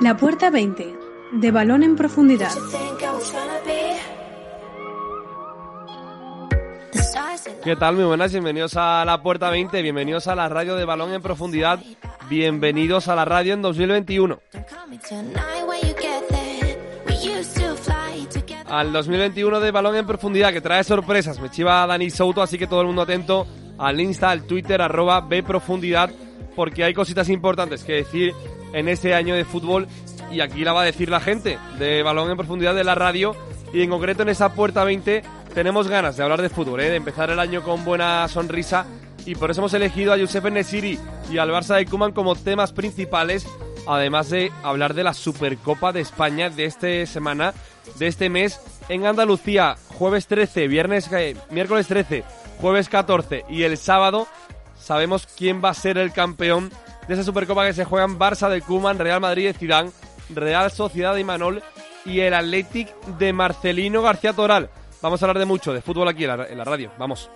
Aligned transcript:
La 0.00 0.16
puerta 0.16 0.50
20, 0.50 0.98
de 1.32 1.50
balón 1.50 1.82
en 1.82 1.96
profundidad. 1.96 2.50
¿Qué 7.62 7.76
tal? 7.76 7.94
Muy 7.94 8.04
buenas, 8.04 8.32
bienvenidos 8.32 8.76
a 8.76 9.04
la 9.04 9.22
puerta 9.22 9.48
20, 9.50 9.82
bienvenidos 9.82 10.26
a 10.26 10.34
la 10.34 10.48
radio 10.48 10.74
de 10.74 10.84
balón 10.84 11.12
en 11.12 11.22
profundidad, 11.22 11.78
bienvenidos 12.28 13.08
a 13.08 13.14
la 13.14 13.24
radio 13.24 13.54
en 13.54 13.62
2021. 13.62 14.40
Al 18.66 18.92
2021 18.92 19.60
de 19.60 19.70
balón 19.70 19.96
en 19.96 20.06
profundidad 20.06 20.52
que 20.52 20.60
trae 20.60 20.82
sorpresas, 20.82 21.38
me 21.40 21.50
chiva 21.50 21.86
Dani 21.86 22.10
Souto, 22.10 22.42
así 22.42 22.58
que 22.58 22.66
todo 22.66 22.80
el 22.80 22.88
mundo 22.88 23.02
atento 23.02 23.46
al 23.78 24.00
Insta, 24.00 24.30
al 24.30 24.44
Twitter, 24.44 24.80
arroba 24.80 25.20
Bprofundidad, 25.20 26.10
porque 26.54 26.84
hay 26.84 26.94
cositas 26.94 27.28
importantes 27.28 27.84
que 27.84 27.94
decir 27.94 28.34
en 28.72 28.88
este 28.88 29.14
año 29.14 29.34
de 29.34 29.44
fútbol 29.44 29.86
y 30.30 30.40
aquí 30.40 30.64
la 30.64 30.72
va 30.72 30.82
a 30.82 30.86
decir 30.86 31.08
la 31.10 31.20
gente 31.20 31.58
de 31.78 32.02
balón 32.02 32.30
en 32.30 32.36
profundidad 32.36 32.74
de 32.74 32.84
la 32.84 32.94
radio 32.94 33.34
y 33.72 33.82
en 33.82 33.90
concreto 33.90 34.22
en 34.22 34.28
esa 34.28 34.54
puerta 34.54 34.84
20 34.84 35.22
tenemos 35.54 35.88
ganas 35.88 36.16
de 36.16 36.22
hablar 36.22 36.42
de 36.42 36.48
fútbol, 36.48 36.80
¿eh? 36.80 36.90
de 36.90 36.96
empezar 36.96 37.30
el 37.30 37.38
año 37.38 37.62
con 37.62 37.84
buena 37.84 38.26
sonrisa 38.28 38.86
y 39.24 39.34
por 39.34 39.50
eso 39.50 39.60
hemos 39.60 39.74
elegido 39.74 40.12
a 40.12 40.18
Josep 40.18 40.44
Nesiri 40.50 40.98
y 41.30 41.38
al 41.38 41.50
Barça 41.50 41.76
de 41.76 41.86
Kuman 41.86 42.12
como 42.12 42.34
temas 42.34 42.72
principales, 42.72 43.46
además 43.86 44.30
de 44.30 44.50
hablar 44.62 44.94
de 44.94 45.04
la 45.04 45.14
Supercopa 45.14 45.92
de 45.92 46.00
España 46.00 46.50
de 46.50 46.64
esta 46.64 47.06
semana, 47.06 47.54
de 47.98 48.06
este 48.08 48.28
mes 48.28 48.60
en 48.88 49.06
Andalucía, 49.06 49.76
jueves 49.88 50.26
13, 50.26 50.68
viernes, 50.68 51.10
eh, 51.12 51.36
miércoles 51.50 51.86
13, 51.86 52.24
jueves 52.60 52.88
14 52.88 53.44
y 53.48 53.62
el 53.62 53.76
sábado 53.76 54.26
sabemos 54.82 55.26
quién 55.36 55.62
va 55.64 55.70
a 55.70 55.74
ser 55.74 55.98
el 55.98 56.12
campeón 56.12 56.70
de 57.08 57.14
esa 57.14 57.24
Supercopa 57.24 57.66
que 57.66 57.72
se 57.72 57.84
juegan 57.84 58.18
Barça 58.18 58.48
de 58.48 58.60
Kuman, 58.60 58.98
Real 58.98 59.20
Madrid 59.20 59.46
de 59.46 59.54
Zidane, 59.54 59.90
Real 60.30 60.70
Sociedad 60.70 61.14
de 61.14 61.20
Imanol 61.20 61.62
y 62.04 62.20
el 62.20 62.34
Athletic 62.34 62.94
de 63.18 63.32
Marcelino 63.32 64.02
García 64.02 64.32
Toral. 64.32 64.70
Vamos 65.00 65.22
a 65.22 65.26
hablar 65.26 65.38
de 65.38 65.46
mucho, 65.46 65.72
de 65.72 65.82
fútbol 65.82 66.08
aquí 66.08 66.24
en 66.24 66.58
la 66.58 66.64
radio. 66.64 66.92
Vamos. 66.98 67.30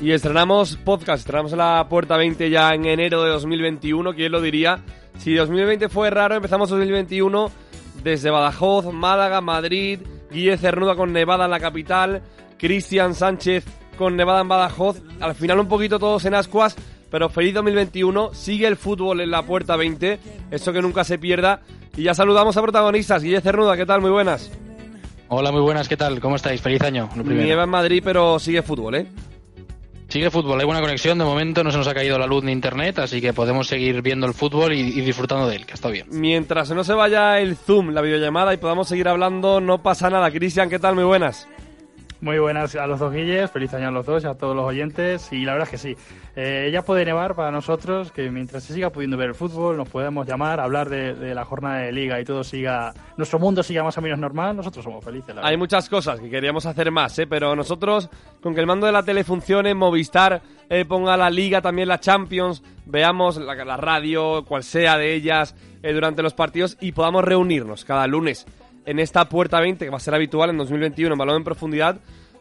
Y 0.00 0.12
estrenamos 0.12 0.76
podcast, 0.76 1.20
estrenamos 1.20 1.52
la 1.52 1.86
puerta 1.88 2.16
20 2.16 2.50
ya 2.50 2.72
en 2.72 2.86
enero 2.86 3.24
de 3.24 3.30
2021, 3.30 4.14
¿quién 4.14 4.30
lo 4.30 4.40
diría? 4.40 4.78
Si 5.18 5.34
2020 5.34 5.88
fue 5.88 6.08
raro, 6.10 6.36
empezamos 6.36 6.70
2021 6.70 7.50
desde 8.04 8.30
Badajoz, 8.30 8.92
Málaga, 8.92 9.40
Madrid, 9.40 10.00
Guille 10.30 10.56
Cernuda 10.56 10.94
con 10.94 11.12
Nevada 11.12 11.46
en 11.46 11.50
la 11.50 11.58
capital, 11.58 12.22
Cristian 12.58 13.16
Sánchez 13.16 13.64
con 13.96 14.14
Nevada 14.14 14.42
en 14.42 14.48
Badajoz, 14.48 15.02
al 15.18 15.34
final 15.34 15.58
un 15.58 15.66
poquito 15.66 15.98
todos 15.98 16.24
en 16.26 16.34
ascuas, 16.34 16.76
pero 17.10 17.28
feliz 17.28 17.54
2021, 17.54 18.34
sigue 18.34 18.68
el 18.68 18.76
fútbol 18.76 19.20
en 19.20 19.32
la 19.32 19.42
puerta 19.42 19.74
20, 19.74 20.20
eso 20.52 20.72
que 20.72 20.80
nunca 20.80 21.02
se 21.02 21.18
pierda, 21.18 21.62
y 21.96 22.04
ya 22.04 22.14
saludamos 22.14 22.56
a 22.56 22.62
protagonistas, 22.62 23.24
Guille 23.24 23.40
Cernuda, 23.40 23.76
¿qué 23.76 23.84
tal? 23.84 24.00
Muy 24.00 24.10
buenas. 24.10 24.48
Hola, 25.26 25.50
muy 25.50 25.60
buenas, 25.60 25.88
¿qué 25.88 25.96
tal? 25.96 26.20
¿Cómo 26.20 26.36
estáis? 26.36 26.62
Feliz 26.62 26.82
año. 26.82 27.08
Nieva 27.16 27.64
en 27.64 27.70
Madrid, 27.70 28.00
pero 28.04 28.38
sigue 28.38 28.62
fútbol, 28.62 28.94
¿eh? 28.94 29.06
Sigue 30.08 30.30
fútbol, 30.30 30.58
hay 30.58 30.64
buena 30.64 30.80
conexión, 30.80 31.18
de 31.18 31.24
momento 31.26 31.62
no 31.62 31.70
se 31.70 31.76
nos 31.76 31.86
ha 31.86 31.92
caído 31.92 32.18
la 32.18 32.26
luz 32.26 32.42
ni 32.42 32.50
internet, 32.50 32.98
así 32.98 33.20
que 33.20 33.34
podemos 33.34 33.66
seguir 33.66 34.00
viendo 34.00 34.26
el 34.26 34.32
fútbol 34.32 34.72
y, 34.72 35.02
disfrutando 35.02 35.46
de 35.46 35.56
él, 35.56 35.66
que 35.66 35.74
está 35.74 35.90
bien. 35.90 36.06
Mientras 36.10 36.70
no 36.70 36.82
se 36.82 36.94
vaya 36.94 37.38
el 37.38 37.56
Zoom, 37.56 37.90
la 37.90 38.00
videollamada 38.00 38.54
y 38.54 38.56
podamos 38.56 38.88
seguir 38.88 39.06
hablando, 39.06 39.60
no 39.60 39.82
pasa 39.82 40.08
nada. 40.08 40.30
Cristian, 40.30 40.70
¿qué 40.70 40.78
tal? 40.78 40.94
Muy 40.94 41.04
buenas. 41.04 41.46
Muy 42.20 42.40
buenas 42.40 42.74
a 42.74 42.88
los 42.88 42.98
dos 42.98 43.12
Guilles, 43.12 43.48
feliz 43.48 43.72
año 43.74 43.88
a 43.88 43.90
los 43.92 44.04
dos 44.04 44.24
y 44.24 44.26
a 44.26 44.34
todos 44.34 44.56
los 44.56 44.64
oyentes. 44.64 45.32
Y 45.32 45.44
la 45.44 45.52
verdad 45.52 45.68
es 45.68 45.70
que 45.70 45.78
sí, 45.78 45.96
eh, 46.34 46.68
ya 46.72 46.82
puede 46.82 47.04
nevar 47.04 47.36
para 47.36 47.52
nosotros, 47.52 48.10
que 48.10 48.28
mientras 48.28 48.64
se 48.64 48.74
siga 48.74 48.90
pudiendo 48.90 49.16
ver 49.16 49.28
el 49.28 49.34
fútbol, 49.36 49.76
nos 49.76 49.88
podemos 49.88 50.26
llamar, 50.26 50.58
hablar 50.58 50.88
de, 50.88 51.32
la 51.32 51.44
jornada 51.44 51.78
de 51.78 51.92
liga 51.92 52.20
y 52.20 52.24
todo 52.24 52.42
siga, 52.42 52.92
nuestro 53.16 53.38
mundo 53.38 53.62
siga 53.62 53.84
más 53.84 53.96
o 53.98 54.02
menos 54.02 54.18
normal, 54.18 54.56
nosotros 54.56 54.84
somos 54.84 55.04
felices. 55.04 55.36
Hay 55.40 55.56
muchas 55.56 55.88
cosas 55.88 56.18
que 56.18 56.28
queríamos 56.28 56.66
hacer 56.66 56.90
más, 56.90 57.16
¿eh? 57.20 57.28
pero 57.28 57.54
nosotros, 57.54 58.10
con 58.42 58.52
que 58.52 58.60
el 58.60 58.66
mando 58.66 58.86
de 58.86 58.92
la 58.92 59.04
tele 59.04 59.22
funcione, 59.22 59.72
Movistar 59.74 60.42
eh, 60.68 60.84
ponga 60.84 61.16
la 61.16 61.30
liga, 61.30 61.62
también 61.62 61.86
la 61.86 62.00
Champions, 62.00 62.64
veamos 62.84 63.36
la, 63.36 63.54
la 63.64 63.76
radio, 63.76 64.44
cual 64.44 64.64
sea 64.64 64.98
de 64.98 65.14
ellas, 65.14 65.54
eh, 65.84 65.92
durante 65.92 66.22
los 66.24 66.34
partidos 66.34 66.76
y 66.80 66.90
podamos 66.90 67.24
reunirnos 67.24 67.84
cada 67.84 68.08
lunes 68.08 68.44
en 68.88 68.98
esta 68.98 69.28
puerta 69.28 69.60
20, 69.60 69.84
que 69.84 69.90
va 69.90 69.98
a 69.98 70.00
ser 70.00 70.14
habitual 70.14 70.48
en 70.48 70.56
2021 70.56 71.12
en 71.12 71.18
Balón 71.18 71.36
en 71.36 71.44
Profundidad, 71.44 72.00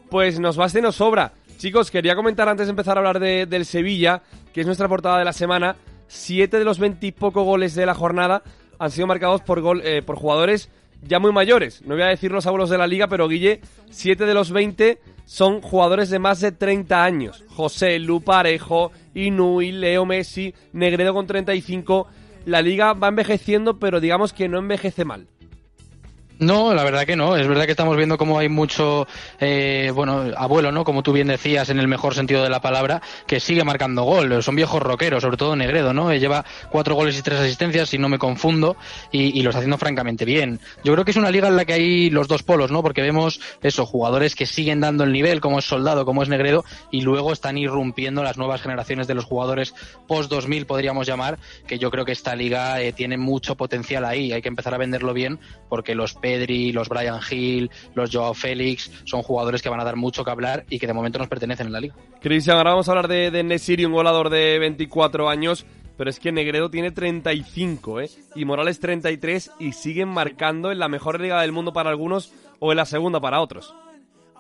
pues 0.09 0.39
nos 0.39 0.57
va 0.57 0.67
y 0.73 0.81
nos 0.81 0.95
sobra. 0.95 1.33
Chicos, 1.57 1.91
quería 1.91 2.15
comentar 2.15 2.47
antes 2.47 2.67
de 2.67 2.69
empezar 2.69 2.95
a 2.95 3.01
hablar 3.01 3.19
de, 3.19 3.45
del 3.45 3.65
Sevilla, 3.65 4.21
que 4.53 4.61
es 4.61 4.65
nuestra 4.65 4.87
portada 4.87 5.19
de 5.19 5.25
la 5.25 5.33
semana. 5.33 5.75
Siete 6.07 6.57
de 6.57 6.63
los 6.63 6.79
veintipoco 6.79 7.43
goles 7.43 7.75
de 7.75 7.85
la 7.85 7.93
jornada 7.93 8.43
han 8.79 8.91
sido 8.91 9.07
marcados 9.07 9.41
por, 9.41 9.59
gol, 9.59 9.81
eh, 9.83 10.01
por 10.01 10.15
jugadores 10.15 10.69
ya 11.01 11.19
muy 11.19 11.33
mayores. 11.33 11.81
No 11.85 11.95
voy 11.95 12.03
a 12.03 12.07
decir 12.07 12.31
los 12.31 12.47
abuelos 12.47 12.69
de 12.69 12.77
la 12.77 12.87
liga, 12.87 13.07
pero 13.07 13.27
Guille, 13.27 13.59
siete 13.89 14.25
de 14.25 14.33
los 14.33 14.51
veinte 14.51 14.99
son 15.25 15.61
jugadores 15.61 16.09
de 16.09 16.19
más 16.19 16.39
de 16.39 16.53
30 16.53 17.03
años. 17.03 17.43
José, 17.49 17.99
Lu 17.99 18.21
Parejo, 18.21 18.93
Inui, 19.13 19.73
Leo 19.73 20.05
Messi, 20.05 20.53
Negredo 20.71 21.13
con 21.13 21.27
35. 21.27 22.07
La 22.45 22.61
liga 22.61 22.93
va 22.93 23.09
envejeciendo, 23.09 23.79
pero 23.79 23.99
digamos 23.99 24.31
que 24.31 24.47
no 24.47 24.59
envejece 24.59 25.03
mal. 25.03 25.27
No, 26.39 26.73
la 26.73 26.83
verdad 26.83 27.05
que 27.05 27.15
no. 27.15 27.35
Es 27.35 27.47
verdad 27.47 27.65
que 27.65 27.71
estamos 27.71 27.97
viendo 27.97 28.17
cómo 28.17 28.37
hay 28.37 28.47
mucho, 28.47 29.07
eh, 29.39 29.91
bueno, 29.93 30.25
abuelo, 30.35 30.71
¿no? 30.71 30.83
Como 30.83 31.01
tú 31.01 31.11
bien 31.11 31.27
decías, 31.27 31.69
en 31.69 31.79
el 31.79 31.87
mejor 31.87 32.13
sentido 32.13 32.43
de 32.43 32.49
la 32.49 32.61
palabra, 32.61 33.01
que 33.25 33.39
sigue 33.39 33.63
marcando 33.63 34.03
gol. 34.03 34.43
Son 34.43 34.55
viejos 34.55 34.81
rockeros, 34.81 35.23
sobre 35.23 35.37
todo 35.37 35.55
Negredo, 35.55 35.93
¿no? 35.93 36.13
Lleva 36.13 36.45
cuatro 36.69 36.95
goles 36.95 37.17
y 37.17 37.23
tres 37.23 37.39
asistencias, 37.39 37.89
si 37.89 37.97
no 37.97 38.07
me 38.07 38.19
confundo, 38.19 38.77
y, 39.11 39.39
y 39.39 39.41
lo 39.41 39.49
está 39.49 39.59
haciendo 39.59 39.77
francamente 39.77 40.25
bien. 40.25 40.59
Yo 40.83 40.93
creo 40.93 41.05
que 41.05 41.11
es 41.11 41.17
una 41.17 41.31
liga 41.31 41.47
en 41.47 41.55
la 41.55 41.65
que 41.65 41.73
hay 41.73 42.09
los 42.11 42.27
dos 42.27 42.43
polos, 42.43 42.71
¿no? 42.71 42.83
Porque 42.83 43.01
vemos 43.01 43.39
eso, 43.63 43.85
jugadores 43.85 44.35
que 44.35 44.45
siguen 44.45 44.79
dando 44.79 45.03
el 45.03 45.11
nivel, 45.11 45.41
como 45.41 45.57
es 45.57 45.65
Soldado, 45.65 46.05
como 46.05 46.21
es 46.21 46.29
Negredo, 46.29 46.63
y 46.91 47.01
luego 47.01 47.33
están 47.33 47.57
irrumpiendo 47.57 48.23
las 48.23 48.37
nuevas 48.37 48.61
generaciones 48.61 49.07
de 49.07 49.15
los 49.15 49.25
jugadores 49.25 49.73
post-2000, 50.07 50.65
podríamos 50.67 51.07
llamar, 51.07 51.39
que 51.65 51.79
yo 51.79 51.89
creo 51.89 52.05
que 52.05 52.11
esta 52.11 52.35
liga 52.35 52.79
eh, 52.81 52.93
tiene 52.93 53.17
mucho 53.17 53.55
potencial 53.55 54.05
ahí. 54.05 54.31
Hay 54.33 54.43
que 54.43 54.49
empezar 54.49 54.75
a 54.75 54.77
venderlo 54.77 55.13
bien, 55.13 55.39
porque 55.69 55.95
los 55.95 56.13
Pedri, 56.27 56.73
los 56.73 56.89
Brian 56.89 57.21
Hill, 57.31 57.71
los 57.95 58.13
Joao 58.13 58.33
Félix, 58.33 58.91
son 59.05 59.21
jugadores 59.21 59.61
que 59.61 59.69
van 59.69 59.79
a 59.79 59.85
dar 59.85 59.95
mucho 59.95 60.25
que 60.25 60.31
hablar 60.31 60.65
y 60.69 60.77
que 60.77 60.85
de 60.85 60.91
momento 60.91 61.19
nos 61.19 61.29
pertenecen 61.29 61.67
en 61.67 61.73
la 61.73 61.79
liga. 61.79 61.95
Cristian, 62.19 62.57
ahora 62.57 62.71
vamos 62.71 62.89
a 62.89 62.91
hablar 62.91 63.07
de, 63.07 63.31
de 63.31 63.85
un 63.85 63.93
goleador 63.93 64.29
de 64.29 64.59
24 64.59 65.29
años, 65.29 65.65
pero 65.95 66.09
es 66.09 66.19
que 66.19 66.33
Negredo 66.33 66.69
tiene 66.69 66.91
35, 66.91 68.01
¿eh? 68.01 68.09
Y 68.35 68.43
Morales 68.43 68.81
33 68.81 69.51
y 69.59 69.71
siguen 69.71 70.09
marcando 70.09 70.69
en 70.69 70.79
la 70.79 70.89
mejor 70.89 71.21
liga 71.21 71.41
del 71.41 71.53
mundo 71.53 71.71
para 71.71 71.91
algunos 71.91 72.33
o 72.59 72.71
en 72.71 72.77
la 72.77 72.85
segunda 72.85 73.21
para 73.21 73.39
otros. 73.39 73.73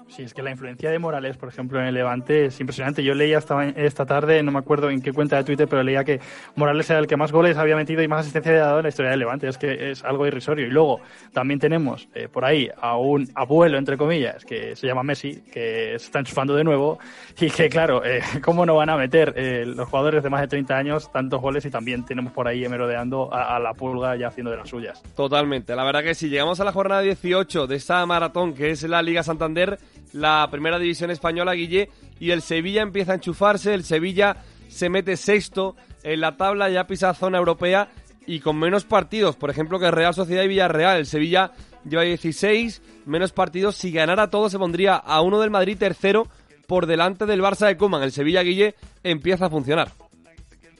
Sí, 0.09 0.23
es 0.23 0.33
que 0.33 0.41
la 0.41 0.51
influencia 0.51 0.89
de 0.89 0.99
Morales, 0.99 1.37
por 1.37 1.49
ejemplo, 1.49 1.79
en 1.79 1.87
el 1.87 1.93
Levante 1.93 2.45
es 2.45 2.59
impresionante. 2.59 3.03
Yo 3.03 3.13
leía 3.13 3.37
esta, 3.37 3.67
esta 3.69 4.05
tarde, 4.05 4.41
no 4.41 4.51
me 4.51 4.59
acuerdo 4.59 4.89
en 4.89 5.01
qué 5.01 5.11
cuenta 5.11 5.35
de 5.37 5.43
Twitter, 5.43 5.67
pero 5.67 5.83
leía 5.83 6.03
que 6.03 6.19
Morales 6.55 6.89
era 6.89 6.99
el 6.99 7.07
que 7.07 7.17
más 7.17 7.31
goles 7.31 7.57
había 7.57 7.75
metido 7.75 8.01
y 8.01 8.07
más 8.07 8.21
asistencia 8.21 8.51
había 8.51 8.65
dado 8.65 8.79
en 8.79 8.83
la 8.83 8.89
historia 8.89 9.11
del 9.11 9.19
Levante. 9.19 9.47
Es 9.47 9.57
que 9.57 9.91
es 9.91 10.03
algo 10.03 10.25
irrisorio. 10.25 10.65
Y 10.65 10.69
luego 10.69 11.01
también 11.33 11.59
tenemos 11.59 12.07
eh, 12.15 12.29
por 12.29 12.45
ahí 12.45 12.69
a 12.79 12.97
un 12.97 13.29
abuelo, 13.35 13.77
entre 13.77 13.97
comillas, 13.97 14.45
que 14.45 14.75
se 14.75 14.87
llama 14.87 15.03
Messi, 15.03 15.41
que 15.51 15.95
se 15.97 16.05
está 16.05 16.19
enchufando 16.19 16.55
de 16.55 16.63
nuevo 16.63 16.99
y 17.39 17.49
que, 17.49 17.69
claro, 17.69 18.03
eh, 18.05 18.21
¿cómo 18.43 18.65
no 18.65 18.75
van 18.75 18.89
a 18.89 18.97
meter 18.97 19.33
eh, 19.35 19.65
los 19.65 19.89
jugadores 19.89 20.23
de 20.23 20.29
más 20.29 20.41
de 20.41 20.47
30 20.47 20.77
años 20.77 21.11
tantos 21.11 21.41
goles? 21.41 21.65
Y 21.65 21.69
también 21.69 22.05
tenemos 22.05 22.31
por 22.31 22.47
ahí 22.47 22.67
merodeando 22.69 23.33
a, 23.33 23.55
a 23.55 23.59
la 23.59 23.73
pulga 23.73 24.15
ya 24.15 24.29
haciendo 24.29 24.51
de 24.51 24.57
las 24.57 24.69
suyas. 24.69 25.03
Totalmente. 25.15 25.75
La 25.75 25.83
verdad 25.83 26.01
que 26.01 26.15
si 26.15 26.29
llegamos 26.29 26.59
a 26.59 26.63
la 26.63 26.71
jornada 26.71 27.01
18 27.01 27.67
de 27.67 27.75
esta 27.75 28.05
maratón, 28.05 28.53
que 28.53 28.71
es 28.71 28.83
la 28.83 29.01
Liga 29.01 29.21
Santander, 29.21 29.77
la 30.13 30.47
primera 30.51 30.79
división 30.79 31.11
española, 31.11 31.53
Guille, 31.53 31.89
y 32.19 32.31
el 32.31 32.41
Sevilla 32.41 32.81
empieza 32.81 33.11
a 33.11 33.15
enchufarse, 33.15 33.73
el 33.73 33.83
Sevilla 33.83 34.37
se 34.67 34.89
mete 34.89 35.17
sexto 35.17 35.75
en 36.03 36.21
la 36.21 36.37
tabla, 36.37 36.69
ya 36.69 36.87
pisa 36.87 37.13
zona 37.13 37.37
europea 37.37 37.89
y 38.25 38.39
con 38.41 38.57
menos 38.57 38.83
partidos, 38.83 39.35
por 39.35 39.49
ejemplo, 39.49 39.79
que 39.79 39.89
Real 39.89 40.13
Sociedad 40.13 40.43
y 40.43 40.49
Villarreal. 40.49 40.97
El 40.97 41.05
Sevilla 41.05 41.51
lleva 41.87 42.03
16, 42.03 42.81
menos 43.05 43.31
partidos. 43.31 43.77
Si 43.77 43.91
ganara 43.91 44.29
todo, 44.29 44.49
se 44.49 44.59
pondría 44.59 44.95
a 44.95 45.21
uno 45.21 45.39
del 45.39 45.49
Madrid 45.49 45.77
tercero 45.77 46.27
por 46.67 46.85
delante 46.85 47.25
del 47.25 47.41
Barça 47.41 47.67
de 47.67 47.77
Koeman. 47.77 48.03
El 48.03 48.11
Sevilla, 48.11 48.43
Guille, 48.43 48.75
empieza 49.03 49.45
a 49.45 49.49
funcionar. 49.49 49.91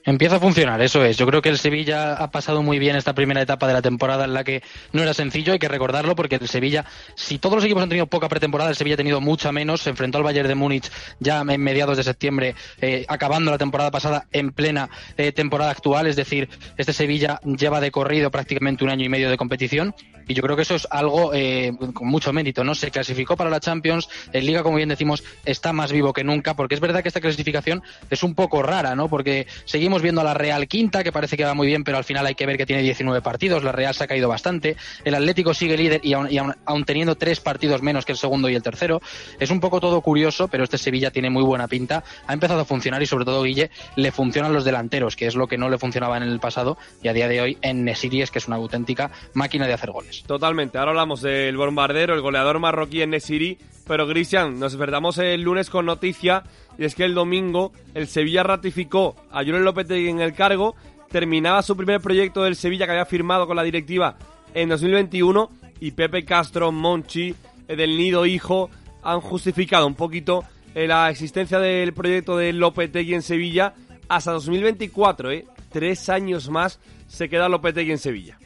Empieza 0.04 0.36
a 0.36 0.40
funcionar, 0.40 0.80
eso 0.80 1.04
es. 1.04 1.16
Yo 1.16 1.26
creo 1.26 1.42
que 1.42 1.48
el 1.48 1.58
Sevilla 1.58 2.14
ha 2.14 2.30
pasado 2.30 2.62
muy 2.62 2.78
bien 2.78 2.96
esta 2.96 3.14
primera 3.14 3.42
etapa 3.42 3.66
de 3.66 3.74
la 3.74 3.82
temporada 3.82 4.24
en 4.24 4.32
la 4.32 4.44
que 4.44 4.62
no 4.92 5.02
era 5.02 5.12
sencillo, 5.12 5.52
hay 5.52 5.58
que 5.58 5.68
recordarlo, 5.68 6.16
porque 6.16 6.36
el 6.36 6.48
Sevilla, 6.48 6.84
si 7.14 7.38
todos 7.38 7.56
los 7.56 7.64
equipos 7.64 7.82
han 7.82 7.88
tenido 7.88 8.06
poca 8.06 8.28
pretemporada, 8.28 8.70
el 8.70 8.76
Sevilla 8.76 8.94
ha 8.94 8.96
tenido 8.96 9.20
mucha 9.20 9.52
menos. 9.52 9.82
Se 9.82 9.90
enfrentó 9.90 10.18
al 10.18 10.24
Bayern 10.24 10.48
de 10.48 10.54
Múnich 10.54 10.90
ya 11.18 11.40
en 11.46 11.60
mediados 11.60 11.96
de 11.96 12.04
septiembre, 12.04 12.54
eh, 12.80 13.04
acabando 13.08 13.50
la 13.50 13.58
temporada 13.58 13.90
pasada 13.90 14.26
en 14.32 14.52
plena 14.52 14.88
eh, 15.16 15.32
temporada 15.32 15.72
actual. 15.72 16.06
Es 16.06 16.16
decir, 16.16 16.48
este 16.76 16.92
Sevilla 16.92 17.40
lleva 17.44 17.80
de 17.80 17.90
corrido 17.90 18.30
prácticamente 18.30 18.84
un 18.84 18.90
año 18.90 19.04
y 19.04 19.08
medio 19.08 19.28
de 19.30 19.36
competición 19.36 19.94
y 20.28 20.34
yo 20.34 20.42
creo 20.42 20.54
que 20.54 20.62
eso 20.62 20.74
es 20.74 20.86
algo 20.90 21.32
eh, 21.34 21.72
con 21.94 22.06
mucho 22.06 22.32
mérito, 22.34 22.62
¿no? 22.62 22.74
Se 22.74 22.90
clasificó 22.90 23.36
para 23.36 23.48
la 23.48 23.60
Champions, 23.60 24.08
en 24.32 24.44
Liga, 24.44 24.62
como 24.62 24.76
bien 24.76 24.90
decimos, 24.90 25.24
está 25.46 25.72
más 25.72 25.90
vivo 25.90 26.12
que 26.12 26.22
nunca, 26.22 26.54
porque 26.54 26.74
es 26.74 26.80
verdad 26.80 27.02
que 27.02 27.08
esta 27.08 27.22
clasificación 27.22 27.82
es 28.10 28.22
un 28.22 28.34
poco 28.34 28.62
rara, 28.62 28.94
¿no? 28.94 29.08
Porque 29.08 29.46
seguimos 29.64 29.87
viendo 29.96 30.20
a 30.20 30.24
la 30.24 30.34
Real 30.34 30.68
quinta, 30.68 31.02
que 31.02 31.12
parece 31.12 31.36
que 31.36 31.44
va 31.44 31.54
muy 31.54 31.66
bien, 31.66 31.84
pero 31.84 31.96
al 31.96 32.04
final 32.04 32.26
hay 32.26 32.34
que 32.34 32.46
ver 32.46 32.56
que 32.56 32.66
tiene 32.66 32.82
19 32.82 33.22
partidos, 33.22 33.64
la 33.64 33.72
Real 33.72 33.94
se 33.94 34.04
ha 34.04 34.06
caído 34.06 34.28
bastante, 34.28 34.76
el 35.04 35.14
Atlético 35.14 35.54
sigue 35.54 35.76
líder 35.76 36.00
y 36.04 36.12
aún, 36.12 36.84
teniendo 36.84 37.16
tres 37.16 37.40
partidos 37.40 37.82
menos 37.82 38.04
que 38.04 38.12
el 38.12 38.18
segundo 38.18 38.48
y 38.48 38.54
el 38.54 38.62
tercero, 38.62 39.00
es 39.40 39.50
un 39.50 39.60
poco 39.60 39.80
todo 39.80 40.00
curioso, 40.02 40.48
pero 40.48 40.64
este 40.64 40.78
Sevilla 40.78 41.10
tiene 41.10 41.30
muy 41.30 41.42
buena 41.42 41.68
pinta, 41.68 42.04
ha 42.26 42.32
empezado 42.32 42.60
a 42.60 42.64
funcionar 42.64 43.02
y 43.02 43.06
sobre 43.06 43.24
todo 43.24 43.42
Guille 43.42 43.70
le 43.96 44.12
funcionan 44.12 44.52
los 44.52 44.64
delanteros, 44.64 45.16
que 45.16 45.26
es 45.26 45.34
lo 45.34 45.46
que 45.46 45.58
no 45.58 45.70
le 45.70 45.78
funcionaba 45.78 46.16
en 46.16 46.24
el 46.24 46.40
pasado 46.40 46.76
y 47.02 47.08
a 47.08 47.12
día 47.12 47.28
de 47.28 47.40
hoy 47.40 47.58
en 47.62 47.84
Nesiries, 47.84 48.30
que 48.30 48.38
es 48.38 48.46
una 48.46 48.56
auténtica 48.56 49.10
máquina 49.34 49.66
de 49.66 49.72
hacer 49.72 49.90
goles. 49.90 50.22
Totalmente. 50.26 50.78
Ahora 50.78 50.90
hablamos 50.90 51.22
del 51.22 51.56
bombardero, 51.56 52.14
el 52.14 52.20
goleador 52.20 52.58
marroquí 52.58 53.02
en 53.02 53.10
Nesiri. 53.10 53.58
Pero 53.86 54.06
Cristian, 54.06 54.60
nos 54.60 54.72
despertamos 54.72 55.16
el 55.16 55.40
lunes 55.40 55.70
con 55.70 55.86
noticia 55.86 56.44
y 56.78 56.84
es 56.84 56.94
que 56.94 57.04
el 57.04 57.14
domingo 57.14 57.72
el 57.94 58.06
Sevilla 58.06 58.44
ratificó 58.44 59.16
a 59.30 59.42
Julen 59.42 59.64
Lopetegui 59.64 60.08
en 60.08 60.20
el 60.20 60.32
cargo. 60.32 60.76
Terminaba 61.10 61.62
su 61.62 61.76
primer 61.76 62.00
proyecto 62.00 62.44
del 62.44 62.54
Sevilla 62.54 62.86
que 62.86 62.92
había 62.92 63.04
firmado 63.04 63.46
con 63.46 63.56
la 63.56 63.64
directiva 63.64 64.16
en 64.54 64.68
2021 64.68 65.50
y 65.80 65.90
Pepe 65.90 66.24
Castro, 66.24 66.70
Monchi, 66.70 67.34
eh, 67.66 67.76
del 67.76 67.96
Nido 67.96 68.26
Hijo 68.26 68.70
han 69.02 69.20
justificado 69.20 69.86
un 69.86 69.94
poquito 69.94 70.44
eh, 70.74 70.86
la 70.86 71.10
existencia 71.10 71.58
del 71.58 71.92
proyecto 71.94 72.36
de 72.36 72.52
Lopetegui 72.52 73.14
en 73.14 73.22
Sevilla 73.22 73.74
hasta 74.08 74.32
2024, 74.32 75.30
¿eh? 75.32 75.46
Tres 75.70 76.08
años 76.08 76.48
más 76.48 76.80
se 77.08 77.28
queda 77.28 77.48
Lopetegui 77.48 77.92
en 77.92 77.98
Sevilla. 77.98 78.38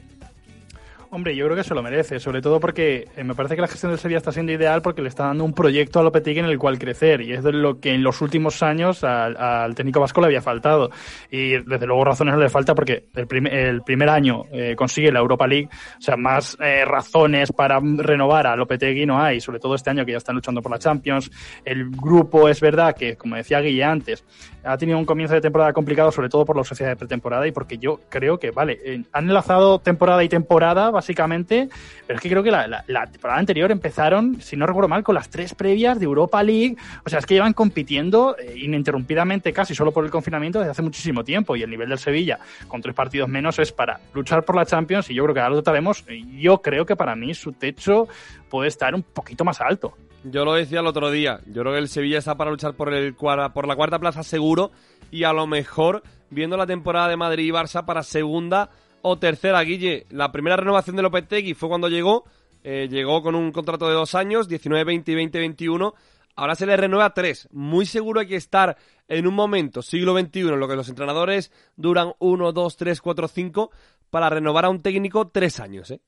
Hombre, 1.15 1.37
yo 1.37 1.45
creo 1.45 1.59
que 1.59 1.63
se 1.63 1.75
lo 1.75 1.83
merece, 1.83 2.19
sobre 2.21 2.41
todo 2.41 2.59
porque 2.59 3.07
eh, 3.15 3.23
me 3.23 3.35
parece 3.35 3.55
que 3.55 3.61
la 3.61 3.69
gestión 3.69 3.93
del 3.93 3.99
Sevilla 3.99 4.17
está 4.17 4.33
siendo 4.33 4.51
ideal 4.51 4.81
porque 4.81 5.03
le 5.03 5.11
está 5.11 5.27
dando 5.27 5.45
un 5.45 5.53
proyecto 5.53 6.01
a 6.01 6.03
Lopetegui 6.03 6.39
en 6.41 6.47
el 6.47 6.59
cual 6.59 6.79
crecer 6.79 7.21
y 7.21 7.35
es 7.35 7.45
de 7.45 7.53
lo 7.53 7.81
que 7.81 7.93
en 7.93 8.03
los 8.03 8.23
últimos 8.23 8.63
años 8.63 9.05
al, 9.05 9.75
técnico 9.75 10.01
vasco 10.01 10.23
le 10.23 10.29
había 10.29 10.41
faltado. 10.41 10.89
Y 11.31 11.59
desde 11.65 11.87
luego 11.87 12.03
razones 12.03 12.33
no 12.33 12.41
le 12.41 12.49
falta 12.49 12.75
porque 12.75 13.09
el, 13.15 13.47
el 13.47 13.83
primer 13.83 14.09
año 14.09 14.45
eh, 14.53 14.75
consigue 14.75 15.13
la 15.13 15.19
Europa 15.19 15.47
League, 15.47 15.69
o 15.99 16.01
sea, 16.01 16.17
más 16.17 16.57
eh, 16.59 16.83
razones 16.87 17.53
para 17.53 17.79
renovar 17.79 18.47
a 18.47 18.57
Lopetegui 18.57 19.05
no 19.05 19.21
hay, 19.21 19.39
sobre 19.43 19.59
todo 19.59 19.75
este 19.75 19.91
año 19.91 20.07
que 20.07 20.13
ya 20.13 20.19
están 20.19 20.37
luchando 20.37 20.63
por 20.63 20.73
la 20.73 20.79
Champions. 20.79 21.31
El 21.63 21.91
grupo 21.91 22.49
es 22.49 22.59
verdad 22.63 22.97
que, 22.97 23.17
como 23.17 23.37
decía 23.37 23.61
Guille 23.61 23.85
antes, 23.85 24.25
ha 24.65 24.77
tenido 24.79 24.99
un 24.99 25.05
comienzo 25.05 25.35
de 25.35 25.41
temporada 25.41 25.73
complicado, 25.73 26.13
sobre 26.13 26.29
todo 26.29 26.45
por 26.45 26.57
la 26.57 26.61
ausencia 26.61 26.87
de 26.87 26.97
pretemporada 26.97 27.47
y 27.47 27.53
porque 27.53 27.79
yo 27.79 28.01
creo 28.09 28.39
que, 28.39 28.51
vale, 28.51 29.05
han 29.13 29.29
enlazado 29.29 29.79
temporada 29.79 30.23
y 30.23 30.29
temporada, 30.29 30.91
básicamente, 30.91 31.69
pero 32.07 32.17
es 32.17 32.23
que 32.23 32.29
creo 32.29 32.43
que 32.43 32.51
la, 32.51 33.07
temporada 33.11 33.39
anterior 33.39 33.71
empezaron, 33.71 34.41
si 34.41 34.57
no 34.57 34.67
recuerdo 34.67 34.89
mal, 34.89 35.03
con 35.03 35.15
las 35.15 35.29
tres 35.29 35.55
previas 35.55 35.99
de 35.99 36.05
Europa 36.05 36.43
League. 36.43 36.77
O 37.05 37.11
sea, 37.11 37.19
es 37.19 37.27
que 37.27 37.35
llevan 37.35 37.53
compitiendo 37.53 38.37
eh, 38.39 38.55
ininterrumpidamente 38.57 39.53
casi 39.53 39.75
solo 39.75 39.93
por 39.93 40.05
el 40.05 40.11
confinamiento 40.11 40.59
desde 40.59 40.73
hace 40.73 40.83
muchísimo 40.83 41.25
tiempo. 41.25 41.57
Y 41.57 41.63
el 41.63 41.71
nivel 41.71 41.89
del 41.89 41.99
Sevilla, 41.99 42.39
con 42.69 42.81
tres 42.81 42.95
partidos 42.95 43.29
menos, 43.29 43.59
es 43.59 43.73
para 43.73 44.01
luchar 44.15 44.45
por 44.45 44.57
la 44.57 44.67
Champions. 44.67 45.11
Y 45.11 45.15
yo 45.15 45.25
creo 45.25 45.35
que 45.35 45.41
ahora 45.41 45.57
lo 45.57 45.63
trataremos. 45.63 46.05
Yo 46.39 46.63
creo 46.63 46.87
que 46.87 46.97
para 46.97 47.17
mí 47.17 47.35
su 47.35 47.53
techo 47.53 48.09
puede 48.49 48.69
estar 48.69 48.95
un 48.95 49.03
poquito 49.03 49.45
más 49.45 49.61
alto. 49.61 49.97
Yo 50.25 50.45
lo 50.45 50.55
decía 50.55 50.81
el 50.81 50.87
otro 50.87 51.11
día. 51.11 51.41
Yo 51.47 51.63
creo 51.63 51.73
que 51.73 51.79
el 51.79 51.89
Sevilla 51.89 52.19
está 52.19 52.37
para 52.37 52.51
luchar 52.51 52.75
por, 52.75 52.93
el, 52.95 53.15
por 53.15 53.67
la 53.67 53.77
cuarta 53.77 53.99
plaza 53.99 54.23
seguro. 54.23 54.71
Y 55.11 55.25
a 55.25 55.33
lo 55.33 55.47
mejor, 55.47 56.03
viendo 56.31 56.57
la 56.57 56.67
temporada 56.67 57.09
de 57.09 57.17
Madrid 57.17 57.47
y 57.47 57.51
Barça, 57.51 57.85
para 57.85 58.03
segunda 58.03 58.71
o 59.03 59.19
tercera, 59.19 59.61
Guille. 59.63 60.07
La 60.11 60.31
primera 60.31 60.57
renovación 60.57 60.97
de 60.97 61.03
Lopetegui 61.03 61.55
fue 61.55 61.69
cuando 61.69 61.89
llegó. 61.89 62.25
Eh, 62.63 62.87
llegó 62.89 63.23
con 63.23 63.35
un 63.35 63.51
contrato 63.51 63.89
de 63.89 63.95
dos 63.95 64.15
años, 64.15 64.49
19, 64.49 64.85
20 64.85 65.11
y 65.11 65.15
2021. 65.15 65.95
Ahora 66.37 66.55
se 66.55 66.67
le 66.67 66.77
renueva 66.77 67.13
tres. 67.13 67.49
Muy 67.51 67.85
seguro 67.85 68.21
hay 68.21 68.29
que 68.29 68.37
estar 68.37 68.77
en 69.09 69.27
un 69.27 69.35
momento, 69.35 69.83
siglo 69.83 70.19
XXI, 70.19 70.41
en 70.41 70.61
lo 70.61 70.69
que 70.69 70.77
los 70.77 70.89
entrenadores 70.89 71.53
duran 71.77 72.13
uno, 72.21 72.53
dos, 72.53 72.77
tres, 72.77 73.01
cuatro, 73.01 73.29
cinco, 73.29 73.71
para 74.09 74.31
renovar 74.31 74.65
a 74.65 74.71
un 74.71 74.81
técnico 74.81 75.29
tres 75.29 75.61
años, 75.61 75.91
¿eh? 75.91 76.01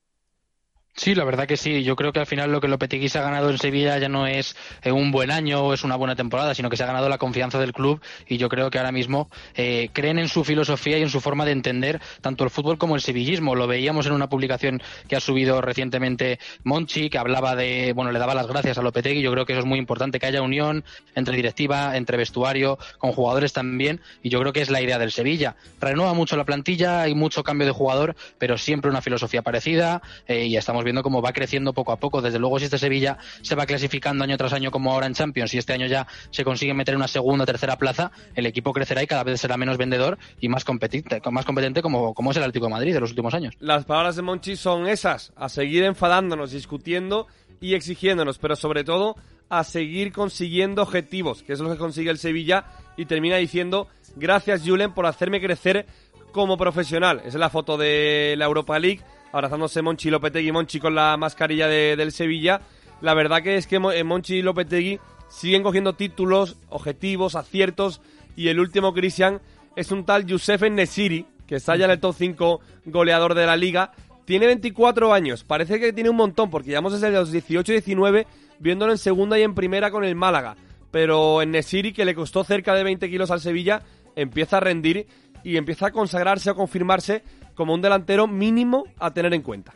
Sí, 0.97 1.17
la 1.17 1.25
verdad 1.25 1.49
que 1.49 1.57
sí. 1.57 1.83
Yo 1.83 1.97
creo 1.97 2.13
que 2.13 2.21
al 2.21 2.27
final 2.27 2.53
lo 2.53 2.61
que 2.61 2.69
Lopetegui 2.69 3.09
se 3.09 3.19
ha 3.19 3.23
ganado 3.23 3.51
en 3.51 3.59
Sevilla 3.59 3.99
ya 3.99 4.09
no 4.09 4.29
es 4.29 4.55
eh, 4.83 4.93
un 4.93 5.11
buen 5.11 5.33
año 5.33 5.61
o 5.65 5.75
es 5.75 5.83
una 5.83 5.97
buena 5.97 6.15
temporada, 6.15 6.55
sino 6.55 6.71
que 6.71 6.77
se 6.77 6.85
ha 6.85 6.87
ganado 6.87 7.09
la 7.09 7.19
confianza 7.19 7.59
del 7.59 7.73
club 7.73 8.01
y 8.29 8.37
yo 8.37 8.49
creo 8.49 8.71
que 8.71 8.79
ahora 8.79 8.93
mismo 8.93 9.29
eh, 9.57 9.91
creen 9.93 10.21
en 10.21 10.29
su 10.29 10.45
filosofía 10.45 10.97
y 10.97 11.03
en 11.03 11.09
su 11.09 11.21
forma 11.21 11.45
de 11.45 11.51
entender 11.51 12.01
tanto 12.21 12.45
el 12.45 12.51
fútbol 12.51 12.79
como 12.79 12.95
el 12.95 13.01
sevillismo. 13.01 13.57
Lo 13.57 13.67
veíamos 13.67 14.07
en 14.07 14.13
una 14.13 14.29
publicación 14.29 14.81
que 15.09 15.17
ha 15.17 15.21
subido 15.21 15.61
recientemente 15.61 16.39
Monchi, 16.63 17.11
que 17.11 17.19
hablaba 17.19 17.57
de, 17.57 17.93
bueno, 17.93 18.13
le 18.13 18.21
daba 18.21 18.35
las 18.35 18.47
gracias 18.47 18.79
a 18.79 18.83
Lopetegui. 18.83 19.21
Yo 19.21 19.33
creo 19.33 19.47
que 19.47 19.53
eso 19.53 19.61
es 19.61 19.67
muy 19.67 19.81
importante, 19.81 20.21
que 20.21 20.27
haya 20.27 20.43
unión 20.43 20.85
entre 21.17 21.35
directiva, 21.35 21.97
entre 21.97 22.17
vestuario, 22.17 22.79
con 22.99 23.11
jugadores 23.11 23.53
también 23.53 24.01
y 24.23 24.29
yo 24.29 24.39
creo 24.39 24.53
que 24.53 24.61
es 24.61 24.71
la 24.71 24.81
idea 24.81 25.01
del 25.01 25.11
Sevilla. 25.11 25.57
Renueva 25.81 26.15
mucho 26.15 26.37
la 26.37 26.45
plantilla, 26.45 27.03
hay 27.03 27.17
mucho 27.17 27.43
cambio 27.43 27.67
de 27.67 27.73
jugador, 27.73 28.15
pero 28.39 28.57
siempre 28.59 28.93
una 28.93 29.03
filosofía 29.03 29.43
parecida 29.43 30.01
eh, 30.29 30.47
y 30.47 30.57
estamos 30.57 30.84
viendo 30.85 31.03
cómo 31.03 31.23
va 31.23 31.33
creciendo 31.33 31.73
poco 31.73 31.93
a 31.93 31.97
poco. 31.97 32.23
Desde 32.23 32.39
luego, 32.39 32.59
si 32.59 32.67
este 32.67 32.79
Sevilla 32.79 33.19
se 33.43 33.55
va 33.55 33.67
clasificando 33.67 34.25
año 34.25 34.37
tras 34.37 34.53
año 34.53 34.71
como 34.71 34.93
ahora 34.93 35.07
en 35.07 35.15
Champions 35.15 35.55
y 35.55 35.59
este 35.59 35.73
año 35.73 35.87
ya 35.87 36.07
se 36.31 36.45
consigue 36.45 36.75
meter 36.75 36.97
una 36.97 37.09
segunda 37.09 37.45
o 37.45 37.47
tercera 37.47 37.77
plaza, 37.77 38.13
el 38.35 38.47
equipo 38.47 38.73
crecerá 38.73 39.03
y 39.03 39.07
cada 39.07 39.25
vez 39.25 39.41
será 39.41 39.57
menos 39.57 39.77
vendedor 39.79 40.19
y 40.41 40.49
más 40.49 40.65
competente, 40.65 41.21
más 41.31 41.45
competente 41.45 41.83
como, 41.83 42.15
como 42.15 42.31
es 42.31 42.37
el 42.37 42.43
Atlético 42.43 42.67
de 42.67 42.73
Madrid 42.73 42.95
de 42.95 43.01
los 43.01 43.11
últimos 43.11 43.35
años. 43.35 43.55
Las 43.61 43.85
palabras 43.85 44.17
de 44.17 44.23
Monchi 44.23 44.57
son 44.57 44.87
esas, 44.87 45.33
a 45.37 45.49
seguir 45.49 45.85
enfadándonos, 45.85 46.53
discutiendo 46.53 47.27
y 47.61 47.75
exigiéndonos, 47.75 48.39
pero 48.39 48.57
sobre 48.57 48.85
todo 48.85 49.17
a 49.49 49.65
seguir 49.65 50.13
consiguiendo 50.13 50.83
objetivos, 50.83 51.43
que 51.43 51.53
es 51.53 51.61
lo 51.61 51.71
que 51.71 51.79
consigue 51.79 52.11
el 52.11 52.19
Sevilla 52.19 52.65
y 52.97 53.07
termina 53.07 53.37
diciendo 53.37 53.89
gracias 54.17 54.63
Julen 54.65 54.93
por 54.93 55.07
hacerme 55.07 55.41
crecer 55.41 55.87
como 56.33 56.57
profesional. 56.57 57.23
Es 57.25 57.35
la 57.35 57.51
foto 57.51 57.77
de 57.77 58.35
la 58.37 58.47
Europa 58.47 58.79
League 58.79 59.03
abrazándose 59.35 59.83
Monchi 59.83 60.11
Lopetegui 60.11 60.53
Monchi 60.53 60.79
con 60.79 60.95
la 60.95 61.17
mascarilla 61.17 61.67
de, 61.67 61.97
del 61.97 62.13
Sevilla. 62.13 62.61
La 63.01 63.15
verdad 63.15 63.43
que 63.43 63.57
es 63.57 63.67
que 63.67 63.77
eh, 63.77 64.05
Monchi 64.05 64.37
y 64.37 64.43
Lopetegui 64.43 65.01
siguen 65.29 65.65
cogiendo 65.65 65.95
títulos, 65.95 66.57
objetivos, 66.69 67.35
aciertos 67.35 68.01
y 68.37 68.47
el 68.47 68.61
último 68.61 68.95
Cristian 68.95 69.41
es 69.75 69.91
un 69.91 70.05
tal 70.05 70.25
Youssef 70.25 70.63
Nesiri, 70.63 71.27
que 71.49 71.57
está 71.57 71.75
ya 71.75 71.87
en 71.87 71.91
el 71.91 71.99
top 72.01 72.15
5 72.17 72.61
goleador 72.87 73.35
de 73.35 73.45
la 73.45 73.57
liga. 73.57 73.91
Tiene 74.25 74.47
24 74.47 75.13
años, 75.13 75.43
parece 75.43 75.81
que 75.81 75.93
tiene 75.93 76.11
un 76.11 76.17
montón 76.17 76.49
porque 76.49 76.71
llevamos 76.71 76.93
desde 76.93 77.11
los 77.11 77.35
18-19 77.35 78.27
viéndolo 78.61 78.93
en 78.93 78.99
segunda 78.99 79.37
y 79.37 79.43
en 79.43 79.57
primera 79.57 79.91
con 79.91 80.05
el 80.05 80.15
Málaga. 80.15 80.55
Pero 80.93 81.43
en 81.43 81.51
Nesiri, 81.51 81.93
que 81.93 82.05
le 82.05 82.15
costó 82.15 82.45
cerca 82.45 82.73
de 82.73 82.85
20 82.85 83.11
kilos 83.11 83.33
al 83.33 83.41
Sevilla, 83.41 83.83
empieza 84.15 84.59
a 84.59 84.61
rendir 84.61 85.09
y 85.45 85.57
empieza 85.57 85.87
a 85.87 85.91
consagrarse 85.93 86.51
o 86.51 86.55
confirmarse 86.57 87.23
como 87.55 87.75
un 87.75 87.83
delantero 87.83 88.27
mínimo 88.27 88.85
a 88.99 89.13
tener 89.13 89.33
en 89.35 89.43
cuenta. 89.43 89.73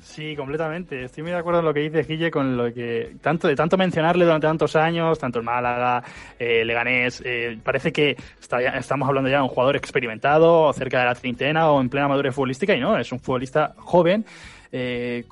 Sí, 0.00 0.34
completamente. 0.34 1.04
Estoy 1.04 1.22
muy 1.22 1.32
de 1.32 1.38
acuerdo 1.38 1.60
en 1.60 1.66
lo 1.66 1.74
que 1.74 1.80
dice 1.80 2.02
Guille 2.02 2.30
con 2.30 2.56
lo 2.56 2.72
que 2.72 3.16
tanto 3.20 3.46
de 3.46 3.54
tanto 3.54 3.76
mencionarle 3.76 4.24
durante 4.24 4.46
tantos 4.46 4.74
años, 4.74 5.18
tanto 5.18 5.40
en 5.40 5.44
Málaga, 5.44 6.02
eh, 6.38 6.64
Leganés, 6.64 7.22
eh, 7.24 7.58
parece 7.62 7.92
que 7.92 8.16
estamos 8.40 9.06
hablando 9.06 9.28
ya 9.28 9.36
de 9.36 9.42
un 9.42 9.48
jugador 9.48 9.76
experimentado, 9.76 10.72
cerca 10.72 11.00
de 11.00 11.04
la 11.04 11.14
treintena 11.14 11.70
o 11.70 11.80
en 11.80 11.88
plena 11.88 12.08
madurez 12.08 12.34
futbolística 12.34 12.74
y 12.74 12.80
no, 12.80 12.98
es 12.98 13.12
un 13.12 13.20
futbolista 13.20 13.74
joven 13.76 14.24
eh, 14.70 15.24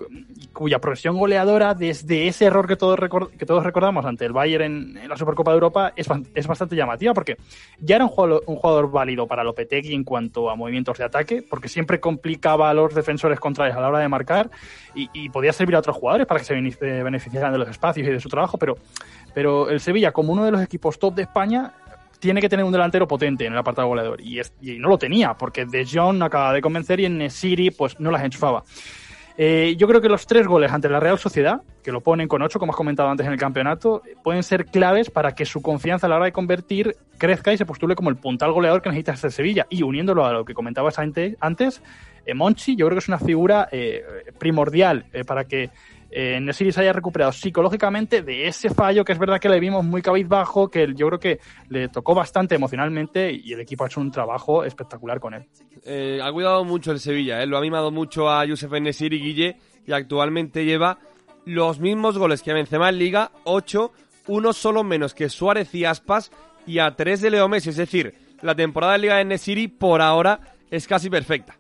cuya 0.53 0.79
progresión 0.79 1.19
goleadora 1.19 1.75
desde 1.75 2.27
ese 2.27 2.47
error 2.47 2.67
que 2.67 2.77
todos, 2.77 2.99
que 3.37 3.45
todos 3.45 3.63
recordamos 3.63 4.07
ante 4.07 4.25
el 4.25 4.33
Bayern 4.33 4.97
en, 4.97 5.09
la 5.09 5.17
Supercopa 5.17 5.51
de 5.51 5.57
Europa 5.57 5.93
es, 5.95 6.07
es, 6.35 6.47
bastante 6.47 6.75
llamativa 6.75 7.13
porque 7.13 7.37
ya 7.79 7.97
era 7.97 8.05
un 8.07 8.11
jugador, 8.11 8.43
un 8.47 8.57
jugador 8.57 8.91
válido 8.91 9.27
para 9.27 9.45
Lopetegui 9.45 9.95
en 9.95 10.05
cuanto 10.05 10.49
a 10.49 10.57
movimientos 10.57 10.97
de 10.97 11.05
ataque 11.05 11.45
porque 11.49 11.69
siempre 11.69 12.01
complicaba 12.01 12.71
a 12.71 12.75
los 12.75 12.95
defensores 12.95 13.39
contrarios 13.39 13.77
a 13.77 13.81
la 13.81 13.89
hora 13.89 13.99
de 13.99 14.09
marcar 14.09 14.51
y, 14.95 15.29
podía 15.29 15.53
servir 15.53 15.77
a 15.77 15.81
otros 15.81 15.97
jugadores 15.97 16.27
para 16.27 16.41
que 16.41 16.47
se 16.47 16.55
beneficiaran 16.55 17.53
de 17.53 17.59
los 17.59 17.69
espacios 17.69 18.09
y 18.09 18.11
de 18.11 18.21
su 18.21 18.31
trabajo 18.31 18.57
pero, 18.57 18.79
pero 19.35 19.69
el 19.69 19.81
Sevilla 19.81 20.13
como 20.13 20.33
uno 20.33 20.45
de 20.47 20.51
los 20.51 20.63
equipos 20.63 20.99
top 20.99 21.15
de 21.15 21.23
España 21.23 21.75
tiene 22.19 22.41
que 22.41 22.49
tener 22.49 22.65
un 22.65 22.73
delantero 22.73 23.07
potente 23.07 23.45
en 23.45 23.53
el 23.53 23.59
apartado 23.59 23.89
goleador 23.89 24.21
y, 24.21 24.41
no 24.79 24.89
lo 24.89 24.99
tenía 24.99 25.35
porque 25.35 25.67
De 25.67 25.87
Jong 25.87 26.23
acaba 26.23 26.53
de 26.53 26.63
convencer 26.63 27.01
y 27.01 27.05
en 27.05 27.31
City 27.31 27.71
pues 27.71 28.01
no 28.01 28.11
las 28.11 28.25
enchufaba. 28.25 28.65
Eh, 29.39 29.75
yo 29.77 29.87
creo 29.87 30.01
que 30.01 30.09
los 30.09 30.27
tres 30.27 30.47
goles 30.47 30.73
ante 30.73 30.89
la 30.89 30.99
Real 30.99 31.19
Sociedad, 31.19 31.61
que 31.83 31.93
lo 31.93 32.01
ponen 32.01 32.27
con 32.27 32.41
ocho, 32.41 32.59
como 32.59 32.73
has 32.73 32.77
comentado 32.77 33.09
antes 33.11 33.27
en 33.27 33.33
el 33.33 33.39
campeonato, 33.39 34.03
pueden 34.25 34.43
ser 34.43 34.67
claves 34.67 35.11
para 35.11 35.35
que 35.35 35.45
su 35.45 35.61
confianza 35.61 36.07
a 36.07 36.11
la 36.11 36.17
hora 36.17 36.25
de 36.25 36.33
convertir 36.33 36.97
crezca 37.19 37.53
y 37.53 37.59
se 37.59 37.67
postule 37.67 37.95
como 37.95 38.09
el 38.09 38.17
puntal 38.17 38.53
goleador 38.53 38.81
que 38.81 38.89
necesita 38.89 39.13
este 39.13 39.31
Sevilla. 39.31 39.67
Y 39.69 39.83
uniéndolo 39.83 40.25
a 40.25 40.33
lo 40.33 40.45
que 40.45 40.55
comentabas 40.55 40.99
antes, 40.99 41.83
eh, 42.25 42.35
Monchi, 42.35 42.77
yo 42.77 42.87
creo 42.87 42.97
que 42.97 43.01
es 43.01 43.09
una 43.09 43.19
figura 43.19 43.69
eh, 43.73 44.05
primordial 44.39 45.05
para 45.27 45.45
que 45.45 45.71
eh, 46.11 46.41
Nesiri 46.41 46.73
se 46.73 46.81
haya 46.81 46.93
recuperado 46.93 47.33
psicológicamente 47.33 48.23
de 48.23 48.47
ese 48.47 48.71
fallo 48.71 49.05
que 49.05 49.13
es 49.13 49.19
verdad 49.19 49.41
que 49.41 49.49
le 49.49 49.61
vimos 49.61 49.85
muy 49.85 50.03
cabizbajo, 50.03 50.71
que 50.71 50.95
yo 50.95 51.09
creo 51.09 51.19
que 51.19 51.41
le 51.69 51.89
tocó 51.89 52.15
bastante 52.15 52.55
emocionalmente 52.55 53.33
y 53.33 53.53
el 53.53 53.61
equipo 53.61 53.85
ha 53.85 53.87
hecho 53.89 54.01
un 54.01 54.11
trabajo 54.11 54.65
espectacular 54.65 55.21
con 55.21 55.35
él. 55.35 55.47
Eh, 55.85 56.21
ha 56.23 56.33
cuidado 56.33 56.65
mucho 56.65 56.93
el 56.93 57.01
Sevilla, 57.01 57.43
eh, 57.43 57.47
lo 57.47 57.59
ha 57.59 57.61
mimado 57.61 57.91
mucho 57.91 58.31
a 58.31 58.45
Yusef 58.45 58.71
Nesiri 58.73 59.21
Guille 59.21 59.57
y 59.87 59.93
actualmente 59.93 60.65
lleva 60.65 60.99
los 61.45 61.81
mismos 61.81 62.19
goles 62.19 62.43
que 62.43 62.53
Benzema 62.53 62.89
en 62.89 62.99
Liga, 62.99 63.31
8, 63.45 63.93
uno 64.29 64.53
solo 64.53 64.85
menos 64.85 65.15
que 65.15 65.29
Suárez 65.29 65.75
y 65.75 65.85
Aspas 65.85 66.31
y 66.67 66.79
a 66.79 66.95
3 66.95 67.21
de 67.21 67.31
Leo 67.31 67.49
Messi, 67.49 67.71
es 67.71 67.77
decir, 67.77 68.15
la 68.43 68.55
temporada 68.55 68.95
de 68.95 68.99
Liga 68.99 69.17
de 69.17 69.25
Nesiri 69.25 69.69
por 69.69 70.03
ahora 70.03 70.41
es 70.71 70.87
casi 70.87 71.09
perfecta. 71.11 71.57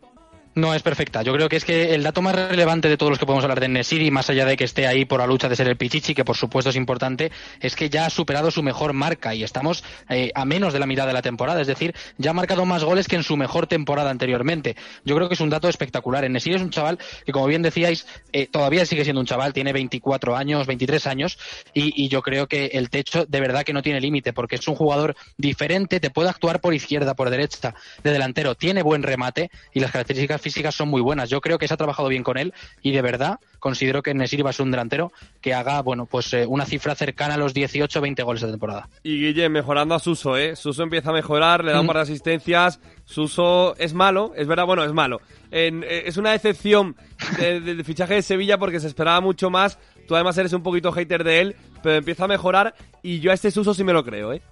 No 0.56 0.72
es 0.72 0.80
perfecta. 0.80 1.20
Yo 1.20 1.34
creo 1.34 1.50
que 1.50 1.56
es 1.56 1.66
que 1.66 1.94
el 1.94 2.02
dato 2.02 2.22
más 2.22 2.34
relevante 2.34 2.88
de 2.88 2.96
todos 2.96 3.10
los 3.10 3.18
que 3.18 3.26
podemos 3.26 3.44
hablar 3.44 3.60
de 3.60 3.68
Nesiri, 3.68 4.10
más 4.10 4.30
allá 4.30 4.46
de 4.46 4.56
que 4.56 4.64
esté 4.64 4.86
ahí 4.86 5.04
por 5.04 5.20
la 5.20 5.26
lucha 5.26 5.50
de 5.50 5.54
ser 5.54 5.68
el 5.68 5.76
Pichichi, 5.76 6.14
que 6.14 6.24
por 6.24 6.34
supuesto 6.34 6.70
es 6.70 6.76
importante, 6.76 7.30
es 7.60 7.76
que 7.76 7.90
ya 7.90 8.06
ha 8.06 8.10
superado 8.10 8.50
su 8.50 8.62
mejor 8.62 8.94
marca 8.94 9.34
y 9.34 9.44
estamos 9.44 9.84
eh, 10.08 10.32
a 10.34 10.46
menos 10.46 10.72
de 10.72 10.78
la 10.78 10.86
mitad 10.86 11.06
de 11.06 11.12
la 11.12 11.20
temporada. 11.20 11.60
Es 11.60 11.66
decir, 11.66 11.94
ya 12.16 12.30
ha 12.30 12.32
marcado 12.32 12.64
más 12.64 12.84
goles 12.84 13.06
que 13.06 13.16
en 13.16 13.22
su 13.22 13.36
mejor 13.36 13.66
temporada 13.66 14.08
anteriormente. 14.08 14.76
Yo 15.04 15.14
creo 15.14 15.28
que 15.28 15.34
es 15.34 15.40
un 15.42 15.50
dato 15.50 15.68
espectacular. 15.68 16.26
Nesiri 16.30 16.56
es 16.56 16.62
un 16.62 16.70
chaval 16.70 16.98
que, 17.26 17.32
como 17.32 17.48
bien 17.48 17.60
decíais, 17.60 18.06
eh, 18.32 18.46
todavía 18.46 18.86
sigue 18.86 19.04
siendo 19.04 19.20
un 19.20 19.26
chaval, 19.26 19.52
tiene 19.52 19.74
24 19.74 20.36
años, 20.36 20.66
23 20.66 21.06
años, 21.06 21.38
y, 21.74 22.02
y 22.02 22.08
yo 22.08 22.22
creo 22.22 22.46
que 22.46 22.70
el 22.72 22.88
techo 22.88 23.26
de 23.26 23.40
verdad 23.40 23.62
que 23.62 23.74
no 23.74 23.82
tiene 23.82 24.00
límite, 24.00 24.32
porque 24.32 24.54
es 24.54 24.66
un 24.66 24.74
jugador 24.74 25.16
diferente, 25.36 26.00
te 26.00 26.08
puede 26.08 26.30
actuar 26.30 26.62
por 26.62 26.72
izquierda, 26.72 27.12
por 27.12 27.28
derecha, 27.28 27.74
de 28.02 28.10
delantero, 28.10 28.54
tiene 28.54 28.82
buen 28.82 29.02
remate 29.02 29.50
y 29.74 29.80
las 29.80 29.90
características 29.90 30.45
físicas 30.46 30.76
son 30.76 30.88
muy 30.88 31.00
buenas. 31.00 31.28
Yo 31.28 31.40
creo 31.40 31.58
que 31.58 31.66
se 31.66 31.74
ha 31.74 31.76
trabajado 31.76 32.08
bien 32.08 32.22
con 32.22 32.38
él 32.38 32.54
y 32.82 32.92
de 32.92 33.02
verdad 33.02 33.40
considero 33.58 34.00
que 34.00 34.14
Nesiri 34.14 34.44
va 34.44 34.50
a 34.50 34.52
ser 34.52 34.64
un 34.64 34.70
delantero 34.70 35.12
que 35.40 35.54
haga, 35.54 35.82
bueno, 35.82 36.06
pues 36.06 36.32
eh, 36.34 36.46
una 36.46 36.64
cifra 36.64 36.94
cercana 36.94 37.34
a 37.34 37.36
los 37.36 37.52
18 37.52 38.00
20 38.00 38.22
goles 38.22 38.42
de 38.42 38.50
temporada. 38.52 38.88
Y 39.02 39.18
Guille, 39.18 39.48
mejorando 39.48 39.96
a 39.96 39.98
Suso, 39.98 40.36
¿eh? 40.36 40.54
Suso 40.54 40.84
empieza 40.84 41.10
a 41.10 41.12
mejorar, 41.12 41.64
le 41.64 41.72
da 41.72 41.80
un 41.80 41.86
par 41.88 41.96
de 41.96 42.02
asistencias. 42.02 42.78
Suso 43.04 43.74
es 43.76 43.92
malo, 43.92 44.34
es 44.36 44.46
verdad, 44.46 44.66
bueno, 44.66 44.84
es 44.84 44.92
malo. 44.92 45.20
Eh, 45.50 46.04
es 46.06 46.16
una 46.16 46.30
decepción 46.30 46.94
del 47.40 47.84
fichaje 47.84 48.14
de 48.14 48.22
Sevilla 48.22 48.56
porque 48.56 48.78
se 48.78 48.86
esperaba 48.86 49.20
mucho 49.20 49.50
más. 49.50 49.80
Tú 50.06 50.14
además 50.14 50.38
eres 50.38 50.52
un 50.52 50.62
poquito 50.62 50.92
hater 50.92 51.24
de 51.24 51.40
él, 51.40 51.56
pero 51.82 51.96
empieza 51.96 52.26
a 52.26 52.28
mejorar 52.28 52.76
y 53.02 53.18
yo 53.18 53.32
a 53.32 53.34
este 53.34 53.50
Suso 53.50 53.74
sí 53.74 53.82
me 53.82 53.92
lo 53.92 54.04
creo, 54.04 54.32
¿eh? 54.32 54.42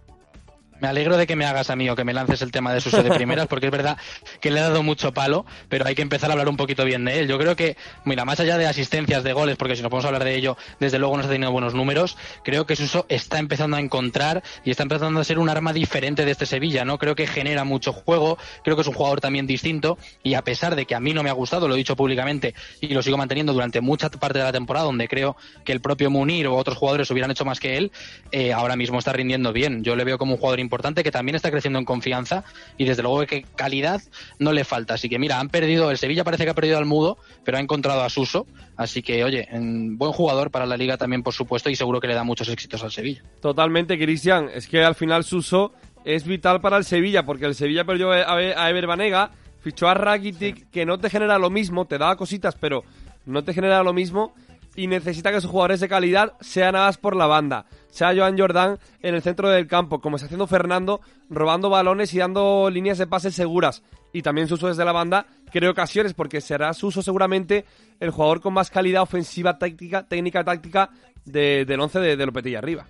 Me 0.81 0.89
alegro 0.89 1.17
de 1.17 1.27
que 1.27 1.37
me 1.37 1.47
hagas 1.47 1.71
a 1.71 1.77
mí 1.77 1.89
o 1.89 1.97
que 1.97 2.05
me 2.05 2.13
lances 2.13 2.43
el 2.43 2.51
tema 2.51 2.73
de 2.73 2.81
Suso 2.81 3.03
de 3.03 3.11
primeras, 3.11 3.47
porque 3.47 3.67
es 3.67 3.73
verdad 3.73 3.97
que 4.41 4.51
le 4.51 4.59
he 4.59 4.63
dado 4.63 4.83
mucho 4.83 5.13
palo, 5.13 5.47
pero 5.69 5.87
hay 5.87 5.95
que 5.95 6.03
empezar 6.03 6.31
a 6.31 6.33
hablar 6.33 6.49
un 6.49 6.57
poquito 6.57 6.85
bien 6.85 7.05
de 7.05 7.21
él. 7.21 7.29
Yo 7.29 7.39
creo 7.39 7.57
que, 7.57 7.77
mira, 8.05 8.25
más 8.25 8.41
allá 8.41 8.59
de 8.59 8.67
asistencias, 8.67 9.25
de 9.25 9.33
goles, 9.33 9.57
porque 9.57 9.77
si 9.77 9.83
nos 9.83 9.91
podemos 9.91 10.07
hablar 10.07 10.25
de 10.25 10.35
ello, 10.35 10.57
desde 10.81 10.99
luego 10.99 11.15
no 11.15 11.23
está 11.23 11.33
teniendo 11.33 11.53
buenos 11.53 11.75
números, 11.75 12.17
creo 12.43 12.67
que 12.67 12.77
Suso 12.77 13.07
está 13.09 13.39
empezando 13.39 13.77
a 13.77 13.81
encontrar 13.81 14.43
y 14.65 14.71
está 14.71 14.83
empezando 14.83 15.21
a 15.21 15.25
ser 15.25 15.39
un 15.39 15.49
arma 15.49 15.73
diferente 15.73 16.25
de 16.25 16.33
este 16.33 16.47
Sevilla, 16.47 16.85
¿no? 16.85 16.99
Creo 16.99 17.15
que 17.15 17.27
genera 17.27 17.65
mucho 17.65 17.93
juego, 17.93 18.39
creo 18.63 18.77
que 18.77 18.83
es 18.83 18.89
un 18.89 18.95
jugador 18.95 19.21
también 19.21 19.47
distinto 19.47 19.99
y 20.23 20.35
a 20.35 20.43
pesar 20.43 20.77
de 20.77 20.87
que 20.87 20.95
a 20.95 21.01
mí 21.01 21.15
no 21.15 21.23
me 21.23 21.31
ha 21.31 21.35
gustado, 21.35 21.69
lo 21.69 21.75
he 21.75 21.79
dicho 21.79 21.97
públicamente 21.97 22.55
y 22.81 22.89
lo 22.89 23.03
sigo 23.03 23.17
manteniendo 23.17 23.53
durante 23.53 23.81
mucha 23.81 24.11
parte 24.11 24.39
de 24.39 24.45
la 24.45 24.53
temporada, 24.53 24.87
donde 24.87 25.09
creo 25.09 25.37
que 25.65 25.73
el 25.73 25.81
propio 25.81 26.11
Munir 26.11 26.47
o 26.47 26.57
otros 26.57 26.77
jugadores 26.77 27.11
hubieran 27.11 27.31
hecho 27.31 27.45
más 27.45 27.61
que 27.61 27.77
él, 27.77 27.93
eh, 28.33 28.53
ahora 28.53 28.77
mismo 28.77 28.99
está 28.99 29.13
rindiendo 29.13 29.53
bien. 29.53 29.83
Yo 29.85 29.97
le 29.97 30.05
veo 30.05 30.19
como 30.19 30.35
un 30.35 30.39
jugador 30.39 30.61
importante 30.65 31.05
que 31.05 31.11
también 31.11 31.37
está 31.37 31.51
creciendo 31.51 31.79
en 31.79 31.85
confianza 31.85 32.45
y 32.77 32.85
desde 32.85 33.03
luego 33.03 33.25
que 33.27 33.43
calidad 33.55 34.01
no 34.39 34.53
le 34.53 34.65
falta. 34.65 34.95
Así 34.95 35.09
que 35.09 35.19
mira, 35.19 35.39
han 35.39 35.49
perdido, 35.49 35.91
el 35.91 35.99
Sevilla 35.99 36.25
parece 36.25 36.45
que 36.45 36.51
ha 36.51 36.55
perdido 36.55 36.79
al 36.79 36.87
Mudo, 36.87 37.19
pero 37.45 37.59
ha 37.59 37.61
encontrado 37.61 38.03
a 38.03 38.11
Suso. 38.11 38.47
Así 38.77 39.03
que 39.03 39.23
oye, 39.23 39.49
buen 39.53 40.13
jugador 40.13 40.51
para 40.51 40.67
la 40.67 40.77
liga 40.77 40.97
también, 40.97 41.23
por 41.23 41.35
supuesto, 41.35 41.71
y 41.71 41.77
seguro 41.77 42.01
que 42.01 42.09
le 42.09 42.15
da 42.15 42.25
muchos 42.25 42.49
éxitos 42.49 42.83
al 42.83 42.91
Sevilla. 42.91 43.23
Totalmente, 43.41 43.99
Cristian. 43.99 44.51
Es 44.53 44.67
que 44.67 44.83
al 44.83 44.95
final 44.95 45.23
Suso 45.23 45.73
es 46.05 46.25
vital 46.25 46.61
para 46.61 46.77
el 46.77 46.85
Sevilla, 46.85 47.25
porque 47.25 47.47
el 47.47 47.55
Sevilla 47.55 47.85
perdió 47.85 48.11
a 48.11 48.71
Ever 48.71 48.87
Banega, 48.87 49.31
fichó 49.61 49.89
a 49.89 49.95
Rakitic, 49.95 50.71
que 50.71 50.85
no 50.85 50.99
te 50.99 51.09
genera 51.09 51.39
lo 51.39 51.51
mismo, 51.51 51.87
te 51.87 51.99
daba 51.99 52.17
cositas, 52.17 52.57
pero 52.57 52.85
no 53.27 53.45
te 53.45 53.55
genera 53.55 53.83
lo 53.83 53.93
mismo 53.93 54.35
y 54.77 54.87
necesita 54.87 55.31
que 55.31 55.41
sus 55.41 55.51
jugadores 55.51 55.81
de 55.81 55.89
calidad 55.89 56.35
sean 56.41 56.75
más 56.75 56.99
por 56.99 57.17
la 57.17 57.27
banda. 57.27 57.67
Sea 57.89 58.15
Joan 58.15 58.39
Jordan 58.39 58.79
en 59.01 59.15
el 59.15 59.23
centro 59.23 59.49
del 59.49 59.67
campo, 59.67 60.01
como 60.01 60.17
está 60.17 60.27
haciendo 60.27 60.47
Fernando, 60.47 61.01
robando 61.31 61.71
balones 61.71 62.13
y 62.15 62.19
dando 62.19 62.69
líneas 62.71 62.99
de 62.99 63.07
pases 63.07 63.35
seguras. 63.35 63.83
Y 64.13 64.23
también 64.23 64.49
su 64.49 64.55
uso 64.55 64.69
desde 64.69 64.85
la 64.85 64.93
banda, 64.93 65.27
creo 65.53 65.71
ocasiones, 65.71 66.15
porque 66.15 66.41
será 66.41 66.73
su 66.75 66.89
uso 66.89 67.03
seguramente 67.03 67.65
el 68.01 68.11
jugador 68.11 68.41
con 68.41 68.55
más 68.55 68.71
calidad 68.71 69.03
ofensiva, 69.03 69.59
táctica, 69.59 70.07
técnica, 70.07 70.45
táctica 70.45 70.91
del 71.25 71.81
once 71.81 71.99
de, 72.01 72.17
de 72.17 72.27
Lopetegui 72.27 72.57
arriba. 72.57 72.87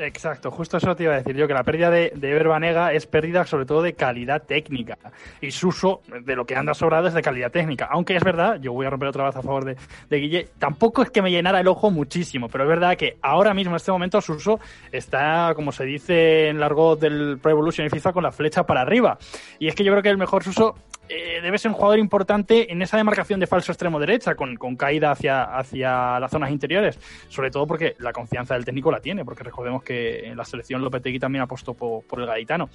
Exacto, 0.00 0.52
justo 0.52 0.76
eso 0.76 0.94
te 0.94 1.02
iba 1.02 1.14
a 1.14 1.16
decir 1.16 1.34
yo, 1.34 1.48
que 1.48 1.54
la 1.54 1.64
pérdida 1.64 1.90
de, 1.90 2.12
de 2.14 2.30
Ever 2.30 2.94
es 2.94 3.06
pérdida 3.06 3.44
sobre 3.44 3.66
todo 3.66 3.82
de 3.82 3.94
calidad 3.94 4.44
técnica. 4.44 4.96
Y 5.40 5.50
Suso, 5.50 6.02
de 6.24 6.36
lo 6.36 6.44
que 6.44 6.54
anda 6.54 6.72
sobrado, 6.72 7.08
es 7.08 7.14
de 7.14 7.22
calidad 7.22 7.50
técnica. 7.50 7.88
Aunque 7.90 8.14
es 8.14 8.22
verdad, 8.22 8.60
yo 8.60 8.72
voy 8.72 8.86
a 8.86 8.90
romper 8.90 9.08
otra 9.08 9.24
vez 9.24 9.34
a 9.34 9.42
favor 9.42 9.64
de, 9.64 9.76
de 10.08 10.16
Guille, 10.18 10.48
tampoco 10.56 11.02
es 11.02 11.10
que 11.10 11.20
me 11.20 11.32
llenara 11.32 11.58
el 11.58 11.66
ojo 11.66 11.90
muchísimo, 11.90 12.48
pero 12.48 12.62
es 12.62 12.70
verdad 12.70 12.96
que 12.96 13.16
ahora 13.22 13.54
mismo, 13.54 13.72
en 13.72 13.76
este 13.76 13.90
momento, 13.90 14.20
Suso 14.20 14.60
está, 14.92 15.52
como 15.56 15.72
se 15.72 15.84
dice 15.84 16.48
en 16.48 16.60
largo 16.60 16.94
del 16.94 17.38
Pro 17.42 17.50
Evolution 17.50 17.88
y 17.88 17.90
FIFA, 17.90 18.12
con 18.12 18.22
la 18.22 18.30
flecha 18.30 18.62
para 18.62 18.82
arriba. 18.82 19.18
Y 19.58 19.66
es 19.66 19.74
que 19.74 19.82
yo 19.82 19.90
creo 19.90 20.02
que 20.04 20.10
el 20.10 20.18
mejor 20.18 20.44
Suso 20.44 20.76
eh, 21.08 21.40
debe 21.42 21.58
ser 21.58 21.70
un 21.70 21.74
jugador 21.74 21.98
importante 21.98 22.70
en 22.72 22.82
esa 22.82 22.96
demarcación 22.96 23.40
de 23.40 23.46
falso 23.46 23.72
extremo 23.72 23.98
derecha, 23.98 24.34
con, 24.34 24.56
con, 24.56 24.76
caída 24.76 25.10
hacia, 25.10 25.44
hacia 25.44 26.20
las 26.20 26.30
zonas 26.30 26.50
interiores, 26.50 26.98
sobre 27.28 27.50
todo 27.50 27.66
porque 27.66 27.96
la 27.98 28.12
confianza 28.12 28.54
del 28.54 28.64
técnico 28.64 28.90
la 28.90 29.00
tiene, 29.00 29.24
porque 29.24 29.44
recordemos 29.44 29.82
que 29.82 30.26
en 30.26 30.36
la 30.36 30.44
selección 30.44 30.82
Lopetegui 30.82 31.18
también 31.18 31.42
apostó 31.42 31.74
por, 31.74 32.04
por 32.04 32.20
el 32.20 32.26
gaditano. 32.26 32.68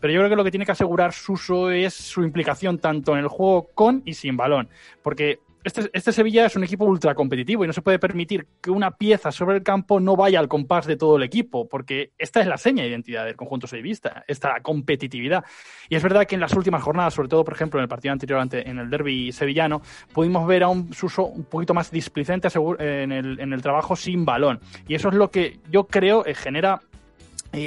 Pero 0.00 0.12
yo 0.12 0.20
creo 0.20 0.30
que 0.30 0.36
lo 0.36 0.44
que 0.44 0.50
tiene 0.50 0.66
que 0.66 0.72
asegurar 0.72 1.12
Suso 1.12 1.70
es 1.70 1.94
su 1.94 2.22
implicación 2.22 2.78
tanto 2.78 3.12
en 3.12 3.18
el 3.18 3.28
juego 3.28 3.68
con 3.74 4.02
y 4.04 4.14
sin 4.14 4.36
balón, 4.36 4.68
porque 5.02 5.40
este, 5.64 5.90
este, 5.92 6.12
Sevilla 6.12 6.46
es 6.46 6.56
un 6.56 6.64
equipo 6.64 6.84
ultra 6.84 7.14
competitivo 7.14 7.64
y 7.64 7.66
no 7.66 7.72
se 7.72 7.82
puede 7.82 7.98
permitir 7.98 8.46
que 8.60 8.70
una 8.70 8.92
pieza 8.92 9.32
sobre 9.32 9.56
el 9.56 9.62
campo 9.62 9.98
no 9.98 10.14
vaya 10.14 10.38
al 10.38 10.48
compás 10.48 10.86
de 10.86 10.96
todo 10.96 11.16
el 11.16 11.22
equipo, 11.22 11.68
porque 11.68 12.12
esta 12.18 12.40
es 12.40 12.46
la 12.46 12.58
seña 12.58 12.82
de 12.82 12.90
identidad 12.90 13.24
del 13.24 13.34
conjunto 13.34 13.66
sevillista, 13.66 14.24
esta 14.28 14.60
competitividad. 14.60 15.44
Y 15.88 15.96
es 15.96 16.02
verdad 16.02 16.26
que 16.26 16.34
en 16.34 16.42
las 16.42 16.52
últimas 16.52 16.82
jornadas, 16.82 17.14
sobre 17.14 17.28
todo, 17.28 17.44
por 17.44 17.54
ejemplo, 17.54 17.80
en 17.80 17.84
el 17.84 17.88
partido 17.88 18.12
anterior 18.12 18.40
ante, 18.40 18.68
en 18.68 18.78
el 18.78 18.90
derby 18.90 19.32
sevillano, 19.32 19.80
pudimos 20.12 20.46
ver 20.46 20.64
a 20.64 20.68
un 20.68 20.92
Suso 20.92 21.24
un 21.24 21.44
poquito 21.44 21.74
más 21.74 21.90
displicente 21.90 22.48
en 22.78 23.10
el, 23.10 23.40
en 23.40 23.52
el 23.52 23.62
trabajo 23.62 23.96
sin 23.96 24.24
balón. 24.24 24.60
Y 24.86 24.94
eso 24.94 25.08
es 25.08 25.14
lo 25.14 25.30
que 25.30 25.58
yo 25.70 25.86
creo 25.86 26.26
eh, 26.26 26.34
genera 26.34 26.80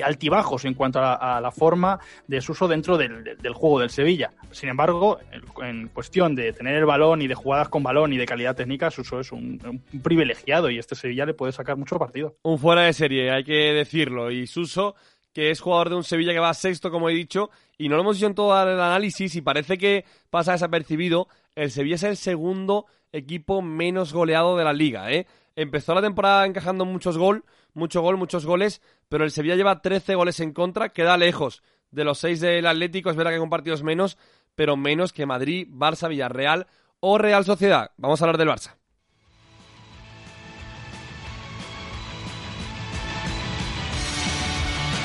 altibajos 0.03 0.65
en 0.65 0.73
cuanto 0.73 0.99
a 0.99 1.39
la, 1.41 1.51
forma 1.51 1.99
de 2.27 2.41
su 2.41 2.51
uso 2.51 2.67
dentro 2.67 2.97
del, 2.97 3.37
juego 3.53 3.79
del 3.79 3.89
Sevilla. 3.89 4.31
Sin 4.51 4.69
embargo, 4.69 5.19
en, 5.61 5.87
cuestión 5.89 6.35
de 6.35 6.53
tener 6.53 6.75
el 6.75 6.85
balón 6.85 7.21
y 7.21 7.27
de 7.27 7.35
jugadas 7.35 7.69
con 7.69 7.83
balón 7.83 8.13
y 8.13 8.17
de 8.17 8.25
calidad 8.25 8.55
técnica, 8.55 8.91
Suso 8.91 9.19
es 9.19 9.31
un, 9.31 9.81
privilegiado 10.03 10.69
y 10.69 10.77
este 10.77 10.95
Sevilla 10.95 11.25
le 11.25 11.33
puede 11.33 11.51
sacar 11.51 11.77
mucho 11.77 11.97
partido. 11.97 12.35
Un 12.43 12.59
fuera 12.59 12.83
de 12.83 12.93
serie, 12.93 13.31
hay 13.31 13.43
que 13.43 13.73
decirlo. 13.73 14.31
Y 14.31 14.47
Suso, 14.47 14.95
que 15.33 15.51
es 15.51 15.61
jugador 15.61 15.89
de 15.89 15.95
un 15.95 16.03
Sevilla 16.03 16.33
que 16.33 16.39
va 16.39 16.53
sexto, 16.53 16.91
como 16.91 17.09
he 17.09 17.13
dicho, 17.13 17.49
y 17.77 17.89
no 17.89 17.95
lo 17.95 18.01
hemos 18.01 18.17
dicho 18.17 18.27
en 18.27 18.35
todo 18.35 18.61
el 18.61 18.79
análisis 18.79 19.35
y 19.35 19.41
parece 19.41 19.77
que 19.77 20.05
pasa 20.29 20.53
desapercibido, 20.53 21.27
el 21.55 21.71
Sevilla 21.71 21.95
es 21.95 22.03
el 22.03 22.17
segundo 22.17 22.85
equipo 23.11 23.61
menos 23.61 24.13
goleado 24.13 24.57
de 24.57 24.63
la 24.63 24.73
liga, 24.73 25.11
¿eh? 25.11 25.27
Empezó 25.55 25.95
la 25.95 26.01
temporada 26.01 26.45
encajando 26.45 26.85
muchos 26.85 27.17
gol, 27.17 27.43
mucho 27.73 28.01
gol, 28.01 28.17
muchos 28.17 28.45
goles, 28.45 28.81
pero 29.09 29.23
el 29.23 29.31
Sevilla 29.31 29.55
lleva 29.55 29.81
13 29.81 30.15
goles 30.15 30.39
en 30.39 30.53
contra, 30.53 30.89
queda 30.89 31.17
lejos 31.17 31.61
de 31.91 32.03
los 32.03 32.19
6 32.19 32.39
del 32.39 32.67
Atlético, 32.67 33.09
es 33.09 33.15
verdad 33.15 33.31
que 33.31 33.39
con 33.39 33.49
partidos 33.49 33.83
menos, 33.83 34.17
pero 34.55 34.75
menos 34.75 35.13
que 35.13 35.25
Madrid, 35.25 35.67
Barça, 35.69 36.09
Villarreal 36.09 36.67
o 36.99 37.17
Real 37.17 37.45
Sociedad. 37.45 37.91
Vamos 37.97 38.21
a 38.21 38.25
hablar 38.25 38.37
del 38.37 38.49
Barça. 38.49 38.75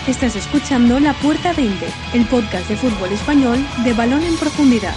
Estás 0.09 0.35
escuchando 0.35 0.99
La 0.99 1.13
Puerta 1.15 1.53
20, 1.53 1.87
el 2.15 2.27
podcast 2.27 2.69
de 2.69 2.77
fútbol 2.77 3.13
español 3.13 3.59
de 3.85 3.93
balón 3.93 4.23
en 4.25 4.37
profundidad. 4.37 4.97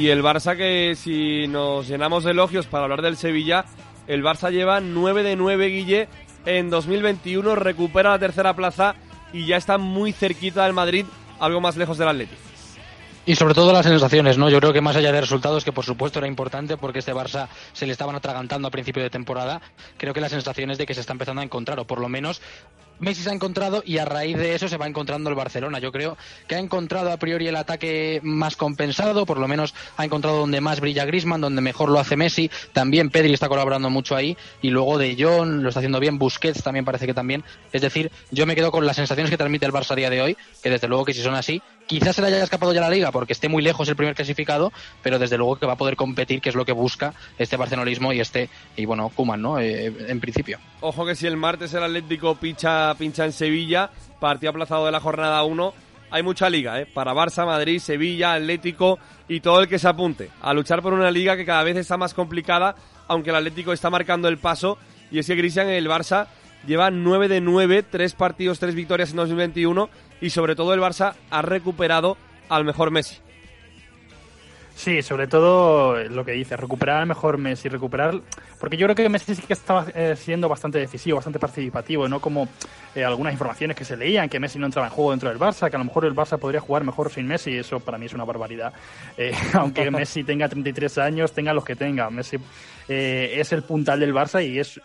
Y 0.00 0.08
el 0.08 0.22
Barça 0.22 0.56
que 0.56 0.94
si 0.96 1.46
nos 1.46 1.86
llenamos 1.86 2.24
de 2.24 2.30
elogios 2.30 2.64
para 2.66 2.84
hablar 2.84 3.02
del 3.02 3.18
Sevilla, 3.18 3.66
el 4.06 4.24
Barça 4.24 4.50
lleva 4.50 4.80
9 4.80 5.22
de 5.22 5.36
9, 5.36 5.66
Guille, 5.66 6.08
en 6.46 6.70
2021, 6.70 7.54
recupera 7.54 8.08
la 8.08 8.18
tercera 8.18 8.56
plaza 8.56 8.94
y 9.34 9.44
ya 9.44 9.58
está 9.58 9.76
muy 9.76 10.12
cerquita 10.12 10.64
del 10.64 10.72
Madrid, 10.72 11.04
algo 11.38 11.60
más 11.60 11.76
lejos 11.76 11.98
del 11.98 12.08
Atlético. 12.08 12.40
Y 13.26 13.36
sobre 13.36 13.52
todo 13.52 13.74
las 13.74 13.84
sensaciones, 13.84 14.38
¿no? 14.38 14.48
Yo 14.48 14.58
creo 14.58 14.72
que 14.72 14.80
más 14.80 14.96
allá 14.96 15.12
de 15.12 15.20
resultados, 15.20 15.66
que 15.66 15.72
por 15.72 15.84
supuesto 15.84 16.18
era 16.18 16.28
importante 16.28 16.78
porque 16.78 17.00
este 17.00 17.12
Barça 17.12 17.48
se 17.74 17.84
le 17.84 17.92
estaban 17.92 18.16
atragantando 18.16 18.68
a 18.68 18.70
principio 18.70 19.02
de 19.02 19.10
temporada, 19.10 19.60
creo 19.98 20.14
que 20.14 20.22
las 20.22 20.32
sensaciones 20.32 20.78
de 20.78 20.86
que 20.86 20.94
se 20.94 21.02
está 21.02 21.12
empezando 21.12 21.42
a 21.42 21.44
encontrar, 21.44 21.78
o 21.78 21.86
por 21.86 22.00
lo 22.00 22.08
menos 22.08 22.40
Messi 23.00 23.22
se 23.22 23.30
ha 23.30 23.32
encontrado 23.32 23.82
y 23.84 23.98
a 23.98 24.04
raíz 24.04 24.36
de 24.36 24.54
eso 24.54 24.68
se 24.68 24.76
va 24.76 24.86
encontrando 24.86 25.30
el 25.30 25.36
Barcelona. 25.36 25.78
Yo 25.78 25.90
creo 25.90 26.16
que 26.46 26.54
ha 26.54 26.58
encontrado 26.58 27.10
a 27.10 27.16
priori 27.16 27.48
el 27.48 27.56
ataque 27.56 28.20
más 28.22 28.56
compensado, 28.56 29.26
por 29.26 29.38
lo 29.38 29.48
menos 29.48 29.74
ha 29.96 30.04
encontrado 30.04 30.38
donde 30.38 30.60
más 30.60 30.80
brilla 30.80 31.04
Griezmann, 31.04 31.40
donde 31.40 31.62
mejor 31.62 31.88
lo 31.88 31.98
hace 31.98 32.16
Messi. 32.16 32.50
También 32.72 33.10
Pedri 33.10 33.32
está 33.32 33.48
colaborando 33.48 33.90
mucho 33.90 34.14
ahí 34.14 34.36
y 34.62 34.70
luego 34.70 34.98
De 34.98 35.16
Jong 35.18 35.62
lo 35.62 35.68
está 35.68 35.80
haciendo 35.80 36.00
bien, 36.00 36.18
Busquets 36.18 36.62
también 36.62 36.84
parece 36.84 37.06
que 37.06 37.14
también. 37.14 37.42
Es 37.72 37.82
decir, 37.82 38.12
yo 38.30 38.46
me 38.46 38.54
quedo 38.54 38.70
con 38.70 38.86
las 38.86 38.96
sensaciones 38.96 39.30
que 39.30 39.36
transmite 39.36 39.66
el 39.66 39.72
Barça 39.72 39.92
a 39.92 39.96
día 39.96 40.10
de 40.10 40.22
hoy, 40.22 40.36
que 40.62 40.70
desde 40.70 40.88
luego 40.88 41.04
que 41.04 41.14
si 41.14 41.22
son 41.22 41.34
así, 41.34 41.62
quizás 41.90 42.14
se 42.14 42.22
le 42.22 42.28
haya 42.28 42.44
escapado 42.44 42.72
ya 42.72 42.80
la 42.80 42.88
liga 42.88 43.10
porque 43.10 43.32
esté 43.32 43.48
muy 43.48 43.64
lejos 43.64 43.88
el 43.88 43.96
primer 43.96 44.14
clasificado, 44.14 44.72
pero 45.02 45.18
desde 45.18 45.36
luego 45.36 45.56
que 45.56 45.66
va 45.66 45.72
a 45.72 45.76
poder 45.76 45.96
competir, 45.96 46.40
que 46.40 46.48
es 46.48 46.54
lo 46.54 46.64
que 46.64 46.70
busca 46.70 47.14
este 47.36 47.56
barcelonismo 47.56 48.12
y 48.12 48.20
este 48.20 48.48
y 48.76 48.84
bueno, 48.84 49.08
Kuman, 49.08 49.42
¿no? 49.42 49.58
Eh, 49.58 49.92
en 50.06 50.20
principio. 50.20 50.60
Ojo 50.82 51.04
que 51.04 51.16
si 51.16 51.26
el 51.26 51.36
martes 51.36 51.74
el 51.74 51.82
Atlético 51.82 52.36
pincha, 52.36 52.94
pincha 52.94 53.24
en 53.24 53.32
Sevilla, 53.32 53.90
partido 54.20 54.50
aplazado 54.50 54.86
de 54.86 54.92
la 54.92 55.00
jornada 55.00 55.42
1, 55.42 55.74
hay 56.12 56.22
mucha 56.22 56.48
liga, 56.48 56.80
¿eh? 56.80 56.86
Para 56.86 57.12
Barça, 57.12 57.44
Madrid, 57.44 57.80
Sevilla, 57.80 58.34
Atlético 58.34 59.00
y 59.26 59.40
todo 59.40 59.60
el 59.60 59.68
que 59.68 59.80
se 59.80 59.88
apunte 59.88 60.30
a 60.42 60.54
luchar 60.54 60.82
por 60.82 60.92
una 60.92 61.10
liga 61.10 61.36
que 61.36 61.44
cada 61.44 61.64
vez 61.64 61.76
está 61.76 61.96
más 61.96 62.14
complicada, 62.14 62.76
aunque 63.08 63.30
el 63.30 63.36
Atlético 63.36 63.72
está 63.72 63.90
marcando 63.90 64.28
el 64.28 64.38
paso. 64.38 64.78
Y 65.10 65.18
es 65.18 65.26
que 65.26 65.36
Cristian, 65.36 65.68
el 65.68 65.88
Barça 65.88 66.28
lleva 66.68 66.92
9 66.92 67.26
de 67.26 67.40
9, 67.40 67.82
3 67.82 68.14
partidos, 68.14 68.60
3 68.60 68.76
victorias 68.76 69.10
en 69.10 69.16
2021 69.16 69.90
y 70.20 70.30
sobre 70.30 70.56
todo 70.56 70.74
el 70.74 70.80
Barça 70.80 71.14
ha 71.30 71.42
recuperado 71.42 72.16
al 72.48 72.64
mejor 72.64 72.90
Messi. 72.90 73.16
Sí, 74.80 75.02
sobre 75.02 75.26
todo 75.26 76.02
lo 76.04 76.24
que 76.24 76.32
dice, 76.32 76.56
recuperar 76.56 77.04
mejor 77.04 77.36
Messi, 77.36 77.68
recuperar... 77.68 78.18
Porque 78.58 78.78
yo 78.78 78.86
creo 78.86 78.96
que 78.96 79.10
Messi 79.10 79.34
sí 79.34 79.42
que 79.42 79.52
estaba 79.52 79.84
eh, 79.94 80.16
siendo 80.16 80.48
bastante 80.48 80.78
decisivo, 80.78 81.16
bastante 81.16 81.38
participativo, 81.38 82.08
no 82.08 82.18
como 82.18 82.48
eh, 82.94 83.04
algunas 83.04 83.34
informaciones 83.34 83.76
que 83.76 83.84
se 83.84 83.94
leían, 83.94 84.30
que 84.30 84.40
Messi 84.40 84.58
no 84.58 84.64
entraba 84.64 84.88
en 84.88 84.94
juego 84.94 85.10
dentro 85.10 85.28
del 85.28 85.38
Barça, 85.38 85.68
que 85.68 85.76
a 85.76 85.78
lo 85.78 85.84
mejor 85.84 86.06
el 86.06 86.14
Barça 86.14 86.38
podría 86.38 86.62
jugar 86.62 86.82
mejor 86.82 87.12
sin 87.12 87.26
Messi, 87.26 87.58
eso 87.58 87.78
para 87.80 87.98
mí 87.98 88.06
es 88.06 88.14
una 88.14 88.24
barbaridad. 88.24 88.72
Eh, 89.18 89.34
aunque 89.52 89.90
Messi 89.90 90.24
tenga 90.24 90.48
33 90.48 90.96
años, 90.96 91.34
tenga 91.34 91.52
los 91.52 91.64
que 91.64 91.76
tenga, 91.76 92.08
Messi 92.08 92.38
es 92.88 93.52
el 93.52 93.62
puntal 93.62 94.00
del 94.00 94.14
Barça 94.14 94.44
y 94.44 94.58
es 94.58 94.80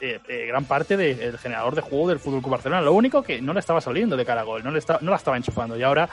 gran 0.48 0.66
parte 0.66 0.96
del 0.96 1.40
generador 1.40 1.74
de 1.74 1.82
juego 1.82 2.10
del 2.10 2.20
Fútbol 2.20 2.42
Club 2.42 2.52
Barcelona. 2.52 2.82
Lo 2.82 2.94
único 2.94 3.24
que 3.24 3.42
no 3.42 3.52
le 3.52 3.62
estaba 3.62 3.82
saliendo 3.82 4.16
de 4.16 4.24
cara 4.24 4.42
a 4.42 4.44
gol, 4.44 4.64
no, 4.64 4.70
le 4.70 4.80
no 5.02 5.10
la 5.10 5.18
estaba 5.18 5.38
enchufando 5.38 5.76
y 5.76 5.82
ahora 5.82 6.08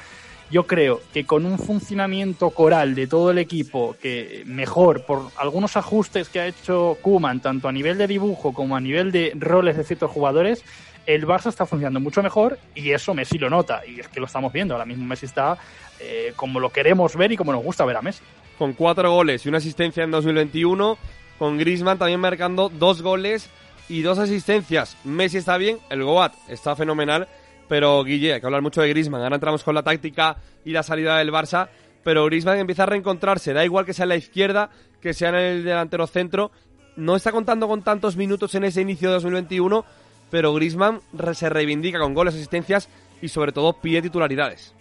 yo 0.53 0.67
creo 0.67 1.01
que 1.15 1.25
con 1.25 1.47
un 1.47 1.59
funcionamiento 1.59 2.51
coral 2.51 2.95
de 2.95 3.07
todo 3.07 3.31
el 3.31 3.39
equipo 3.39 3.97
que 4.01 4.43
mejor 4.45 5.07
por 5.07 5.31
algunos 5.39 5.79
ajustes 5.79 6.29
que 6.29 6.41
ha 6.41 6.47
hecho 6.47 6.99
Kuman 7.01 7.41
tanto 7.41 7.69
a 7.69 7.73
nivel 7.73 7.97
de 7.97 8.07
dibujo 8.07 8.53
como 8.53 8.77
a 8.77 8.81
nivel 8.81 9.11
de 9.13 9.33
roles 9.35 9.79
de 9.79 9.85
ciertos 9.85 10.11
jugadores 10.11 10.63
el 11.07 11.27
Barça 11.27 11.49
está 11.49 11.67
funcionando 11.67 12.01
mucho 12.01 12.23
mejor 12.23 12.59
y 12.75 12.91
eso 12.91 13.15
Messi 13.15 13.39
lo 13.39 13.51
nota. 13.51 13.83
Y 13.87 13.99
es 13.99 14.09
que 14.09 14.21
lo 14.21 14.27
estamos 14.27 14.53
viendo. 14.53 14.75
Ahora 14.75 14.87
mismo 14.87 15.05
Messi 15.05 15.27
está 15.27 15.59
eh, 15.99 16.33
como 16.37 16.61
lo 16.61 16.71
queremos 16.71 17.17
ver 17.17 17.33
y 17.33 17.37
como 17.37 17.51
nos 17.51 17.65
gusta 17.65 17.85
ver 17.85 17.97
a 17.97 18.03
Messi. 18.03 18.23
Con 18.59 18.75
cuatro 18.75 19.11
goles 19.11 19.45
y 19.45 19.49
una 19.49 19.59
asistencia 19.59 20.05
en 20.05 20.11
2021 20.11 20.99
con 21.39 21.59
Griezmann 21.59 21.99
también 21.99 22.21
marcando 22.21 22.69
dos 22.69 23.03
goles 23.03 23.49
y 23.89 24.03
dos 24.03 24.19
asistencias. 24.19 24.97
Messi 25.03 25.39
está 25.39 25.57
bien 25.57 25.79
el 25.91 26.05
Goat 26.05 26.35
está 26.49 26.77
fenomenal 26.77 27.27
pero 27.73 28.05
Guille, 28.05 28.35
hay 28.35 28.41
que 28.41 28.45
hablar 28.45 28.61
mucho 28.61 28.83
de 28.83 28.91
Griezmann. 28.91 29.23
Ahora 29.23 29.37
entramos 29.37 29.65
con 29.65 29.75
la 29.75 29.83
táctica 29.83 30.37
y 30.63 30.73
la 30.73 30.83
salida 30.83 31.17
del 31.17 31.33
Barça, 31.33 31.71
pero 32.05 32.27
Griezmann 32.27 32.59
empieza 32.59 32.83
a 32.83 32.87
reencontrarse. 32.87 33.55
Da 33.55 33.65
igual 33.65 33.87
que 33.87 33.95
sea 33.95 34.03
en 34.03 34.11
la 34.11 34.17
izquierda, 34.17 34.69
que 35.01 35.15
sea 35.15 35.31
en 35.31 35.37
el 35.37 35.65
delantero 35.65 36.07
centro. 36.07 36.51
No 36.97 37.17
está 37.17 37.33
contando 37.33 37.67
con 37.69 37.81
tantos 37.81 38.15
minutos 38.15 38.55
en 38.57 38.65
ese 38.65 38.83
inicio 38.83 39.09
de 39.09 39.15
2021, 39.15 39.87
pero 40.31 40.53
Griezmann 40.53 41.01
se 41.33 41.49
reivindica 41.49 41.99
con 41.99 42.13
goles, 42.13 42.35
asistencias 42.35 42.91
y 43.23 43.29
sobre 43.29 43.53
todo 43.53 43.73
pide 43.81 44.03
titularidades. 44.03 44.75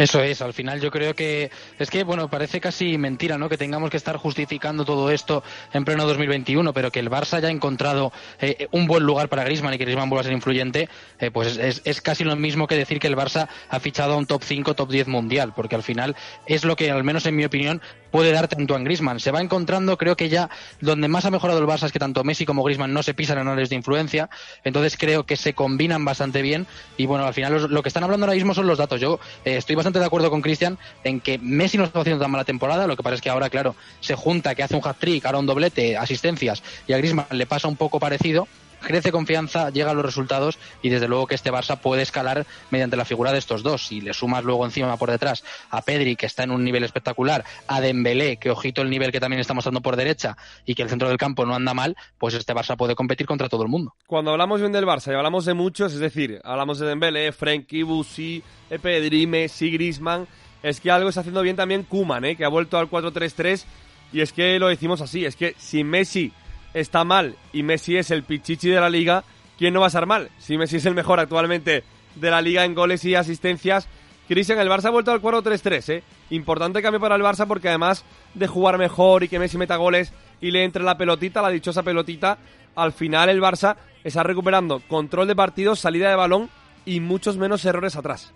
Eso 0.00 0.22
es, 0.22 0.40
al 0.40 0.54
final 0.54 0.80
yo 0.80 0.90
creo 0.90 1.14
que 1.14 1.50
es 1.78 1.90
que, 1.90 2.04
bueno, 2.04 2.30
parece 2.30 2.58
casi 2.58 2.96
mentira, 2.96 3.36
¿no? 3.36 3.50
Que 3.50 3.58
tengamos 3.58 3.90
que 3.90 3.98
estar 3.98 4.16
justificando 4.16 4.86
todo 4.86 5.10
esto 5.10 5.44
en 5.74 5.84
pleno 5.84 6.06
2021, 6.06 6.72
pero 6.72 6.90
que 6.90 7.00
el 7.00 7.10
Barça 7.10 7.34
haya 7.34 7.50
encontrado 7.50 8.10
eh, 8.40 8.66
un 8.70 8.86
buen 8.86 9.02
lugar 9.02 9.28
para 9.28 9.44
Griezmann 9.44 9.74
y 9.74 9.76
que 9.76 9.84
Griezmann 9.84 10.08
vuelva 10.08 10.22
a 10.22 10.24
ser 10.24 10.32
influyente, 10.32 10.88
eh, 11.18 11.30
pues 11.30 11.58
es, 11.58 11.82
es, 11.84 12.00
casi 12.00 12.24
lo 12.24 12.34
mismo 12.34 12.66
que 12.66 12.76
decir 12.76 12.98
que 12.98 13.08
el 13.08 13.14
Barça 13.14 13.48
ha 13.68 13.78
fichado 13.78 14.14
a 14.14 14.16
un 14.16 14.24
top 14.24 14.42
5, 14.42 14.72
top 14.72 14.90
10 14.90 15.08
mundial, 15.08 15.52
porque 15.54 15.74
al 15.74 15.82
final 15.82 16.16
es 16.46 16.64
lo 16.64 16.76
que, 16.76 16.90
al 16.90 17.04
menos 17.04 17.26
en 17.26 17.36
mi 17.36 17.44
opinión, 17.44 17.82
puede 18.10 18.32
dar 18.32 18.48
tanto 18.48 18.74
a 18.74 18.78
Griezmann. 18.78 19.20
Se 19.20 19.30
va 19.30 19.40
encontrando, 19.40 19.96
creo 19.96 20.16
que 20.16 20.28
ya 20.28 20.50
donde 20.80 21.08
más 21.08 21.24
ha 21.24 21.30
mejorado 21.30 21.60
el 21.60 21.66
Barça 21.66 21.84
es 21.84 21.92
que 21.92 21.98
tanto 21.98 22.24
Messi 22.24 22.46
como 22.46 22.62
Griezmann 22.62 22.92
no 22.92 23.02
se 23.02 23.14
pisan 23.14 23.38
en 23.38 23.48
áreas 23.48 23.68
de 23.68 23.76
influencia, 23.76 24.30
entonces 24.64 24.96
creo 24.96 25.24
que 25.24 25.36
se 25.36 25.54
combinan 25.54 26.04
bastante 26.04 26.42
bien 26.42 26.66
y 26.96 27.06
bueno, 27.06 27.24
al 27.24 27.34
final 27.34 27.68
lo, 27.70 27.82
que 27.82 27.88
están 27.88 28.04
hablando 28.04 28.26
ahora 28.26 28.34
mismo 28.34 28.54
son 28.54 28.66
los 28.66 28.78
datos. 28.78 29.00
Yo 29.00 29.20
eh, 29.44 29.56
estoy 29.56 29.76
bastante 29.90 30.00
de 30.00 30.06
acuerdo 30.06 30.30
con 30.30 30.40
Cristian 30.40 30.78
en 31.02 31.20
que 31.20 31.38
Messi 31.38 31.76
no 31.76 31.84
está 31.84 32.00
haciendo 32.00 32.22
tan 32.22 32.30
mala 32.30 32.44
temporada, 32.44 32.86
lo 32.86 32.96
que 32.96 33.02
pasa 33.02 33.16
es 33.16 33.20
que 33.20 33.28
ahora, 33.28 33.50
claro, 33.50 33.74
se 34.00 34.14
junta 34.14 34.54
que 34.54 34.62
hace 34.62 34.76
un 34.76 34.82
hat-trick, 34.84 35.24
ahora 35.26 35.38
un 35.38 35.46
doblete, 35.46 35.96
asistencias 35.96 36.62
y 36.86 36.92
a 36.92 36.98
Griezmann 36.98 37.26
le 37.30 37.46
pasa 37.46 37.66
un 37.66 37.76
poco 37.76 37.98
parecido, 37.98 38.46
crece 38.80 39.12
confianza, 39.12 39.70
llegan 39.70 39.96
los 39.96 40.04
resultados 40.04 40.58
y 40.82 40.88
desde 40.88 41.08
luego 41.08 41.26
que 41.26 41.34
este 41.34 41.52
Barça 41.52 41.78
puede 41.78 42.02
escalar 42.02 42.46
mediante 42.70 42.96
la 42.96 43.04
figura 43.04 43.32
de 43.32 43.38
estos 43.38 43.62
dos. 43.62 43.86
Si 43.86 44.00
le 44.00 44.12
sumas 44.12 44.44
luego 44.44 44.64
encima 44.64 44.96
por 44.96 45.10
detrás 45.10 45.44
a 45.70 45.82
Pedri, 45.82 46.16
que 46.16 46.26
está 46.26 46.42
en 46.42 46.50
un 46.50 46.64
nivel 46.64 46.84
espectacular, 46.84 47.44
a 47.66 47.80
Dembélé, 47.80 48.38
que 48.38 48.50
ojito 48.50 48.82
el 48.82 48.90
nivel 48.90 49.12
que 49.12 49.20
también 49.20 49.40
está 49.40 49.54
mostrando 49.54 49.80
por 49.80 49.96
derecha 49.96 50.36
y 50.64 50.74
que 50.74 50.82
el 50.82 50.88
centro 50.88 51.08
del 51.08 51.18
campo 51.18 51.46
no 51.46 51.54
anda 51.54 51.74
mal, 51.74 51.96
pues 52.18 52.34
este 52.34 52.54
Barça 52.54 52.76
puede 52.76 52.94
competir 52.94 53.26
contra 53.26 53.48
todo 53.48 53.62
el 53.62 53.68
mundo. 53.68 53.94
Cuando 54.06 54.32
hablamos 54.32 54.60
bien 54.60 54.72
del 54.72 54.86
Barça 54.86 55.12
y 55.12 55.14
hablamos 55.14 55.44
de 55.44 55.54
muchos, 55.54 55.92
es 55.92 56.00
decir, 56.00 56.40
hablamos 56.44 56.78
de 56.78 56.86
Dembélé, 56.86 57.32
Frenkie, 57.32 57.82
Busi, 57.82 58.42
Pedri, 58.82 59.26
Messi, 59.26 59.70
Griezmann, 59.70 60.26
es 60.62 60.80
que 60.80 60.90
algo 60.90 61.08
está 61.08 61.20
haciendo 61.20 61.42
bien 61.42 61.56
también 61.56 61.84
Kuman, 61.84 62.24
¿eh? 62.24 62.36
que 62.36 62.44
ha 62.44 62.48
vuelto 62.48 62.78
al 62.78 62.90
4-3-3 62.90 63.64
y 64.12 64.20
es 64.20 64.32
que 64.32 64.58
lo 64.58 64.68
decimos 64.68 65.00
así, 65.00 65.24
es 65.24 65.36
que 65.36 65.54
si 65.58 65.84
Messi 65.84 66.32
está 66.74 67.04
mal 67.04 67.36
y 67.52 67.62
Messi 67.62 67.96
es 67.96 68.10
el 68.10 68.22
pichichi 68.22 68.68
de 68.68 68.80
la 68.80 68.90
liga, 68.90 69.24
¿quién 69.58 69.74
no 69.74 69.80
va 69.80 69.86
a 69.86 69.88
estar 69.88 70.06
mal? 70.06 70.30
Si 70.38 70.56
Messi 70.56 70.76
es 70.76 70.86
el 70.86 70.94
mejor 70.94 71.20
actualmente 71.20 71.84
de 72.14 72.30
la 72.30 72.40
liga 72.40 72.64
en 72.64 72.74
goles 72.74 73.04
y 73.04 73.14
asistencias. 73.14 73.88
Cristian, 74.28 74.60
el 74.60 74.68
Barça 74.68 74.86
ha 74.86 74.90
vuelto 74.90 75.10
al 75.10 75.20
4-3-3, 75.20 75.92
¿eh? 75.92 76.02
Importante 76.30 76.82
cambio 76.82 77.00
para 77.00 77.16
el 77.16 77.22
Barça 77.22 77.48
porque 77.48 77.68
además 77.68 78.04
de 78.34 78.46
jugar 78.46 78.78
mejor 78.78 79.24
y 79.24 79.28
que 79.28 79.38
Messi 79.40 79.58
meta 79.58 79.76
goles 79.76 80.12
y 80.40 80.52
le 80.52 80.64
entre 80.64 80.84
la 80.84 80.96
pelotita, 80.96 81.42
la 81.42 81.48
dichosa 81.50 81.82
pelotita, 81.82 82.38
al 82.76 82.92
final 82.92 83.28
el 83.28 83.40
Barça 83.42 83.76
está 84.04 84.22
recuperando 84.22 84.80
control 84.88 85.26
de 85.26 85.36
partidos, 85.36 85.80
salida 85.80 86.08
de 86.08 86.14
balón 86.14 86.48
y 86.84 87.00
muchos 87.00 87.36
menos 87.36 87.64
errores 87.64 87.96
atrás. 87.96 88.32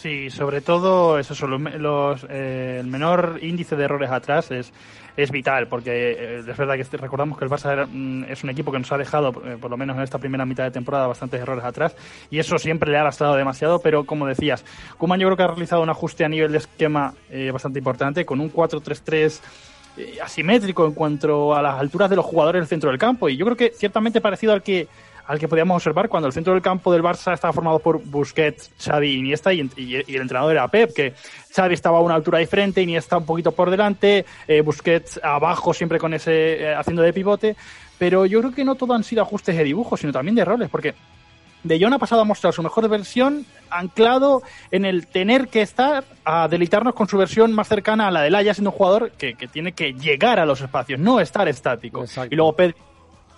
Sí, 0.00 0.30
sobre 0.30 0.62
todo 0.62 1.18
eso, 1.18 1.46
los, 1.46 2.26
eh, 2.30 2.78
el 2.80 2.86
menor 2.86 3.38
índice 3.42 3.76
de 3.76 3.84
errores 3.84 4.10
atrás 4.10 4.50
es, 4.50 4.72
es 5.14 5.30
vital, 5.30 5.68
porque 5.68 6.12
eh, 6.12 6.38
es 6.38 6.56
verdad 6.56 6.76
que 6.76 6.96
recordamos 6.96 7.36
que 7.36 7.44
el 7.44 7.50
Barça 7.50 7.86
mm, 7.86 8.24
es 8.24 8.42
un 8.42 8.48
equipo 8.48 8.72
que 8.72 8.78
nos 8.78 8.90
ha 8.92 8.96
dejado, 8.96 9.28
eh, 9.44 9.58
por 9.60 9.70
lo 9.70 9.76
menos 9.76 9.98
en 9.98 10.02
esta 10.02 10.16
primera 10.16 10.46
mitad 10.46 10.64
de 10.64 10.70
temporada, 10.70 11.06
bastantes 11.06 11.42
errores 11.42 11.66
atrás, 11.66 11.94
y 12.30 12.38
eso 12.38 12.56
siempre 12.56 12.90
le 12.90 12.96
ha 12.96 13.02
gastado 13.02 13.36
demasiado, 13.36 13.80
pero 13.80 14.04
como 14.04 14.26
decías, 14.26 14.64
Kuman 14.96 15.20
yo 15.20 15.26
creo 15.26 15.36
que 15.36 15.42
ha 15.42 15.48
realizado 15.48 15.82
un 15.82 15.90
ajuste 15.90 16.24
a 16.24 16.30
nivel 16.30 16.52
de 16.52 16.58
esquema 16.58 17.12
bastante 17.52 17.80
importante, 17.80 18.24
con 18.24 18.40
un 18.40 18.50
4-3-3 18.50 19.38
asimétrico 20.24 20.86
en 20.86 20.94
cuanto 20.94 21.54
a 21.54 21.60
las 21.60 21.78
alturas 21.78 22.08
de 22.08 22.16
los 22.16 22.24
jugadores 22.24 22.60
del 22.60 22.68
centro 22.68 22.88
del 22.88 22.98
campo, 22.98 23.28
y 23.28 23.36
yo 23.36 23.44
creo 23.44 23.56
que 23.58 23.72
ciertamente 23.76 24.22
parecido 24.22 24.54
al 24.54 24.62
que 24.62 24.88
al 25.30 25.38
que 25.38 25.46
podíamos 25.46 25.76
observar 25.76 26.08
cuando 26.08 26.26
el 26.26 26.32
centro 26.32 26.54
del 26.54 26.60
campo 26.60 26.92
del 26.92 27.04
Barça 27.04 27.32
estaba 27.32 27.52
formado 27.52 27.78
por 27.78 28.02
Busquets, 28.02 28.72
Xavi, 28.84 29.12
Iniesta 29.12 29.52
y, 29.52 29.70
y, 29.76 29.94
el 29.94 30.22
entrenador 30.22 30.50
era 30.50 30.66
Pep, 30.66 30.92
que 30.92 31.14
Xavi 31.54 31.74
estaba 31.74 31.98
a 31.98 32.00
una 32.00 32.16
altura 32.16 32.40
diferente, 32.40 32.82
Iniesta 32.82 33.16
un 33.16 33.26
poquito 33.26 33.52
por 33.52 33.70
delante, 33.70 34.26
eh, 34.48 34.60
Busquets 34.60 35.20
abajo 35.22 35.72
siempre 35.72 36.00
con 36.00 36.14
ese 36.14 36.64
eh, 36.64 36.74
haciendo 36.74 37.02
de 37.02 37.12
pivote, 37.12 37.54
pero 37.96 38.26
yo 38.26 38.40
creo 38.40 38.52
que 38.52 38.64
no 38.64 38.74
todo 38.74 38.92
han 38.92 39.04
sido 39.04 39.22
ajustes 39.22 39.56
de 39.56 39.62
dibujo, 39.62 39.96
sino 39.96 40.12
también 40.12 40.34
de 40.34 40.44
roles, 40.44 40.68
porque 40.68 40.94
de 41.62 41.78
Jong 41.80 41.94
ha 41.94 41.98
pasado 41.98 42.22
a 42.22 42.24
mostrar 42.24 42.52
su 42.52 42.64
mejor 42.64 42.88
versión 42.88 43.46
anclado 43.70 44.42
en 44.72 44.84
el 44.84 45.06
tener 45.06 45.46
que 45.46 45.62
estar 45.62 46.02
a 46.24 46.48
delitarnos 46.48 46.92
con 46.94 47.06
su 47.06 47.16
versión 47.16 47.52
más 47.52 47.68
cercana 47.68 48.08
a 48.08 48.10
la 48.10 48.22
de 48.22 48.30
Laia, 48.30 48.52
siendo 48.52 48.70
un 48.70 48.76
jugador 48.76 49.12
que, 49.12 49.34
tiene 49.52 49.70
que 49.74 49.92
llegar 49.92 50.40
a 50.40 50.44
los 50.44 50.60
espacios, 50.60 50.98
no 50.98 51.20
estar 51.20 51.46
estático. 51.46 52.04
Y 52.28 52.34
luego 52.34 52.54
Pedri 52.54 52.74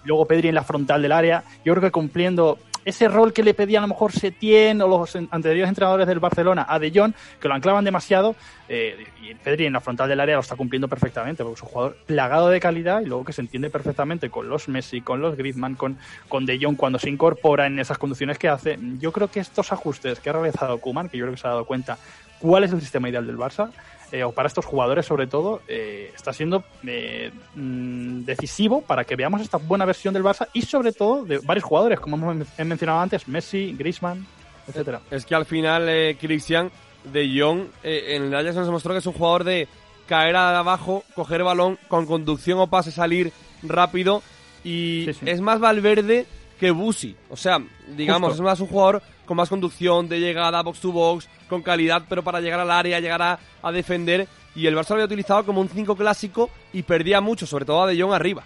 luego 0.05 0.27
Pedri 0.27 0.49
en 0.49 0.55
la 0.55 0.65
frontal 0.65 1.03
del 1.03 1.13
área, 1.13 1.45
yo 1.65 1.73
creo 1.73 1.83
que 1.83 1.91
cumpliendo 1.91 2.59
ese 2.85 3.09
rol 3.09 3.33
que 3.33 3.43
le 3.43 3.55
pedía 3.55 3.79
a 3.79 3.83
lo 3.83 3.89
mejor 3.89 4.13
Setién 4.13 4.81
o 4.83 4.89
los 4.89 5.15
anteriores 5.31 5.69
entrenadores 5.69 6.07
del 6.07 6.19
Barcelona 6.19 6.67
a 6.69 6.79
De 6.79 6.91
Jong, 6.95 7.13
que 7.41 7.49
lo 7.49 7.55
anclaban 7.55 7.85
demasiado, 7.85 8.35
eh, 8.69 9.07
y 9.23 9.35
Pedri 9.35 9.67
en 9.67 9.73
la 9.73 9.81
frontal 9.81 10.09
del 10.09 10.21
área 10.21 10.37
lo 10.37 10.41
está 10.41 10.57
cumpliendo 10.57 10.89
perfectamente, 10.89 11.43
porque 11.43 11.59
es 11.59 11.63
un 11.63 11.69
jugador 11.69 11.97
plagado 12.07 12.49
de 12.49 12.61
calidad 12.61 13.01
y 13.01 13.07
luego 13.07 13.25
que 13.25 13.33
se 13.33 13.41
entiende 13.41 13.71
perfectamente 13.71 14.31
con 14.31 14.49
los 14.49 14.69
Messi, 14.69 15.01
con 15.01 15.21
los 15.21 15.37
Griezmann, 15.37 15.75
con, 15.75 15.99
con 16.29 16.47
De 16.47 16.59
Jong 16.61 16.77
cuando 16.77 16.99
se 16.99 17.09
incorpora 17.09 17.67
en 17.67 17.79
esas 17.79 17.99
conducciones 17.99 18.39
que 18.39 18.49
hace. 18.49 18.79
Yo 18.99 19.13
creo 19.13 19.29
que 19.29 19.41
estos 19.41 19.73
ajustes 19.73 20.21
que 20.21 20.31
ha 20.31 20.33
realizado 20.33 20.79
Kuman, 20.79 21.09
que 21.09 21.19
yo 21.19 21.25
creo 21.25 21.35
que 21.35 21.41
se 21.41 21.47
ha 21.47 21.51
dado 21.51 21.65
cuenta 21.65 21.99
cuál 22.41 22.65
es 22.65 22.73
el 22.73 22.81
sistema 22.81 23.09
ideal 23.09 23.27
del 23.27 23.39
Barça, 23.39 23.71
eh, 24.13 24.25
o 24.25 24.33
para 24.33 24.47
estos 24.47 24.67
jugadores 24.67 25.07
sobre 25.07 25.27
todo, 25.27 25.63
eh, 25.67 26.13
está 26.15 26.35
siendo 26.35 26.63
eh, 26.87 27.33
mm, 27.55 28.25
decisivo 28.25 28.83
para 28.83 29.05
que 29.05 29.17
veamos 29.17 29.41
esta 29.41 29.57
buena 29.57 29.87
versión 29.87 30.13
del 30.13 30.23
Barça 30.23 30.49
y 30.53 30.61
sobre 30.63 30.93
todo 30.93 31.25
de 31.25 31.39
varios 31.39 31.65
jugadores, 31.65 31.99
como 31.99 32.17
hemos 32.17 32.47
mencionado 32.59 33.01
antes, 33.01 33.27
Messi, 33.27 33.75
Griezmann, 33.77 34.27
etcétera. 34.69 35.01
Es 35.11 35.25
que 35.25 35.35
al 35.35 35.47
final, 35.47 36.17
Cristian 36.21 36.71
de 37.05 37.41
Jong 37.41 37.69
en 37.83 38.25
el 38.25 38.35
Ajax 38.35 38.55
nos 38.55 38.67
demostró 38.67 38.93
que 38.93 38.99
es 38.99 39.07
un 39.07 39.15
jugador 39.15 39.45
de 39.45 39.67
caer 40.07 40.37
abajo, 40.37 41.05
coger 41.15 41.43
balón 41.43 41.79
con 41.89 42.05
conducción 42.05 42.59
o 42.59 42.67
pase, 42.67 42.93
salir 42.93 43.33
rápido 43.63 44.23
y 44.63 45.09
es 45.25 45.41
más 45.41 45.59
Valverde 45.59 46.27
que 46.59 46.71
Busi. 46.71 47.17
O 47.31 47.37
sea, 47.37 47.63
digamos, 47.97 48.35
es 48.35 48.41
más 48.41 48.61
un 48.61 48.69
jugador 48.69 49.03
con 49.27 49.37
más 49.37 49.49
conducción, 49.49 50.09
de 50.09 50.21
llegada, 50.21 50.63
box 50.63 50.81
to 50.81 50.93
box, 50.93 51.29
con 51.49 51.63
calidad, 51.63 52.03
pero 52.09 52.23
para 52.23 52.41
llegar 52.41 52.61
al 52.61 52.71
área, 52.71 53.01
llegar 53.01 53.23
a, 53.63 53.73
defender. 53.73 54.29
Y 54.55 54.67
el 54.67 54.77
Barça 54.77 54.91
lo 54.91 54.95
había 54.97 55.07
utilizado 55.07 55.45
como 55.47 55.61
un 55.61 55.69
5 55.69 55.97
clásico 55.97 56.51
y 56.73 56.83
perdía 56.83 57.21
mucho, 57.21 57.47
sobre 57.47 57.65
todo 57.65 57.83
a 57.83 57.87
De 57.87 58.01
Jong 58.01 58.13
arriba. 58.13 58.45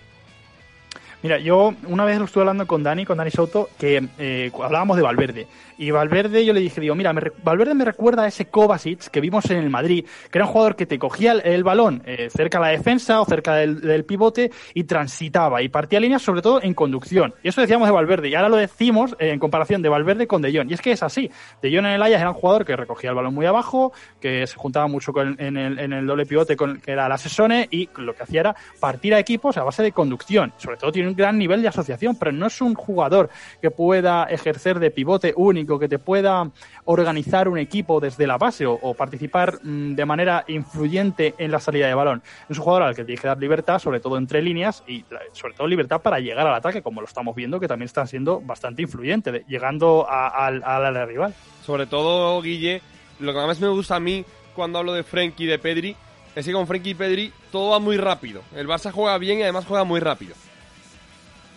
Mira, 1.22 1.38
yo 1.38 1.74
una 1.88 2.05
vez 2.05 2.18
lo 2.18 2.26
estuve 2.26 2.42
hablando 2.42 2.66
con 2.66 2.83
Dani, 2.83 3.05
con 3.05 3.18
Dani 3.18 3.31
Soto, 3.31 3.68
que 3.79 4.09
eh, 4.18 4.50
hablábamos 4.62 4.96
de 4.96 5.02
Valverde. 5.02 5.46
Y 5.79 5.90
Valverde, 5.90 6.44
yo 6.44 6.52
le 6.52 6.61
dije, 6.61 6.81
digo, 6.81 6.94
mira, 6.94 7.12
Valverde 7.42 7.74
me 7.74 7.85
recuerda 7.85 8.22
a 8.22 8.29
ese 8.29 8.46
Kovacic 8.46 9.09
que 9.09 9.20
vimos 9.20 9.50
en 9.50 9.59
el 9.59 9.70
Madrid, 9.70 10.07
que 10.31 10.38
era 10.38 10.46
un 10.46 10.52
jugador 10.52 10.76
que 10.76 10.87
te 10.87 10.98
cogía 10.98 11.33
el, 11.33 11.64
balón 11.64 12.02
eh, 12.07 12.29
cerca 12.31 12.59
de 12.59 12.64
la 12.64 12.70
defensa 12.70 13.20
o 13.20 13.24
cerca 13.24 13.55
del, 13.55 14.05
pivote 14.05 14.50
y 14.72 14.85
transitaba 14.85 15.62
y 15.62 15.68
partía 15.68 16.00
líneas, 16.00 16.22
sobre 16.22 16.42
todo 16.42 16.62
en 16.62 16.74
conducción. 16.74 17.35
Y 17.42 17.48
eso 17.48 17.61
decíamos 17.61 17.88
de 17.88 17.92
Valverde. 17.92 18.29
Y 18.29 18.35
ahora 18.35 18.48
lo 18.48 18.57
decimos 18.57 19.16
eh, 19.18 19.31
en 19.31 19.38
comparación 19.38 19.83
de 19.83 19.88
Valverde 19.88 20.26
con 20.26 20.42
De 20.42 20.57
Jong. 20.57 20.70
Y 20.70 20.74
es 20.74 20.81
que 20.81 20.92
es 20.92 21.02
así. 21.02 21.31
De 21.61 21.70
Jong 21.70 21.87
en 21.87 21.92
el 21.92 22.02
Ajax 22.02 22.20
era 22.20 22.31
un 22.31 22.37
jugador 22.37 22.64
que 22.64 22.76
recogía 22.76 23.11
el 23.11 23.16
balón 23.16 23.35
muy 23.35 23.46
abajo, 23.46 23.92
que 24.20 24.46
se 24.46 24.57
juntaba 24.57 24.87
mucho 24.87 25.12
con, 25.12 25.37
en, 25.40 25.57
el, 25.57 25.79
en 25.79 25.92
el 25.92 26.07
doble 26.07 26.24
pivote 26.24 26.57
con 26.57 26.81
que 26.81 26.92
era 26.92 27.09
la 27.09 27.18
Sesone 27.18 27.68
y 27.70 27.88
lo 27.96 28.14
que 28.14 28.22
hacía 28.22 28.40
era 28.40 28.57
partir 28.81 29.14
a 29.14 29.18
equipos 29.18 29.57
a 29.57 29.64
base 29.64 29.83
de 29.83 29.92
conducción. 29.92 30.52
Sobre 30.57 30.76
todo 30.76 30.92
un 31.09 31.16
gran 31.16 31.38
nivel 31.38 31.62
de 31.62 31.69
asociación, 31.69 32.16
pero 32.16 32.33
no 32.33 32.47
es 32.47 32.61
un 32.61 32.75
jugador 32.75 33.31
que 33.61 33.71
pueda 33.71 34.25
ejercer 34.25 34.79
de 34.79 34.90
pivote 34.90 35.33
único 35.37 35.79
que 35.79 35.88
te 35.88 35.99
pueda 35.99 36.51
organizar 36.85 37.49
un 37.49 37.59
equipo 37.59 38.01
desde 38.01 38.27
la 38.27 38.38
base 38.38 38.66
o, 38.66 38.95
participar 38.95 39.59
mm, 39.62 39.95
de 39.95 40.05
manera 40.05 40.45
influyente 40.49 41.35
en 41.38 41.51
la 41.51 41.61
salida 41.61 41.87
de 41.87 41.95
balón. 41.95 42.23
Es 42.49 42.59
un 42.59 42.64
jugador 42.64 42.85
al 42.85 42.95
que 42.95 43.05
tiene 43.05 43.21
que 43.21 43.29
dar 43.29 43.38
libertad, 43.38 43.79
sobre 43.79 44.01
todo 44.01 44.16
entre 44.16 44.42
líneas 44.42 44.83
y 44.87 45.05
sobre 45.33 45.55
todo 45.55 45.66
libertad 45.66 46.01
para 46.01 46.21
llegar 46.21 46.47
al 46.47 46.55
ataque, 46.55 46.83
como 46.83 47.01
lo 47.01 47.07
estamos 47.07 47.35
viendo, 47.35 47.61
que 47.61 47.69
también 47.69 47.87
está 47.87 48.07
siendo 48.07 48.40
bastante 48.40 48.83
influyente, 48.83 49.45
llegando 49.49 50.07
al 50.09 50.62
área 50.64 51.05
rival. 51.05 51.35
Sobre 51.64 51.87
todo, 51.87 52.40
Guille, 52.40 52.81
lo 53.21 53.33
que 53.33 53.38
más 53.40 53.61
me 53.61 53.69
gusta 53.69 53.97
a 53.97 54.01
mí 54.01 54.25
cuando 54.55 54.79
hablo 54.79 54.92
de 54.92 55.03
Frenkie 55.03 55.45
y 55.45 55.47
de 55.47 55.59
Pedri 55.59 55.97
es 56.35 56.45
que 56.45 56.53
con 56.53 56.66
Frenkie 56.66 56.90
y 56.90 56.95
Pedri 56.95 57.33
todo 57.51 57.71
va 57.71 57.79
muy 57.79 57.97
rápido. 57.97 58.42
El 58.55 58.69
Barça 58.69 58.92
juega 58.92 59.16
bien 59.19 59.38
y 59.38 59.42
además 59.42 59.64
juega 59.66 59.85
muy 59.85 60.01
rápido. 60.01 60.35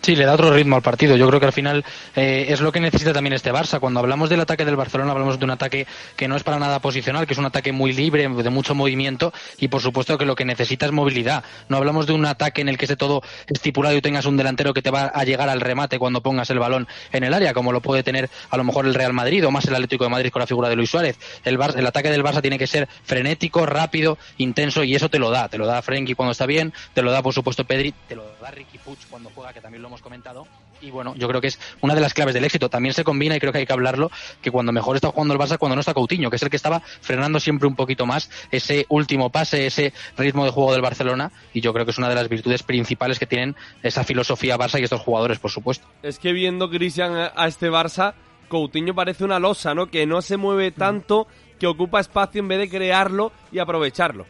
Sí, 0.02 0.16
le 0.16 0.24
da 0.24 0.32
otro 0.32 0.50
ritmo 0.50 0.76
al 0.76 0.82
partido. 0.82 1.14
Yo 1.16 1.28
creo 1.28 1.40
que 1.40 1.46
al 1.46 1.52
final 1.52 1.84
eh, 2.16 2.46
es 2.48 2.62
lo 2.62 2.72
que 2.72 2.80
necesita 2.80 3.12
también 3.12 3.34
este 3.34 3.52
Barça. 3.52 3.80
Cuando 3.80 4.00
hablamos 4.00 4.30
del 4.30 4.40
ataque 4.40 4.64
del 4.64 4.74
Barcelona, 4.74 5.12
hablamos 5.12 5.38
de 5.38 5.44
un 5.44 5.50
ataque 5.50 5.86
que 6.16 6.26
no 6.26 6.36
es 6.36 6.42
para 6.42 6.58
nada 6.58 6.78
posicional, 6.78 7.26
que 7.26 7.34
es 7.34 7.38
un 7.38 7.44
ataque 7.44 7.70
muy 7.70 7.92
libre, 7.92 8.26
de 8.26 8.50
mucho 8.50 8.74
movimiento 8.74 9.30
y 9.58 9.68
por 9.68 9.82
supuesto 9.82 10.16
que 10.16 10.24
lo 10.24 10.34
que 10.34 10.46
necesita 10.46 10.86
es 10.86 10.92
movilidad. 10.92 11.44
No 11.68 11.76
hablamos 11.76 12.06
de 12.06 12.14
un 12.14 12.24
ataque 12.24 12.62
en 12.62 12.70
el 12.70 12.78
que 12.78 12.86
esté 12.86 12.96
todo 12.96 13.22
estipulado 13.46 13.94
y 13.94 14.00
tengas 14.00 14.24
un 14.24 14.38
delantero 14.38 14.72
que 14.72 14.80
te 14.80 14.90
va 14.90 15.12
a 15.14 15.24
llegar 15.24 15.50
al 15.50 15.60
remate 15.60 15.98
cuando 15.98 16.22
pongas 16.22 16.48
el 16.48 16.58
balón 16.58 16.88
en 17.12 17.22
el 17.22 17.34
área, 17.34 17.52
como 17.52 17.70
lo 17.70 17.82
puede 17.82 18.02
tener 18.02 18.30
a 18.48 18.56
lo 18.56 18.64
mejor 18.64 18.86
el 18.86 18.94
Real 18.94 19.12
Madrid 19.12 19.46
o 19.46 19.50
más 19.50 19.66
el 19.66 19.74
Atlético 19.74 20.04
de 20.04 20.10
Madrid 20.10 20.30
con 20.30 20.40
la 20.40 20.46
figura 20.46 20.70
de 20.70 20.76
Luis 20.76 20.88
Suárez. 20.88 21.18
El, 21.44 21.58
el 21.76 21.86
ataque 21.86 22.10
del 22.10 22.24
Barça 22.24 22.40
tiene 22.40 22.58
que 22.58 22.66
ser 22.66 22.88
frenético, 23.04 23.66
rápido, 23.66 24.16
intenso 24.38 24.82
y 24.82 24.94
eso 24.94 25.10
te 25.10 25.18
lo 25.18 25.28
da. 25.28 25.50
Te 25.50 25.58
lo 25.58 25.66
da 25.66 25.82
Frenkie 25.82 26.14
cuando 26.14 26.32
está 26.32 26.46
bien, 26.46 26.72
te 26.94 27.02
lo 27.02 27.12
da 27.12 27.22
por 27.22 27.34
supuesto 27.34 27.64
Pedri, 27.64 27.92
te 28.08 28.16
lo 28.16 28.24
da 28.40 28.50
Ricky 28.50 28.78
Puig 28.78 28.98
cuando 29.10 29.30
juega, 29.34 29.52
que 29.52 29.60
también 29.60 29.82
lo 29.82 29.89
hemos 29.90 30.02
comentado. 30.02 30.46
Y 30.80 30.90
bueno, 30.90 31.14
yo 31.16 31.28
creo 31.28 31.40
que 31.40 31.48
es 31.48 31.58
una 31.82 31.94
de 31.94 32.00
las 32.00 32.14
claves 32.14 32.32
del 32.32 32.44
éxito. 32.44 32.70
También 32.70 32.94
se 32.94 33.04
combina, 33.04 33.36
y 33.36 33.40
creo 33.40 33.52
que 33.52 33.58
hay 33.58 33.66
que 33.66 33.72
hablarlo, 33.72 34.10
que 34.40 34.50
cuando 34.50 34.72
mejor 34.72 34.96
está 34.96 35.08
jugando 35.08 35.34
el 35.34 35.40
Barça 35.40 35.58
cuando 35.58 35.76
no 35.76 35.80
está 35.80 35.92
Coutinho, 35.92 36.30
que 36.30 36.36
es 36.36 36.42
el 36.42 36.48
que 36.48 36.56
estaba 36.56 36.80
frenando 36.80 37.38
siempre 37.38 37.68
un 37.68 37.76
poquito 37.76 38.06
más 38.06 38.30
ese 38.50 38.86
último 38.88 39.30
pase, 39.30 39.66
ese 39.66 39.92
ritmo 40.16 40.44
de 40.44 40.50
juego 40.50 40.72
del 40.72 40.80
Barcelona. 40.80 41.32
Y 41.52 41.60
yo 41.60 41.72
creo 41.72 41.84
que 41.84 41.90
es 41.90 41.98
una 41.98 42.08
de 42.08 42.14
las 42.14 42.28
virtudes 42.28 42.62
principales 42.62 43.18
que 43.18 43.26
tienen 43.26 43.56
esa 43.82 44.04
filosofía 44.04 44.56
Barça 44.56 44.80
y 44.80 44.84
estos 44.84 45.00
jugadores, 45.00 45.38
por 45.38 45.50
supuesto. 45.50 45.86
Es 46.02 46.18
que 46.18 46.32
viendo, 46.32 46.70
Cristian, 46.70 47.30
a 47.34 47.46
este 47.46 47.70
Barça, 47.70 48.14
Coutinho 48.48 48.94
parece 48.94 49.24
una 49.24 49.38
losa, 49.38 49.74
¿no? 49.74 49.88
Que 49.88 50.06
no 50.06 50.22
se 50.22 50.36
mueve 50.36 50.70
tanto, 50.70 51.26
que 51.58 51.66
ocupa 51.66 52.00
espacio 52.00 52.40
en 52.40 52.48
vez 52.48 52.58
de 52.58 52.70
crearlo 52.70 53.32
y 53.52 53.58
aprovecharlo. 53.58 54.26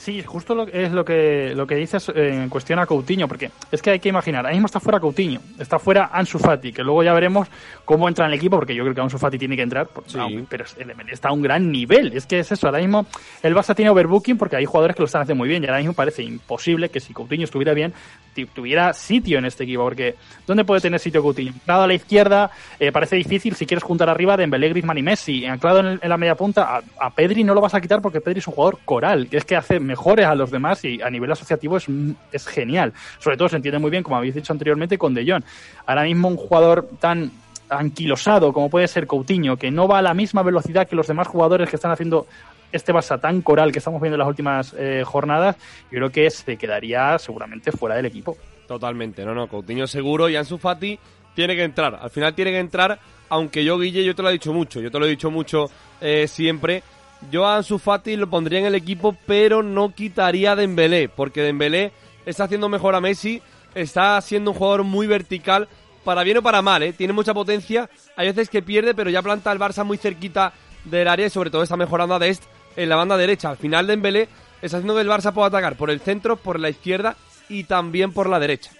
Sí, 0.00 0.22
justo 0.22 0.54
lo, 0.54 0.66
es 0.66 0.92
lo 0.92 1.04
que, 1.04 1.52
lo 1.54 1.66
que 1.66 1.74
dices 1.74 2.08
eh, 2.14 2.30
en 2.32 2.48
cuestión 2.48 2.78
a 2.78 2.86
Coutinho, 2.86 3.28
porque 3.28 3.50
es 3.70 3.82
que 3.82 3.90
hay 3.90 4.00
que 4.00 4.08
imaginar, 4.08 4.46
ahora 4.46 4.52
mismo 4.52 4.64
está 4.64 4.80
fuera 4.80 4.98
Coutinho, 4.98 5.42
está 5.58 5.78
fuera 5.78 6.08
Ansu 6.10 6.38
Fati, 6.38 6.72
que 6.72 6.82
luego 6.82 7.02
ya 7.02 7.12
veremos 7.12 7.48
cómo 7.84 8.08
entra 8.08 8.24
en 8.24 8.32
el 8.32 8.38
equipo, 8.38 8.56
porque 8.56 8.74
yo 8.74 8.82
creo 8.82 8.94
que 8.94 9.00
Ansu 9.02 9.18
Fati 9.18 9.36
tiene 9.36 9.56
que 9.56 9.62
entrar, 9.62 9.90
pero 10.48 10.64
está 11.12 11.28
a 11.28 11.32
un 11.32 11.42
gran 11.42 11.70
nivel, 11.70 12.14
es 12.14 12.24
que 12.24 12.38
es 12.38 12.50
eso, 12.50 12.66
ahora 12.66 12.78
mismo 12.78 13.04
el 13.42 13.54
Barça 13.54 13.74
tiene 13.74 13.90
overbooking 13.90 14.38
porque 14.38 14.56
hay 14.56 14.64
jugadores 14.64 14.96
que 14.96 15.02
lo 15.02 15.04
están 15.04 15.20
haciendo 15.20 15.40
muy 15.40 15.50
bien, 15.50 15.64
y 15.64 15.66
ahora 15.66 15.80
mismo 15.80 15.92
parece 15.92 16.22
imposible 16.22 16.88
que 16.88 17.00
si 17.00 17.12
Coutinho 17.12 17.44
estuviera 17.44 17.74
bien, 17.74 17.92
tuviera 18.54 18.94
sitio 18.94 19.38
en 19.38 19.44
este 19.44 19.64
equipo, 19.64 19.82
porque 19.82 20.14
¿dónde 20.46 20.64
puede 20.64 20.80
tener 20.80 20.98
sitio 20.98 21.22
Coutinho? 21.22 21.52
Anclado 21.52 21.82
a 21.82 21.86
la 21.86 21.94
izquierda, 21.94 22.50
eh, 22.78 22.90
parece 22.90 23.16
difícil 23.16 23.54
si 23.54 23.66
quieres 23.66 23.84
juntar 23.84 24.08
arriba 24.08 24.38
de 24.38 24.44
Dembélé, 24.44 24.70
Griezmann 24.70 24.96
y 24.96 25.02
Messi, 25.02 25.44
anclado 25.44 25.80
en, 25.80 26.00
la 26.02 26.16
media 26.16 26.36
punta, 26.36 26.78
a, 26.78 26.82
a 27.06 27.10
Pedri 27.10 27.44
no 27.44 27.52
lo 27.52 27.60
vas 27.60 27.74
a 27.74 27.82
quitar 27.82 28.00
porque 28.00 28.22
Pedri 28.22 28.38
es 28.38 28.48
un 28.48 28.54
jugador 28.54 28.78
coral, 28.86 29.28
que 29.28 29.36
es 29.36 29.44
que 29.44 29.56
hace 29.56 29.78
mejores 29.90 30.26
a 30.26 30.34
los 30.34 30.50
demás 30.50 30.84
y 30.84 31.02
a 31.02 31.10
nivel 31.10 31.32
asociativo 31.32 31.76
es, 31.76 31.86
es 32.32 32.46
genial. 32.46 32.92
Sobre 33.18 33.36
todo 33.36 33.48
se 33.48 33.56
entiende 33.56 33.78
muy 33.78 33.90
bien, 33.90 34.02
como 34.02 34.16
habéis 34.16 34.34
dicho 34.34 34.52
anteriormente, 34.52 34.96
con 34.96 35.14
De 35.14 35.28
Jong. 35.28 35.42
Ahora 35.86 36.04
mismo 36.04 36.28
un 36.28 36.36
jugador 36.36 36.88
tan 37.00 37.32
anquilosado 37.68 38.52
como 38.52 38.68
puede 38.68 38.88
ser 38.88 39.06
Coutinho, 39.06 39.56
que 39.56 39.70
no 39.70 39.88
va 39.88 39.98
a 39.98 40.02
la 40.02 40.14
misma 40.14 40.42
velocidad 40.42 40.88
que 40.88 40.96
los 40.96 41.06
demás 41.06 41.28
jugadores 41.28 41.68
que 41.68 41.76
están 41.76 41.92
haciendo 41.92 42.26
este 42.72 42.92
Barça 42.92 43.20
tan 43.20 43.42
coral 43.42 43.72
que 43.72 43.78
estamos 43.78 44.00
viendo 44.00 44.14
en 44.14 44.20
las 44.20 44.28
últimas 44.28 44.74
eh, 44.78 45.02
jornadas, 45.04 45.56
yo 45.90 45.98
creo 45.98 46.10
que 46.10 46.30
se 46.30 46.56
quedaría 46.56 47.18
seguramente 47.18 47.72
fuera 47.72 47.96
del 47.96 48.06
equipo. 48.06 48.36
Totalmente, 48.66 49.24
no, 49.24 49.34
no, 49.34 49.48
Coutinho 49.48 49.86
seguro 49.86 50.28
y 50.28 50.36
Ansu 50.36 50.58
Fati 50.58 50.98
tiene 51.34 51.56
que 51.56 51.64
entrar. 51.64 51.98
Al 52.00 52.10
final 52.10 52.34
tiene 52.34 52.52
que 52.52 52.58
entrar, 52.58 52.98
aunque 53.28 53.64
yo, 53.64 53.78
Guille, 53.78 54.04
yo 54.04 54.14
te 54.14 54.22
lo 54.22 54.28
he 54.28 54.32
dicho 54.32 54.52
mucho, 54.52 54.80
yo 54.80 54.90
te 54.90 54.98
lo 54.98 55.06
he 55.06 55.10
dicho 55.10 55.30
mucho 55.30 55.70
eh, 56.00 56.28
siempre, 56.28 56.82
yo 57.30 57.46
a 57.46 57.56
Ansu 57.56 57.80
lo 58.16 58.30
pondría 58.30 58.60
en 58.60 58.66
el 58.66 58.74
equipo, 58.74 59.16
pero 59.26 59.62
no 59.62 59.94
quitaría 59.94 60.52
a 60.52 60.56
Dembélé, 60.56 61.08
porque 61.08 61.42
Dembélé 61.42 61.92
está 62.26 62.44
haciendo 62.44 62.68
mejor 62.68 62.94
a 62.94 63.00
Messi, 63.00 63.42
está 63.74 64.20
siendo 64.20 64.52
un 64.52 64.56
jugador 64.56 64.84
muy 64.84 65.06
vertical, 65.06 65.68
para 66.04 66.24
bien 66.24 66.38
o 66.38 66.42
para 66.42 66.62
mal, 66.62 66.82
¿eh? 66.82 66.92
tiene 66.92 67.12
mucha 67.12 67.34
potencia, 67.34 67.90
hay 68.16 68.28
veces 68.28 68.48
que 68.48 68.62
pierde, 68.62 68.94
pero 68.94 69.10
ya 69.10 69.22
planta 69.22 69.52
el 69.52 69.58
Barça 69.58 69.84
muy 69.84 69.98
cerquita 69.98 70.52
del 70.84 71.08
área 71.08 71.26
y 71.26 71.30
sobre 71.30 71.50
todo 71.50 71.62
está 71.62 71.76
mejorando 71.76 72.14
a 72.14 72.18
Dest 72.18 72.44
en 72.76 72.88
la 72.88 72.96
banda 72.96 73.16
derecha. 73.16 73.50
Al 73.50 73.58
final 73.58 73.86
Dembélé 73.86 74.28
está 74.62 74.78
haciendo 74.78 74.94
que 74.94 75.02
el 75.02 75.08
Barça 75.08 75.32
pueda 75.32 75.48
atacar 75.48 75.76
por 75.76 75.90
el 75.90 76.00
centro, 76.00 76.36
por 76.36 76.58
la 76.58 76.70
izquierda 76.70 77.16
y 77.48 77.64
también 77.64 78.12
por 78.12 78.28
la 78.28 78.38
derecha. 78.38 78.72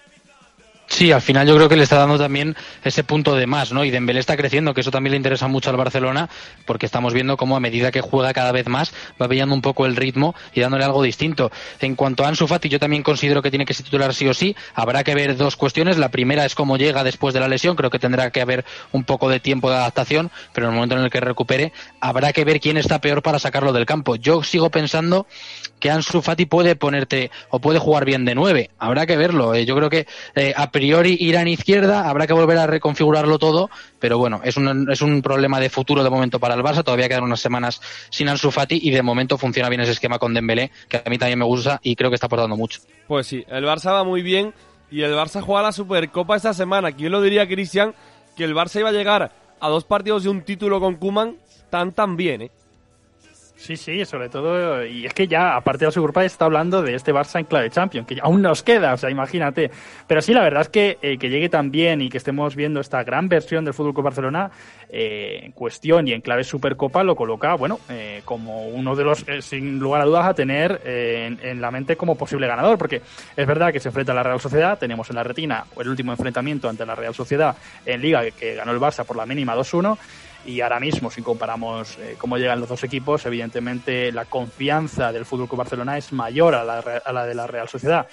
Sí, 0.91 1.13
al 1.13 1.23
final 1.23 1.47
yo 1.47 1.55
creo 1.55 1.69
que 1.69 1.77
le 1.77 1.85
está 1.85 1.99
dando 1.99 2.19
también 2.19 2.57
ese 2.83 3.05
punto 3.05 3.37
de 3.37 3.47
más, 3.47 3.73
¿no? 3.73 3.85
Y 3.85 3.91
Dembélé 3.91 4.19
está 4.19 4.37
creciendo, 4.37 4.75
que 4.75 4.81
eso 4.81 4.91
también 4.91 5.13
le 5.13 5.19
interesa 5.19 5.47
mucho 5.47 5.71
al 5.71 5.77
Barcelona, 5.77 6.29
porque 6.67 6.85
estamos 6.85 7.15
viendo 7.15 7.37
cómo 7.37 7.57
a 7.57 7.61
medida 7.61 7.93
que 7.93 8.01
juega 8.01 8.35
cada 8.35 8.51
vez 8.51 8.67
más 8.67 8.93
va 9.21 9.29
pillando 9.29 9.55
un 9.55 9.63
poco 9.63 9.87
el 9.87 9.95
ritmo 9.95 10.35
y 10.53 10.61
dándole 10.61 10.85
algo 10.85 11.05
distinto. 11.05 11.53
En 11.79 11.95
cuanto 11.95 12.25
a 12.25 12.29
Ansu 12.29 12.49
Fati, 12.49 12.69
yo 12.69 12.81
también 12.81 13.05
considero 13.05 13.41
que 13.41 13.51
tiene 13.51 13.65
que 13.67 13.73
ser 13.73 13.85
titular 13.85 14.13
sí 14.13 14.27
o 14.27 14.35
sí. 14.35 14.57
Habrá 14.75 15.05
que 15.05 15.15
ver 15.15 15.37
dos 15.37 15.55
cuestiones. 15.55 15.97
La 15.97 16.11
primera 16.11 16.45
es 16.45 16.57
cómo 16.57 16.77
llega 16.77 17.05
después 17.05 17.35
de 17.35 17.41
la 17.41 17.47
lesión. 17.47 17.77
Creo 17.77 17.91
que 17.91 18.01
tendrá 18.01 18.33
que 18.33 18.41
haber 18.41 18.65
un 18.91 19.05
poco 19.05 19.29
de 19.29 19.39
tiempo 19.39 19.71
de 19.71 19.77
adaptación, 19.77 20.33
pero 20.53 20.67
en 20.67 20.73
el 20.73 20.75
momento 20.75 20.97
en 20.97 21.05
el 21.05 21.11
que 21.11 21.21
recupere 21.21 21.73
habrá 22.01 22.33
que 22.33 22.45
ver 22.45 22.59
quién 22.59 22.77
está 22.77 23.01
peor 23.01 23.23
para 23.23 23.39
sacarlo 23.39 23.73
del 23.73 23.87
campo. 23.87 24.17
Yo 24.17 24.43
sigo 24.43 24.71
pensando 24.71 25.29
que 25.81 25.91
Ansu 25.91 26.23
Fati 26.23 26.47
puede 26.47 26.77
ponerte 26.77 27.31
o 27.49 27.59
puede 27.59 27.79
jugar 27.79 28.05
bien 28.05 28.25
de 28.25 28.35
nueve. 28.35 28.71
Habrá 28.79 29.07
que 29.07 29.17
verlo. 29.17 29.55
Eh, 29.55 29.65
yo 29.67 29.75
creo 29.77 29.91
que 29.91 30.07
eh, 30.35 30.53
a 30.57 30.71
priori 30.71 31.17
irá 31.19 31.43
en 31.43 31.49
izquierda, 31.49 32.09
habrá 32.09 32.27
que 32.27 32.33
volver 32.33 32.59
a 32.59 32.67
reconfigurarlo 32.67 33.39
todo, 33.39 33.71
pero 33.99 34.19
bueno, 34.19 34.41
es 34.45 34.57
un, 34.57 34.91
es 34.91 35.03
un 35.03 35.23
problema 35.23 35.59
de 35.59 35.71
futuro 35.71 36.05
de 36.05 36.11
momento 36.11 36.39
para 36.39 36.55
el 36.55 36.63
Barça. 36.63 36.85
Todavía 36.85 37.09
quedan 37.09 37.25
unas 37.25 37.41
semanas 37.41 37.81
sin 38.11 38.29
Ansu 38.29 38.51
Fati 38.51 38.79
y 38.83 38.91
de 38.91 39.03
momento 39.03 39.39
funciona 39.39 39.69
bien 39.69 39.81
ese 39.81 39.93
esquema 39.93 40.19
con 40.19 40.35
Dembélé, 40.35 40.71
que 40.89 40.99
a 40.99 41.11
mí 41.11 41.19
también 41.19 41.39
me 41.39 41.45
gusta 41.45 41.81
y 41.83 41.97
creo 41.97 42.11
que 42.11 42.15
está 42.15 42.27
aportando 42.27 42.57
mucho. 42.57 42.81
Pues 43.09 43.27
sí, 43.27 43.45
el 43.49 43.65
Barça 43.65 43.93
va 43.93 44.05
muy 44.05 44.23
bien 44.23 44.55
y 44.91 45.03
el 45.03 45.13
Barça 45.15 45.41
juega 45.41 45.63
la 45.63 45.73
Supercopa 45.73 46.37
esta 46.37 46.55
semana. 46.55 46.93
¿Quién 46.93 47.13
lo 47.13 47.23
diría, 47.23 47.47
Cristian? 47.49 47.95
que 48.41 48.45
el 48.45 48.55
Barça 48.55 48.81
iba 48.81 48.89
a 48.89 48.93
llegar 48.93 49.33
a 49.61 49.69
dos 49.69 49.85
partidos 49.85 50.23
de 50.23 50.31
un 50.31 50.43
título 50.43 50.81
con 50.81 50.97
Kuman 50.97 51.37
tan 51.69 51.93
tan 51.93 52.17
bien, 52.17 52.43
¿eh? 52.43 52.51
Sí, 53.61 53.77
sí, 53.77 54.07
sobre 54.07 54.31
todo, 54.31 54.87
y 54.87 55.05
es 55.05 55.13
que 55.13 55.29
ya, 55.29 55.55
aparte 55.55 55.85
de 55.85 55.93
su 55.93 56.03
grupo, 56.03 56.23
está 56.23 56.47
hablando 56.47 56.81
de 56.81 56.95
este 56.95 57.13
Barça 57.13 57.39
en 57.39 57.45
clave 57.45 57.69
Champions, 57.69 58.09
que 58.09 58.19
aún 58.23 58.41
nos 58.41 58.63
queda, 58.63 58.95
o 58.95 58.97
sea, 58.97 59.11
imagínate. 59.11 59.71
Pero 60.07 60.23
sí, 60.23 60.33
la 60.33 60.41
verdad 60.41 60.63
es 60.63 60.71
que 60.71 60.97
eh, 61.03 61.19
que 61.19 61.29
llegue 61.29 61.51
tan 61.51 61.71
bien 61.71 62.01
y 62.01 62.09
que 62.09 62.17
estemos 62.17 62.57
viendo 62.57 62.81
esta 62.81 63.05
gran 63.05 63.29
versión 63.29 63.67
del 63.67 63.75
Fútbol 63.75 63.93
Club 63.93 64.05
Barcelona 64.05 64.51
eh, 64.89 65.41
en 65.43 65.53
cuestión 65.53 66.09
y 66.09 66.15
en 66.15 66.23
clave 66.23 66.43
Supercopa 66.43 67.05
lo 67.05 67.15
coloca, 67.15 67.55
bueno, 67.55 67.81
eh, 67.91 68.23
como 68.25 68.67
uno 68.69 68.97
de 68.97 69.05
los, 69.05 69.27
sin 69.43 69.79
lugar 69.79 70.01
a 70.01 70.05
dudas, 70.07 70.25
a 70.25 70.33
tener 70.33 70.81
en, 70.87 71.39
en, 71.43 71.61
la 71.61 71.71
mente 71.71 71.97
como 71.97 72.17
posible 72.17 72.47
ganador, 72.47 72.79
porque 72.79 73.03
es 73.37 73.47
verdad 73.47 73.75
que 73.75 73.79
se 73.79 73.89
enfrenta 73.89 74.13
a 74.13 74.15
la 74.15 74.23
Real 74.23 74.41
Sociedad, 74.41 74.79
tenemos 74.79 75.11
en 75.11 75.17
la 75.17 75.23
retina 75.23 75.67
el 75.79 75.87
último 75.87 76.13
enfrentamiento 76.13 76.67
ante 76.67 76.87
la 76.87 76.95
Real 76.95 77.15
Sociedad 77.15 77.55
en 77.85 78.01
Liga, 78.01 78.23
que, 78.23 78.33
que 78.33 78.55
ganó 78.55 78.73
el 78.73 78.81
Barça 78.81 79.05
por 79.05 79.19
la 79.19 79.27
mínima 79.27 79.55
2-1 79.55 79.99
y 80.47 80.61
ahora 80.61 80.81
mismo, 80.81 81.11
si 81.11 81.23
comparamos 81.23 81.99
eh, 81.99 82.17
cómo 82.19 82.39
llegan 82.39 82.61
los 82.61 82.69
dos 82.69 82.83
equipos, 82.85 83.27
evidentemente 83.27 84.11
la 84.13 84.25
confianza 84.25 85.13
del 85.13 85.25
Fútbol 85.25 85.49
Barcelona 85.57 85.99
es 85.99 86.13
mayor 86.13 86.55
a 86.55 86.65
la, 86.65 87.27
de 87.27 87.35
la 87.35 87.47
Real 87.47 87.69
Sociedad. 87.69 88.07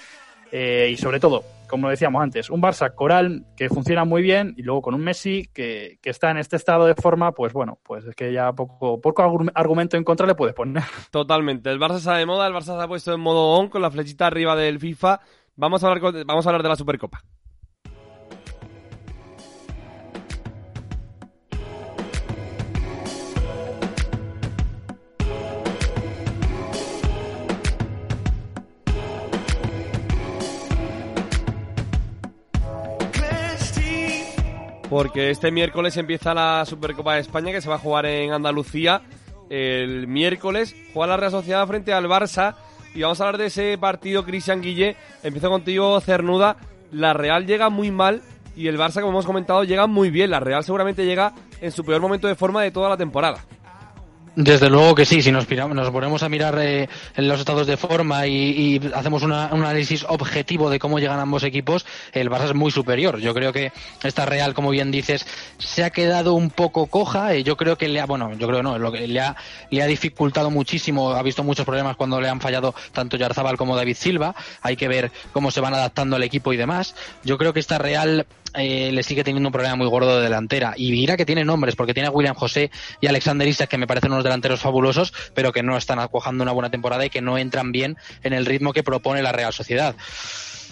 Eh, 0.50 0.90
y 0.92 0.96
sobre 0.96 1.20
todo, 1.20 1.44
como 1.68 1.90
decíamos 1.90 2.22
antes, 2.22 2.48
un 2.48 2.62
Barça 2.62 2.94
coral 2.94 3.44
que 3.56 3.68
funciona 3.68 4.04
muy 4.04 4.22
bien 4.22 4.54
y 4.56 4.62
luego 4.62 4.82
con 4.82 4.94
un 4.94 5.02
Messi 5.02 5.48
que, 5.52 5.98
que, 6.00 6.10
está 6.10 6.30
en 6.30 6.38
este 6.38 6.56
estado 6.56 6.86
de 6.86 6.94
forma, 6.94 7.32
pues 7.32 7.52
bueno, 7.52 7.78
pues 7.82 8.04
es 8.06 8.14
que 8.14 8.32
ya 8.32 8.52
poco, 8.52 9.00
poco 9.00 9.22
argumento 9.54 9.96
en 9.96 10.04
contra 10.04 10.26
le 10.26 10.34
puedes 10.34 10.54
poner. 10.54 10.82
Totalmente. 11.10 11.70
El 11.70 11.78
Barça 11.78 11.96
está 11.96 12.16
de 12.16 12.26
moda, 12.26 12.46
el 12.46 12.54
Barça 12.54 12.76
se 12.76 12.82
ha 12.82 12.88
puesto 12.88 13.12
en 13.12 13.20
modo 13.20 13.58
on 13.58 13.68
con 13.68 13.82
la 13.82 13.90
flechita 13.90 14.26
arriba 14.26 14.56
del 14.56 14.78
FIFA. 14.78 15.20
Vamos 15.56 15.84
a 15.84 15.88
hablar, 15.88 16.24
vamos 16.24 16.46
a 16.46 16.48
hablar 16.48 16.62
de 16.62 16.68
la 16.68 16.76
Supercopa. 16.76 17.22
Porque 34.88 35.30
este 35.30 35.50
miércoles 35.50 35.96
empieza 35.96 36.34
la 36.34 36.64
Supercopa 36.64 37.14
de 37.14 37.20
España 37.20 37.52
que 37.52 37.60
se 37.60 37.68
va 37.68 37.76
a 37.76 37.78
jugar 37.78 38.06
en 38.06 38.32
Andalucía. 38.32 39.02
El 39.50 40.06
miércoles 40.06 40.74
juega 40.92 41.08
la 41.08 41.16
Real 41.16 41.30
Sociedad 41.30 41.66
frente 41.66 41.92
al 41.92 42.06
Barça 42.06 42.54
y 42.94 43.02
vamos 43.02 43.20
a 43.20 43.24
hablar 43.24 43.38
de 43.38 43.46
ese 43.46 43.76
partido, 43.78 44.24
Cristian 44.24 44.60
Guille. 44.60 44.96
Empiezo 45.22 45.50
contigo, 45.50 46.00
Cernuda. 46.00 46.56
La 46.90 47.12
Real 47.12 47.46
llega 47.46 47.68
muy 47.68 47.90
mal 47.90 48.22
y 48.56 48.66
el 48.68 48.78
Barça, 48.78 49.00
como 49.00 49.10
hemos 49.10 49.26
comentado, 49.26 49.64
llega 49.64 49.86
muy 49.86 50.10
bien. 50.10 50.30
La 50.30 50.40
Real 50.40 50.64
seguramente 50.64 51.04
llega 51.04 51.34
en 51.60 51.70
su 51.70 51.84
peor 51.84 52.00
momento 52.00 52.26
de 52.26 52.34
forma 52.34 52.62
de 52.62 52.70
toda 52.70 52.88
la 52.88 52.96
temporada. 52.96 53.44
Desde 54.40 54.70
luego 54.70 54.94
que 54.94 55.04
sí, 55.04 55.20
si 55.20 55.32
nos, 55.32 55.50
nos 55.50 55.90
ponemos 55.90 56.22
a 56.22 56.28
mirar 56.28 56.56
eh, 56.60 56.88
los 57.16 57.40
estados 57.40 57.66
de 57.66 57.76
forma 57.76 58.24
y, 58.28 58.78
y 58.78 58.80
hacemos 58.94 59.24
una, 59.24 59.48
un 59.52 59.62
análisis 59.62 60.06
objetivo 60.08 60.70
de 60.70 60.78
cómo 60.78 61.00
llegan 61.00 61.18
ambos 61.18 61.42
equipos, 61.42 61.84
el 62.12 62.30
Barça 62.30 62.44
es 62.44 62.54
muy 62.54 62.70
superior. 62.70 63.18
Yo 63.18 63.34
creo 63.34 63.52
que 63.52 63.72
esta 64.04 64.26
Real, 64.26 64.54
como 64.54 64.70
bien 64.70 64.92
dices, 64.92 65.26
se 65.58 65.82
ha 65.82 65.90
quedado 65.90 66.34
un 66.34 66.50
poco 66.50 66.86
coja. 66.86 67.34
Eh, 67.34 67.42
yo 67.42 67.56
creo 67.56 67.76
que 67.76 67.88
le 67.88 68.00
ha, 68.00 68.06
bueno, 68.06 68.32
yo 68.38 68.46
creo 68.46 68.62
no, 68.62 68.78
lo 68.78 68.92
que 68.92 69.08
le 69.08 69.18
ha, 69.18 69.34
le 69.70 69.82
ha 69.82 69.86
dificultado 69.86 70.52
muchísimo. 70.52 71.10
Ha 71.10 71.22
visto 71.24 71.42
muchos 71.42 71.66
problemas 71.66 71.96
cuando 71.96 72.20
le 72.20 72.28
han 72.28 72.40
fallado 72.40 72.76
tanto 72.92 73.16
Yarzabal 73.16 73.56
como 73.56 73.74
David 73.74 73.96
Silva. 73.96 74.36
Hay 74.62 74.76
que 74.76 74.86
ver 74.86 75.10
cómo 75.32 75.50
se 75.50 75.60
van 75.60 75.74
adaptando 75.74 76.14
al 76.14 76.22
equipo 76.22 76.52
y 76.52 76.56
demás. 76.56 76.94
Yo 77.24 77.38
creo 77.38 77.52
que 77.52 77.58
esta 77.58 77.78
Real 77.78 78.24
eh, 78.54 78.90
le 78.92 79.02
sigue 79.02 79.24
teniendo 79.24 79.48
un 79.48 79.52
problema 79.52 79.76
muy 79.76 79.88
gordo 79.88 80.16
de 80.16 80.22
delantera. 80.22 80.74
Y 80.76 80.92
mira 80.92 81.16
que 81.16 81.26
tiene 81.26 81.44
nombres, 81.44 81.76
porque 81.76 81.92
tiene 81.92 82.08
a 82.08 82.10
William 82.10 82.34
José 82.34 82.70
y 83.00 83.06
Alexander 83.06 83.46
Isak, 83.46 83.68
que 83.68 83.78
me 83.78 83.86
parecen 83.86 84.12
unos 84.12 84.24
delanteros 84.28 84.60
fabulosos, 84.60 85.12
pero 85.34 85.52
que 85.52 85.62
no 85.62 85.76
están 85.76 85.98
acuajando 85.98 86.42
una 86.42 86.52
buena 86.52 86.70
temporada 86.70 87.04
y 87.04 87.10
que 87.10 87.20
no 87.20 87.38
entran 87.38 87.72
bien 87.72 87.96
en 88.22 88.32
el 88.32 88.46
ritmo 88.46 88.72
que 88.72 88.82
propone 88.82 89.22
la 89.22 89.32
Real 89.32 89.52
Sociedad. 89.52 89.96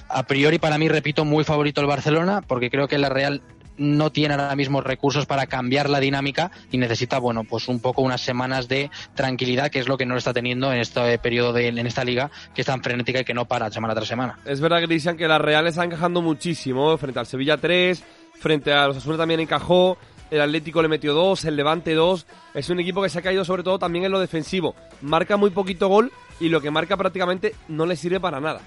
A 0.08 0.22
priori, 0.24 0.58
para 0.58 0.78
mí, 0.78 0.88
repito, 0.88 1.24
muy 1.24 1.44
favorito 1.44 1.80
el 1.80 1.86
Barcelona, 1.86 2.42
porque 2.46 2.70
creo 2.70 2.86
que 2.86 2.98
la 2.98 3.08
Real 3.08 3.42
no 3.78 4.10
tiene 4.10 4.34
ahora 4.34 4.56
mismo 4.56 4.80
recursos 4.80 5.26
para 5.26 5.46
cambiar 5.46 5.90
la 5.90 6.00
dinámica 6.00 6.50
y 6.70 6.78
necesita, 6.78 7.18
bueno, 7.18 7.44
pues 7.44 7.68
un 7.68 7.80
poco 7.80 8.02
unas 8.02 8.20
semanas 8.20 8.68
de 8.68 8.90
tranquilidad, 9.14 9.70
que 9.70 9.78
es 9.78 9.88
lo 9.88 9.98
que 9.98 10.06
no 10.06 10.16
está 10.16 10.32
teniendo 10.32 10.72
en 10.72 10.80
este 10.80 11.18
periodo 11.18 11.52
de, 11.52 11.68
en 11.68 11.86
esta 11.86 12.04
liga, 12.04 12.30
que 12.54 12.62
es 12.62 12.66
tan 12.66 12.82
frenética 12.82 13.20
y 13.20 13.24
que 13.24 13.34
no 13.34 13.46
para 13.46 13.70
semana 13.70 13.94
tras 13.94 14.08
semana. 14.08 14.38
Es 14.44 14.60
verdad, 14.60 14.82
Cristian, 14.84 15.16
que 15.16 15.28
la 15.28 15.38
Real 15.38 15.66
está 15.66 15.84
encajando 15.84 16.22
muchísimo 16.22 16.96
frente 16.96 17.18
al 17.18 17.26
Sevilla 17.26 17.56
3, 17.56 18.02
frente 18.34 18.72
a 18.72 18.86
los 18.86 18.98
Osasuna 18.98 19.18
también 19.18 19.40
encajó, 19.40 19.98
el 20.30 20.40
Atlético 20.40 20.82
le 20.82 20.88
metió 20.88 21.14
2, 21.14 21.44
el 21.44 21.56
Levante 21.56 21.94
2. 21.94 22.26
Es 22.54 22.70
un 22.70 22.80
equipo 22.80 23.02
que 23.02 23.08
se 23.08 23.18
ha 23.18 23.22
caído 23.22 23.44
sobre 23.44 23.62
todo 23.62 23.78
también 23.78 24.04
en 24.04 24.12
lo 24.12 24.20
defensivo. 24.20 24.74
Marca 25.02 25.36
muy 25.36 25.50
poquito 25.50 25.88
gol 25.88 26.12
y 26.40 26.48
lo 26.48 26.60
que 26.60 26.70
marca 26.70 26.96
prácticamente 26.96 27.54
no 27.68 27.86
le 27.86 27.96
sirve 27.96 28.20
para 28.20 28.40
nada. 28.40 28.60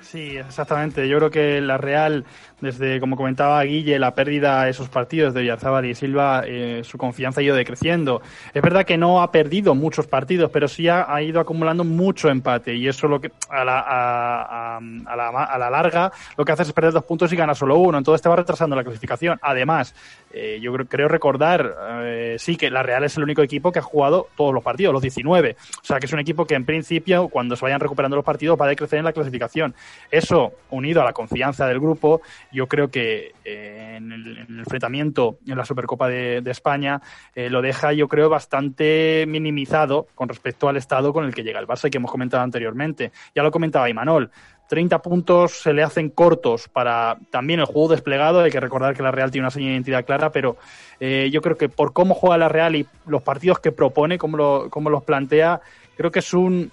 Sí, 0.00 0.38
exactamente. 0.38 1.06
Yo 1.06 1.18
creo 1.18 1.30
que 1.30 1.60
la 1.60 1.76
Real, 1.76 2.24
desde, 2.60 3.00
como 3.00 3.16
comentaba 3.16 3.62
Guille, 3.62 3.98
la 3.98 4.14
pérdida 4.14 4.64
de 4.64 4.70
esos 4.70 4.88
partidos 4.88 5.34
de 5.34 5.42
Villarzábal 5.42 5.86
y 5.86 5.94
Silva, 5.94 6.42
eh, 6.46 6.82
su 6.84 6.98
confianza 6.98 7.40
ha 7.40 7.44
ido 7.44 7.56
decreciendo. 7.56 8.22
Es 8.52 8.62
verdad 8.62 8.84
que 8.84 8.96
no 8.96 9.22
ha 9.22 9.30
perdido 9.30 9.74
muchos 9.74 10.06
partidos, 10.06 10.50
pero 10.50 10.68
sí 10.68 10.88
ha, 10.88 11.06
ido 11.22 11.40
acumulando 11.40 11.84
mucho 11.84 12.28
empate 12.28 12.74
y 12.74 12.88
eso 12.88 13.08
lo 13.08 13.20
que 13.20 13.30
a 13.50 13.64
la, 13.64 13.80
a, 13.80 14.76
a, 14.78 15.16
la, 15.16 15.28
a 15.28 15.58
la 15.58 15.70
larga 15.70 16.12
lo 16.36 16.44
que 16.44 16.52
hace 16.52 16.62
es 16.62 16.72
perder 16.72 16.92
dos 16.92 17.04
puntos 17.04 17.32
y 17.32 17.36
gana 17.36 17.54
solo 17.54 17.78
uno. 17.78 17.98
Entonces 17.98 18.22
te 18.22 18.28
va 18.28 18.36
retrasando 18.36 18.76
la 18.76 18.84
clasificación. 18.84 19.38
Además, 19.42 19.94
eh, 20.30 20.58
yo 20.60 20.72
creo, 20.72 20.86
creo 20.86 21.08
recordar, 21.08 21.74
eh, 22.02 22.36
sí, 22.38 22.56
que 22.56 22.70
la 22.70 22.82
Real 22.82 23.04
es 23.04 23.16
el 23.16 23.22
único 23.22 23.42
equipo 23.42 23.72
que 23.72 23.78
ha 23.78 23.82
jugado 23.82 24.28
todos 24.36 24.52
los 24.52 24.62
partidos, 24.62 24.92
los 24.92 25.02
19. 25.02 25.56
O 25.82 25.84
sea, 25.84 25.98
que 25.98 26.06
es 26.06 26.12
un 26.12 26.20
equipo 26.20 26.46
que 26.46 26.54
en 26.54 26.64
principio, 26.64 27.28
cuando 27.28 27.56
se 27.56 27.64
vayan 27.64 27.80
recuperando 27.80 28.16
los 28.16 28.24
partidos, 28.24 28.60
va 28.60 28.66
a 28.66 28.68
decrecer 28.68 28.98
en 28.98 29.04
la 29.04 29.12
clasificación. 29.12 29.74
Eso, 30.10 30.52
unido 30.70 31.00
a 31.00 31.04
la 31.04 31.12
confianza 31.12 31.66
del 31.66 31.80
grupo, 31.80 32.20
yo 32.52 32.66
creo 32.66 32.90
que 32.90 33.32
eh, 33.44 33.94
en, 33.96 34.12
el, 34.12 34.38
en, 34.38 34.58
enfrentamiento 34.58 35.38
en 35.46 35.56
la 35.56 35.64
Supercopa 35.64 36.08
de, 36.08 36.40
de 36.40 36.50
España 36.50 37.00
eh, 37.34 37.50
lo 37.50 37.62
deja, 37.62 37.92
yo 37.92 38.08
creo, 38.08 38.28
bastante 38.28 39.24
minimizado 39.28 40.06
con 40.14 40.28
respecto 40.28 40.68
al 40.68 40.76
estado 40.76 41.12
con 41.12 41.24
el 41.24 41.34
que 41.34 41.42
llega 41.42 41.60
el 41.60 41.66
Barça 41.66 41.88
y 41.88 41.90
que 41.90 41.98
hemos 41.98 42.10
comentado 42.10 42.42
anteriormente. 42.42 43.12
Ya 43.34 43.42
lo 43.42 43.50
comentaba 43.50 43.90
Imanol. 43.90 44.30
30 44.68 45.00
puntos 45.00 45.60
se 45.62 45.72
le 45.72 45.82
hacen 45.82 46.10
cortos 46.10 46.68
para 46.68 47.16
también 47.30 47.60
el 47.60 47.66
juego 47.66 47.88
desplegado. 47.88 48.40
Hay 48.40 48.50
que 48.50 48.60
recordar 48.60 48.94
que 48.94 49.02
la 49.02 49.10
Real 49.10 49.30
tiene 49.30 49.46
una 49.46 49.50
señal 49.50 49.68
de 49.68 49.74
identidad 49.74 50.04
clara, 50.04 50.30
pero 50.30 50.56
eh, 51.00 51.30
yo 51.32 51.40
creo 51.40 51.56
que 51.56 51.68
por 51.68 51.92
cómo 51.92 52.14
juega 52.14 52.36
la 52.36 52.48
Real 52.48 52.76
y 52.76 52.86
los 53.06 53.22
partidos 53.22 53.60
que 53.60 53.72
propone, 53.72 54.18
cómo, 54.18 54.36
lo, 54.36 54.68
cómo 54.70 54.90
los 54.90 55.02
plantea, 55.04 55.62
creo 55.96 56.10
que 56.10 56.18
es 56.18 56.34
un, 56.34 56.70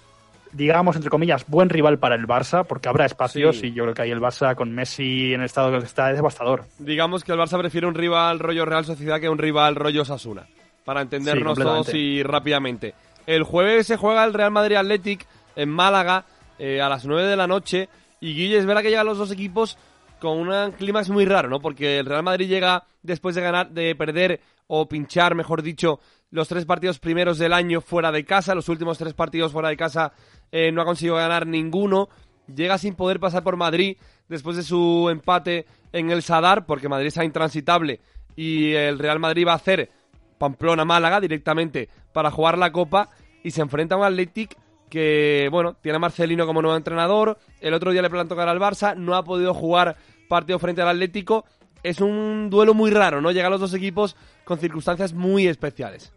digamos, 0.52 0.96
entre 0.96 1.10
comillas, 1.10 1.44
buen 1.48 1.68
rival 1.68 1.98
para 1.98 2.14
el 2.14 2.26
Barça, 2.26 2.64
porque 2.66 2.88
habrá 2.88 3.06
espacios 3.06 3.58
sí. 3.58 3.68
y 3.68 3.72
yo 3.72 3.84
creo 3.84 3.94
que 3.94 4.02
ahí 4.02 4.10
el 4.10 4.20
Barça 4.20 4.54
con 4.54 4.72
Messi 4.72 5.34
en 5.34 5.40
el 5.40 5.46
estado 5.46 5.70
que 5.70 5.84
está 5.84 6.10
es 6.10 6.16
devastador. 6.16 6.64
Digamos 6.78 7.24
que 7.24 7.32
el 7.32 7.38
Barça 7.38 7.58
prefiere 7.58 7.86
un 7.86 7.94
rival 7.94 8.38
rollo 8.38 8.64
Real 8.64 8.84
Sociedad 8.84 9.20
que 9.20 9.28
un 9.28 9.38
rival 9.38 9.74
rollo 9.74 10.04
Sasuna, 10.04 10.46
para 10.84 11.02
entendernos 11.02 11.56
sí, 11.56 11.62
todos 11.62 11.94
y 11.94 12.22
rápidamente. 12.22 12.94
El 13.26 13.42
jueves 13.42 13.86
se 13.86 13.96
juega 13.96 14.24
el 14.24 14.34
Real 14.34 14.52
Madrid 14.52 14.76
Athletic 14.76 15.26
en 15.56 15.68
Málaga 15.68 16.24
eh, 16.58 16.80
a 16.80 16.88
las 16.88 17.04
9 17.04 17.28
de 17.28 17.36
la 17.36 17.46
noche. 17.46 17.88
Y 18.20 18.34
Guille, 18.34 18.58
es 18.58 18.66
verdad 18.66 18.82
que 18.82 18.90
llegan 18.90 19.06
los 19.06 19.18
dos 19.18 19.30
equipos 19.30 19.76
con 20.20 20.38
un 20.38 20.72
clímax 20.72 21.10
muy 21.10 21.24
raro, 21.24 21.48
¿no? 21.48 21.60
Porque 21.60 21.98
el 21.98 22.06
Real 22.06 22.22
Madrid 22.22 22.48
llega 22.48 22.84
después 23.02 23.34
de 23.34 23.42
ganar, 23.42 23.70
de 23.70 23.94
perder 23.94 24.40
o 24.68 24.88
pinchar, 24.88 25.34
mejor 25.34 25.62
dicho, 25.62 26.00
los 26.30 26.48
tres 26.48 26.64
partidos 26.64 26.98
primeros 26.98 27.38
del 27.38 27.52
año 27.52 27.80
fuera 27.80 28.12
de 28.12 28.24
casa. 28.24 28.54
Los 28.54 28.68
últimos 28.68 28.98
tres 28.98 29.14
partidos 29.14 29.52
fuera 29.52 29.68
de 29.68 29.76
casa 29.76 30.12
eh, 30.52 30.72
no 30.72 30.82
ha 30.82 30.84
conseguido 30.84 31.16
ganar 31.16 31.46
ninguno. 31.46 32.08
Llega 32.54 32.78
sin 32.78 32.94
poder 32.94 33.20
pasar 33.20 33.42
por 33.42 33.56
Madrid 33.56 33.96
después 34.28 34.56
de 34.56 34.62
su 34.62 35.08
empate 35.10 35.66
en 35.92 36.10
el 36.10 36.22
Sadar, 36.22 36.66
porque 36.66 36.88
Madrid 36.88 37.08
es 37.08 37.16
intransitable 37.16 38.00
y 38.36 38.72
el 38.74 38.98
Real 38.98 39.18
Madrid 39.18 39.46
va 39.46 39.52
a 39.52 39.56
hacer 39.56 39.90
Pamplona-Málaga 40.38 41.20
directamente 41.20 41.88
para 42.12 42.30
jugar 42.30 42.58
la 42.58 42.70
Copa 42.70 43.10
y 43.42 43.50
se 43.50 43.62
enfrenta 43.62 43.94
a 43.94 43.98
un 43.98 44.04
Athletic 44.04 44.56
que, 44.90 45.48
bueno, 45.50 45.74
tiene 45.80 45.96
a 45.96 46.00
Marcelino 46.00 46.46
como 46.46 46.62
nuevo 46.62 46.76
entrenador, 46.76 47.38
el 47.60 47.74
otro 47.74 47.90
día 47.90 48.02
le 48.02 48.10
plantó 48.10 48.36
cara 48.36 48.52
al 48.52 48.60
Barça, 48.60 48.94
no 48.94 49.16
ha 49.16 49.24
podido 49.24 49.52
jugar 49.52 49.96
partido 50.28 50.58
frente 50.58 50.82
al 50.82 50.88
Atlético, 50.88 51.44
es 51.82 52.00
un 52.00 52.48
duelo 52.50 52.74
muy 52.74 52.90
raro, 52.90 53.20
¿no? 53.20 53.30
Llegan 53.30 53.50
los 53.50 53.60
dos 53.60 53.74
equipos 53.74 54.16
con 54.44 54.58
circunstancias 54.58 55.12
muy 55.12 55.46
especiales. 55.46 56.12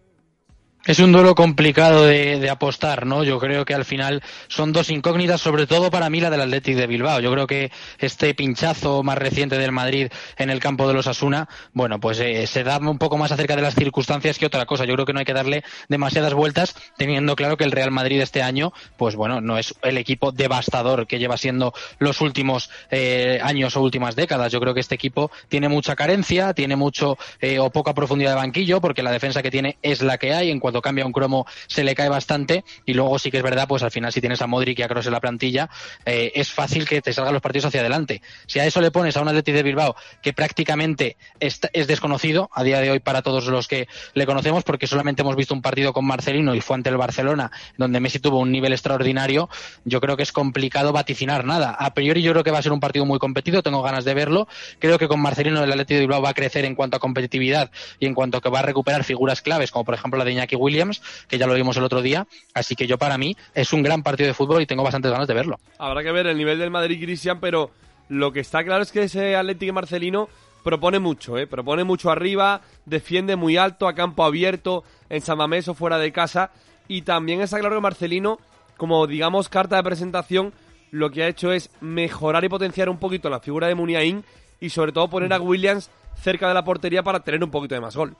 Es 0.85 0.99
un 0.99 1.11
duelo 1.11 1.35
complicado 1.35 2.05
de, 2.05 2.49
apostar, 2.49 3.05
¿no? 3.05 3.25
Yo 3.25 3.37
creo 3.37 3.65
que 3.65 3.73
al 3.73 3.83
final 3.83 4.23
son 4.47 4.71
dos 4.71 4.89
incógnitas, 4.89 5.41
sobre 5.41 5.67
todo 5.67 5.91
para 5.91 6.09
mí 6.09 6.21
la 6.21 6.29
del 6.29 6.39
Athletic 6.39 6.77
de 6.77 6.87
Bilbao. 6.87 7.19
Yo 7.19 7.31
creo 7.33 7.47
que 7.47 7.69
este 7.99 8.33
pinchazo 8.33 9.03
más 9.03 9.17
reciente 9.17 9.57
del 9.57 9.73
Madrid 9.73 10.07
en 10.37 10.49
el 10.49 10.61
campo 10.61 10.87
de 10.87 10.93
los 10.93 11.05
Asuna, 11.05 11.49
bueno, 11.73 11.99
pues 11.99 12.21
eh, 12.21 12.47
se 12.47 12.63
da 12.63 12.77
un 12.77 12.97
poco 12.97 13.17
más 13.17 13.33
acerca 13.33 13.57
de 13.57 13.61
las 13.61 13.75
circunstancias 13.75 14.39
que 14.39 14.45
otra 14.45 14.65
cosa. 14.65 14.85
Yo 14.85 14.93
creo 14.93 15.05
que 15.05 15.11
no 15.11 15.19
hay 15.19 15.25
que 15.25 15.33
darle 15.33 15.63
demasiadas 15.89 16.33
vueltas, 16.33 16.75
teniendo 16.97 17.35
claro 17.35 17.57
que 17.57 17.65
el 17.65 17.71
Real 17.71 17.91
Madrid 17.91 18.21
este 18.21 18.41
año, 18.41 18.71
pues 18.97 19.15
bueno, 19.15 19.41
no 19.41 19.57
es 19.57 19.75
el 19.83 19.97
equipo 19.97 20.31
devastador 20.31 21.07
que 21.07 21.19
lleva 21.19 21.35
siendo 21.35 21.73
los 21.99 22.21
últimos 22.21 22.71
eh, 22.89 23.39
años 23.43 23.75
o 23.75 23.81
últimas 23.81 24.15
décadas. 24.15 24.51
Yo 24.53 24.61
creo 24.61 24.73
que 24.73 24.79
este 24.79 24.95
equipo 24.95 25.29
tiene 25.49 25.67
mucha 25.67 25.97
carencia, 25.97 26.53
tiene 26.53 26.77
mucho 26.77 27.17
eh, 27.41 27.59
o 27.59 27.69
poca 27.69 27.93
profundidad 27.93 28.31
de 28.31 28.37
banquillo, 28.37 28.79
porque 28.79 29.03
la 29.03 29.11
defensa 29.11 29.43
que 29.43 29.51
tiene 29.51 29.77
es 29.81 30.01
la 30.01 30.17
que 30.17 30.33
hay 30.33 30.49
en 30.49 30.59
cuando 30.69 30.83
cambia 30.83 31.03
un 31.03 31.11
cromo 31.11 31.47
se 31.65 31.83
le 31.83 31.95
cae 31.95 32.09
bastante 32.09 32.63
y 32.85 32.93
luego 32.93 33.17
sí 33.17 33.31
que 33.31 33.37
es 33.37 33.43
verdad, 33.43 33.67
pues 33.67 33.81
al 33.81 33.89
final 33.89 34.13
si 34.13 34.21
tienes 34.21 34.39
a 34.43 34.47
Modric 34.47 34.77
y 34.77 34.83
a 34.83 34.87
Kroos 34.87 35.07
en 35.07 35.13
la 35.13 35.19
plantilla, 35.19 35.67
eh, 36.05 36.31
es 36.35 36.51
fácil 36.51 36.87
que 36.87 37.01
te 37.01 37.11
salgan 37.11 37.33
los 37.33 37.41
partidos 37.41 37.65
hacia 37.65 37.79
adelante. 37.79 38.21
Si 38.45 38.59
a 38.59 38.65
eso 38.65 38.79
le 38.81 38.91
pones 38.91 39.17
a 39.17 39.21
un 39.21 39.27
Atleti 39.27 39.51
de 39.51 39.63
Bilbao 39.63 39.95
que 40.21 40.31
prácticamente 40.31 41.17
es, 41.39 41.59
desconocido 41.87 42.51
a 42.53 42.63
día 42.63 42.81
de 42.81 42.91
hoy 42.91 42.99
para 42.99 43.23
todos 43.23 43.47
los 43.47 43.67
que 43.67 43.87
le 44.13 44.27
conocemos 44.27 44.63
porque 44.63 44.85
solamente 44.85 45.23
hemos 45.23 45.35
visto 45.35 45.55
un 45.55 45.63
partido 45.63 45.91
con 45.91 46.05
Marcelino 46.05 46.53
y 46.53 46.61
fue 46.61 46.75
ante 46.75 46.89
el 46.89 46.97
Barcelona 46.97 47.49
donde 47.77 47.99
Messi 47.99 48.19
tuvo 48.19 48.37
un 48.37 48.51
nivel 48.51 48.73
extraordinario, 48.73 49.49
yo 49.85 50.01
creo 50.01 50.17
que 50.17 50.23
es 50.23 50.31
complicado 50.31 50.93
vaticinar 50.93 51.45
nada. 51.45 51.71
A 51.71 51.95
priori 51.95 52.21
yo 52.21 52.31
creo 52.31 52.43
que 52.43 52.51
va 52.51 52.59
a 52.59 52.61
ser 52.61 52.73
un 52.73 52.79
partido 52.79 53.05
muy 53.05 53.17
competido, 53.17 53.63
tengo 53.63 53.81
ganas 53.81 54.05
de 54.05 54.13
verlo. 54.13 54.47
Creo 54.77 54.99
que 54.99 55.07
con 55.07 55.19
Marcelino 55.19 55.63
el 55.63 55.71
Atleti 55.71 55.95
de 55.95 56.01
Bilbao 56.01 56.21
va 56.21 56.29
a 56.29 56.33
crecer 56.35 56.65
en 56.65 56.75
cuanto 56.75 56.97
a 56.97 56.99
competitividad 56.99 57.71
y 57.99 58.05
en 58.05 58.13
cuanto 58.13 58.37
a 58.37 58.41
que 58.41 58.49
va 58.49 58.59
a 58.59 58.63
recuperar 58.63 59.03
figuras 59.03 59.41
claves 59.41 59.71
como 59.71 59.85
por 59.85 59.95
ejemplo 59.95 60.17
la 60.17 60.25
de 60.25 60.33
Iñaki 60.33 60.55
Williams, 60.59 61.01
que 61.27 61.37
ya 61.37 61.47
lo 61.47 61.53
vimos 61.53 61.77
el 61.77 61.83
otro 61.83 62.01
día. 62.01 62.27
Así 62.53 62.75
que 62.75 62.87
yo 62.87 62.97
para 62.97 63.17
mí 63.17 63.35
es 63.53 63.73
un 63.73 63.83
gran 63.83 64.03
partido 64.03 64.27
de 64.27 64.33
fútbol 64.33 64.61
y 64.61 64.65
tengo 64.65 64.83
bastantes 64.83 65.11
ganas 65.11 65.27
de 65.27 65.33
verlo. 65.33 65.59
Habrá 65.77 66.03
que 66.03 66.11
ver 66.11 66.27
el 66.27 66.37
nivel 66.37 66.59
del 66.59 66.71
Madrid 66.71 67.01
Cristian, 67.01 67.39
pero 67.39 67.71
lo 68.09 68.31
que 68.31 68.39
está 68.39 68.63
claro 68.63 68.83
es 68.83 68.91
que 68.91 69.03
ese 69.03 69.35
Atlético 69.35 69.73
Marcelino 69.73 70.29
propone 70.63 70.99
mucho, 70.99 71.37
¿eh? 71.37 71.47
propone 71.47 71.83
mucho 71.83 72.11
arriba, 72.11 72.61
defiende 72.85 73.35
muy 73.35 73.57
alto, 73.57 73.87
a 73.87 73.95
campo 73.95 74.23
abierto, 74.23 74.83
en 75.09 75.21
San 75.21 75.37
Mamés 75.37 75.67
o 75.67 75.73
fuera 75.73 75.97
de 75.97 76.11
casa. 76.11 76.51
Y 76.87 77.03
también 77.03 77.41
está 77.41 77.59
claro 77.59 77.75
que 77.75 77.81
Marcelino, 77.81 78.39
como 78.77 79.05
digamos 79.07 79.49
carta 79.49 79.77
de 79.77 79.83
presentación, 79.83 80.53
lo 80.91 81.11
que 81.11 81.23
ha 81.23 81.27
hecho 81.27 81.51
es 81.51 81.69
mejorar 81.81 82.43
y 82.43 82.49
potenciar 82.49 82.89
un 82.89 82.97
poquito 82.97 83.29
la 83.29 83.39
figura 83.39 83.67
de 83.67 83.75
Muniain 83.75 84.23
y 84.59 84.69
sobre 84.69 84.91
todo 84.91 85.09
poner 85.09 85.31
a 85.33 85.39
Williams 85.39 85.89
cerca 86.21 86.47
de 86.47 86.53
la 86.53 86.63
portería 86.63 87.03
para 87.03 87.21
tener 87.21 87.43
un 87.43 87.51
poquito 87.51 87.75
de 87.75 87.81
más 87.81 87.95
gol. 87.95 88.15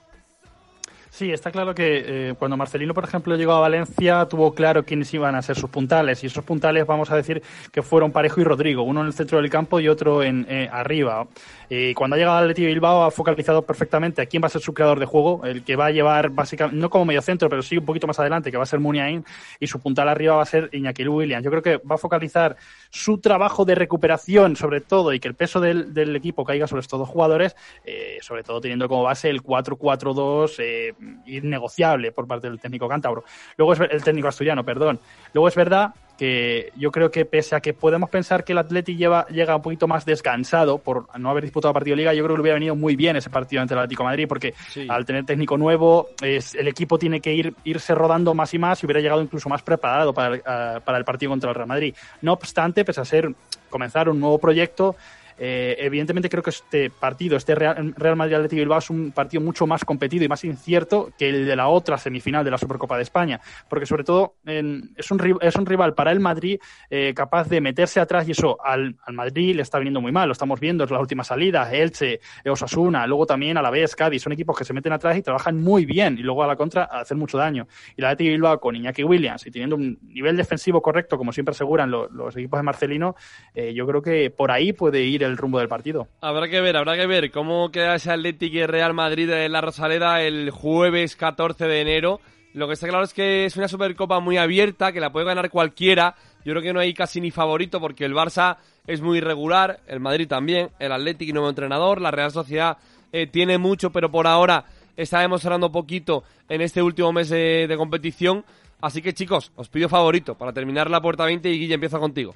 Sí, 1.10 1.32
está 1.32 1.50
claro 1.50 1.74
que 1.74 2.04
eh, 2.30 2.34
cuando 2.38 2.56
Marcelino, 2.56 2.94
por 2.94 3.04
ejemplo, 3.04 3.36
llegó 3.36 3.52
a 3.52 3.60
Valencia, 3.60 4.26
tuvo 4.26 4.54
claro 4.54 4.84
quiénes 4.84 5.12
iban 5.12 5.34
a 5.34 5.42
ser 5.42 5.56
sus 5.56 5.68
puntales. 5.68 6.22
Y 6.22 6.28
esos 6.28 6.44
puntales, 6.44 6.86
vamos 6.86 7.10
a 7.10 7.16
decir, 7.16 7.42
que 7.72 7.82
fueron 7.82 8.12
Parejo 8.12 8.40
y 8.40 8.44
Rodrigo, 8.44 8.84
uno 8.84 9.00
en 9.00 9.08
el 9.08 9.12
centro 9.12 9.38
del 9.38 9.50
campo 9.50 9.80
y 9.80 9.88
otro 9.88 10.22
en 10.22 10.46
eh, 10.48 10.68
arriba. 10.72 11.26
Y 11.68 11.94
cuando 11.94 12.14
ha 12.14 12.18
llegado 12.18 12.36
al 12.38 12.44
Atleti 12.44 12.64
Bilbao 12.64 13.04
ha 13.04 13.10
focalizado 13.10 13.62
perfectamente 13.62 14.22
a 14.22 14.26
quién 14.26 14.42
va 14.42 14.46
a 14.46 14.50
ser 14.50 14.60
su 14.60 14.72
creador 14.72 14.98
de 14.98 15.06
juego, 15.06 15.44
el 15.44 15.62
que 15.62 15.76
va 15.76 15.86
a 15.86 15.90
llevar 15.90 16.30
básicamente, 16.30 16.80
no 16.80 16.90
como 16.90 17.04
medio 17.04 17.22
centro, 17.22 17.48
pero 17.48 17.62
sí 17.62 17.78
un 17.78 17.84
poquito 17.84 18.06
más 18.06 18.18
adelante, 18.18 18.50
que 18.50 18.56
va 18.56 18.62
a 18.62 18.66
ser 18.66 18.80
Muniain, 18.80 19.24
y 19.58 19.66
su 19.66 19.80
puntal 19.80 20.08
arriba 20.08 20.36
va 20.36 20.42
a 20.42 20.46
ser 20.46 20.68
Iñaki 20.72 21.06
Williams. 21.06 21.44
Yo 21.44 21.50
creo 21.50 21.62
que 21.62 21.76
va 21.78 21.96
a 21.96 21.98
focalizar 21.98 22.56
su 22.90 23.18
trabajo 23.18 23.64
de 23.64 23.74
recuperación, 23.74 24.56
sobre 24.56 24.80
todo, 24.80 25.12
y 25.12 25.20
que 25.20 25.28
el 25.28 25.34
peso 25.34 25.60
del, 25.60 25.92
del 25.92 26.14
equipo 26.16 26.44
caiga 26.44 26.66
sobre 26.66 26.80
estos 26.80 26.98
dos 26.98 27.08
jugadores, 27.08 27.54
eh, 27.84 28.18
sobre 28.20 28.42
todo 28.42 28.60
teniendo 28.60 28.88
como 28.88 29.04
base 29.04 29.28
el 29.28 29.42
4-4-2 29.42 30.56
eh, 30.58 30.94
innegociable 31.26 32.12
por 32.12 32.26
parte 32.26 32.48
del 32.48 32.60
técnico 32.60 32.88
cántabro. 32.88 33.24
Luego 33.56 33.72
es 33.72 33.80
el 33.80 34.02
técnico 34.02 34.28
asturiano, 34.28 34.64
perdón. 34.64 35.00
Luego 35.32 35.48
es 35.48 35.54
verdad 35.54 35.94
que 36.20 36.70
yo 36.76 36.90
creo 36.90 37.10
que 37.10 37.24
pese 37.24 37.56
a 37.56 37.60
que 37.60 37.72
podemos 37.72 38.10
pensar 38.10 38.44
que 38.44 38.52
el 38.52 38.58
Atleti 38.58 38.94
lleva, 38.94 39.26
llega 39.28 39.56
un 39.56 39.62
poquito 39.62 39.88
más 39.88 40.04
descansado 40.04 40.76
por 40.76 41.06
no 41.18 41.30
haber 41.30 41.44
disputado 41.44 41.72
partido 41.72 41.96
de 41.96 42.02
liga, 42.02 42.12
yo 42.12 42.22
creo 42.22 42.34
que 42.34 42.38
le 42.38 42.42
hubiera 42.42 42.56
venido 42.56 42.76
muy 42.76 42.94
bien 42.94 43.16
ese 43.16 43.30
partido 43.30 43.62
ante 43.62 43.72
el 43.72 43.80
Atlético 43.80 44.04
Madrid, 44.04 44.26
porque 44.28 44.52
al 44.86 45.06
tener 45.06 45.24
técnico 45.24 45.56
nuevo, 45.56 46.08
es, 46.20 46.54
el 46.54 46.68
equipo 46.68 46.98
tiene 46.98 47.22
que 47.22 47.32
ir, 47.32 47.54
irse 47.64 47.94
rodando 47.94 48.34
más 48.34 48.52
y 48.52 48.58
más 48.58 48.82
y 48.82 48.86
hubiera 48.86 49.00
llegado 49.00 49.22
incluso 49.22 49.48
más 49.48 49.62
preparado 49.62 50.12
para, 50.12 50.36
eh, 50.36 50.80
para 50.84 50.98
el 50.98 51.06
partido 51.06 51.30
contra 51.30 51.48
el 51.48 51.56
Real 51.56 51.68
Madrid. 51.68 51.94
No 52.20 52.34
obstante, 52.34 52.84
pese 52.84 53.00
a 53.00 53.06
ser 53.06 53.34
comenzar 53.70 54.10
un 54.10 54.20
nuevo 54.20 54.38
proyecto, 54.38 54.96
eh, 55.38 55.76
evidentemente 55.78 56.28
creo 56.28 56.42
que 56.42 56.50
este 56.50 56.90
partido, 56.90 57.36
este 57.36 57.54
Real, 57.54 58.16
Madrid 58.16 58.34
Atlético 58.34 58.60
Bilbao 58.60 58.78
es 58.78 58.90
un 58.90 59.12
partido 59.12 59.40
mucho 59.42 59.66
más 59.66 59.84
competido 59.84 60.24
y 60.24 60.28
más 60.28 60.44
incierto 60.44 61.12
que 61.18 61.28
el 61.28 61.46
de 61.46 61.56
la 61.56 61.68
otra 61.68 61.98
semifinal 61.98 62.44
de 62.44 62.50
la 62.50 62.58
Supercopa 62.58 62.96
de 62.96 63.02
España, 63.02 63.40
porque 63.68 63.86
sobre 63.86 64.04
todo 64.04 64.36
es, 64.44 65.10
un, 65.10 65.38
es 65.40 65.56
un 65.56 65.66
rival 65.66 65.94
para 65.94 66.12
el 66.12 66.20
Madrid 66.20 66.58
eh, 66.88 67.12
capaz 67.14 67.48
de 67.48 67.60
meterse 67.60 68.00
atrás 68.00 68.28
y 68.28 68.32
eso 68.32 68.58
al, 68.64 68.96
Madrid 69.12 69.56
le 69.56 69.62
está 69.62 69.78
viniendo 69.78 70.00
muy 70.00 70.12
mal, 70.12 70.28
lo 70.28 70.32
estamos 70.32 70.60
viendo 70.60 70.84
en 70.84 70.90
las 70.90 71.00
últimas 71.00 71.26
salidas, 71.26 71.72
Elche, 71.72 72.20
Osasuna, 72.46 73.06
luego 73.06 73.26
también 73.26 73.56
a 73.56 73.62
la 73.62 73.70
vez 73.70 73.94
Cádiz, 73.94 74.22
son 74.22 74.32
equipos 74.32 74.56
que 74.56 74.64
se 74.64 74.72
meten 74.72 74.92
atrás 74.92 75.16
y 75.16 75.22
trabajan 75.22 75.60
muy 75.60 75.84
bien 75.84 76.16
y 76.18 76.22
luego 76.22 76.42
a 76.42 76.46
la 76.46 76.56
contra 76.56 76.84
hacen 76.84 77.18
mucho 77.18 77.38
daño. 77.38 77.66
Y 77.96 78.02
la 78.02 78.10
Atlético 78.10 78.32
Bilbao 78.32 78.60
con 78.60 78.76
Iñaki 78.76 79.04
Williams 79.04 79.46
y 79.46 79.50
teniendo 79.50 79.76
un 79.76 79.98
nivel 80.02 80.36
defensivo 80.36 80.82
correcto, 80.82 81.16
como 81.16 81.32
siempre 81.32 81.52
aseguran 81.52 81.90
los, 81.90 82.36
equipos 82.36 82.58
de 82.58 82.62
Marcelino, 82.62 83.16
eh, 83.54 83.72
yo 83.74 83.86
creo 83.86 84.02
que 84.02 84.30
por 84.30 84.50
ahí 84.50 84.72
puede 84.72 85.02
ir 85.02 85.19
el 85.24 85.36
rumbo 85.36 85.58
del 85.58 85.68
partido. 85.68 86.08
Habrá 86.20 86.48
que 86.48 86.60
ver, 86.60 86.76
habrá 86.76 86.96
que 86.96 87.06
ver 87.06 87.30
cómo 87.30 87.70
queda 87.70 87.94
ese 87.94 88.10
Atlético 88.10 88.58
y 88.58 88.66
Real 88.66 88.94
Madrid 88.94 89.30
en 89.30 89.52
la 89.52 89.60
Rosaleda 89.60 90.22
el 90.22 90.50
jueves 90.50 91.16
14 91.16 91.66
de 91.66 91.80
enero. 91.80 92.20
Lo 92.52 92.66
que 92.66 92.74
está 92.74 92.88
claro 92.88 93.04
es 93.04 93.14
que 93.14 93.44
es 93.44 93.56
una 93.56 93.68
Supercopa 93.68 94.18
muy 94.18 94.36
abierta, 94.36 94.92
que 94.92 95.00
la 95.00 95.12
puede 95.12 95.26
ganar 95.26 95.50
cualquiera. 95.50 96.16
Yo 96.44 96.52
creo 96.52 96.62
que 96.62 96.72
no 96.72 96.80
hay 96.80 96.94
casi 96.94 97.20
ni 97.20 97.30
favorito 97.30 97.80
porque 97.80 98.04
el 98.04 98.14
Barça 98.14 98.56
es 98.86 99.00
muy 99.00 99.18
irregular, 99.18 99.80
el 99.86 100.00
Madrid 100.00 100.26
también, 100.26 100.70
el 100.78 100.90
Atlético 100.90 101.30
y 101.30 101.32
nuevo 101.32 101.48
entrenador, 101.48 102.00
la 102.00 102.10
Real 102.10 102.32
Sociedad 102.32 102.78
eh, 103.12 103.26
tiene 103.26 103.58
mucho, 103.58 103.90
pero 103.90 104.10
por 104.10 104.26
ahora 104.26 104.64
está 104.96 105.20
demostrando 105.20 105.70
poquito 105.70 106.24
en 106.48 106.60
este 106.60 106.82
último 106.82 107.12
mes 107.12 107.28
de, 107.28 107.66
de 107.68 107.76
competición. 107.76 108.44
Así 108.80 109.00
que 109.00 109.14
chicos, 109.14 109.52
os 109.56 109.68
pido 109.68 109.88
favorito 109.88 110.34
para 110.34 110.52
terminar 110.52 110.90
la 110.90 111.00
puerta 111.00 111.24
20 111.24 111.50
y 111.50 111.58
Guille 111.58 111.74
empieza 111.74 111.98
contigo. 111.98 112.34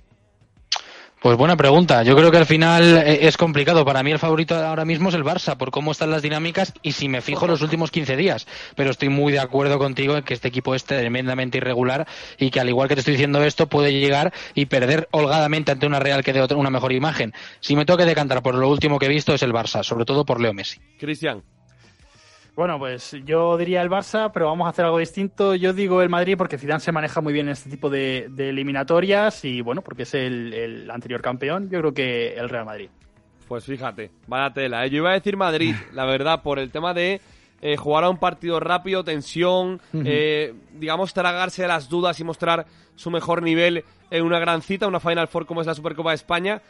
Pues 1.24 1.38
buena 1.38 1.56
pregunta. 1.56 2.02
Yo 2.02 2.14
creo 2.16 2.30
que 2.30 2.36
al 2.36 2.44
final 2.44 2.98
eh, 2.98 3.26
es 3.26 3.38
complicado. 3.38 3.86
Para 3.86 4.02
mí 4.02 4.10
el 4.12 4.18
favorito 4.18 4.56
ahora 4.56 4.84
mismo 4.84 5.08
es 5.08 5.14
el 5.14 5.24
Barça, 5.24 5.56
por 5.56 5.70
cómo 5.70 5.90
están 5.90 6.10
las 6.10 6.20
dinámicas 6.20 6.74
y 6.82 6.92
si 6.92 7.08
me 7.08 7.22
fijo 7.22 7.46
los 7.46 7.62
últimos 7.62 7.90
15 7.90 8.14
días. 8.14 8.46
Pero 8.76 8.90
estoy 8.90 9.08
muy 9.08 9.32
de 9.32 9.38
acuerdo 9.38 9.78
contigo 9.78 10.18
en 10.18 10.22
que 10.22 10.34
este 10.34 10.48
equipo 10.48 10.74
es 10.74 10.84
tremendamente 10.84 11.56
irregular 11.56 12.06
y 12.36 12.50
que 12.50 12.60
al 12.60 12.68
igual 12.68 12.88
que 12.88 12.94
te 12.96 13.00
estoy 13.00 13.12
diciendo 13.12 13.42
esto, 13.42 13.70
puede 13.70 13.98
llegar 13.98 14.34
y 14.54 14.66
perder 14.66 15.08
holgadamente 15.12 15.72
ante 15.72 15.86
una 15.86 15.98
Real 15.98 16.22
que 16.22 16.34
dé 16.34 16.44
una 16.54 16.68
mejor 16.68 16.92
imagen. 16.92 17.32
Si 17.60 17.74
me 17.74 17.86
toque 17.86 18.04
decantar 18.04 18.42
por 18.42 18.54
lo 18.54 18.68
último 18.68 18.98
que 18.98 19.06
he 19.06 19.08
visto 19.08 19.32
es 19.32 19.42
el 19.42 19.54
Barça, 19.54 19.82
sobre 19.82 20.04
todo 20.04 20.26
por 20.26 20.42
Leo 20.42 20.52
Messi. 20.52 20.78
Cristian. 20.98 21.42
Bueno, 22.56 22.78
pues 22.78 23.16
yo 23.24 23.56
diría 23.56 23.82
el 23.82 23.90
Barça, 23.90 24.30
pero 24.32 24.46
vamos 24.46 24.66
a 24.66 24.70
hacer 24.70 24.84
algo 24.84 24.98
distinto. 24.98 25.56
Yo 25.56 25.72
digo 25.72 26.02
el 26.02 26.08
Madrid 26.08 26.36
porque 26.38 26.56
Zidane 26.56 26.78
se 26.78 26.92
maneja 26.92 27.20
muy 27.20 27.32
bien 27.32 27.46
en 27.46 27.52
este 27.52 27.68
tipo 27.68 27.90
de, 27.90 28.30
eliminatorias 28.38 29.44
y 29.44 29.60
bueno, 29.60 29.82
porque 29.82 30.04
es 30.04 30.14
el, 30.14 30.88
anterior 30.88 31.20
campeón. 31.20 31.68
Yo 31.68 31.80
creo 31.80 31.92
que 31.92 32.34
el 32.34 32.48
Real 32.48 32.64
Madrid. 32.64 32.90
Pues 33.48 33.64
fíjate, 33.64 34.12
vaya 34.28 34.54
tela. 34.54 34.86
¿eh? 34.86 34.90
Yo 34.90 34.98
iba 34.98 35.10
a 35.10 35.14
decir 35.14 35.36
Madrid, 35.36 35.74
la 35.92 36.04
verdad, 36.04 36.42
por 36.42 36.60
el 36.60 36.70
tema 36.70 36.94
de 36.94 37.20
eh, 37.60 37.76
jugar 37.76 38.04
a 38.04 38.10
un 38.10 38.18
partido 38.18 38.60
rápido, 38.60 39.02
tensión, 39.02 39.80
eh, 39.92 40.54
digamos, 40.74 41.12
tragarse 41.12 41.66
las 41.66 41.88
dudas 41.88 42.20
y 42.20 42.24
mostrar 42.24 42.66
su 42.94 43.10
mejor 43.10 43.42
nivel 43.42 43.84
en 44.12 44.24
una 44.24 44.38
gran 44.38 44.62
cita, 44.62 44.86
una 44.86 45.00
Final 45.00 45.26
Four 45.26 45.46
como 45.46 45.60
es 45.60 45.66
la 45.66 45.74
Supercopa 45.74 46.10
de 46.10 46.16
España. 46.16 46.62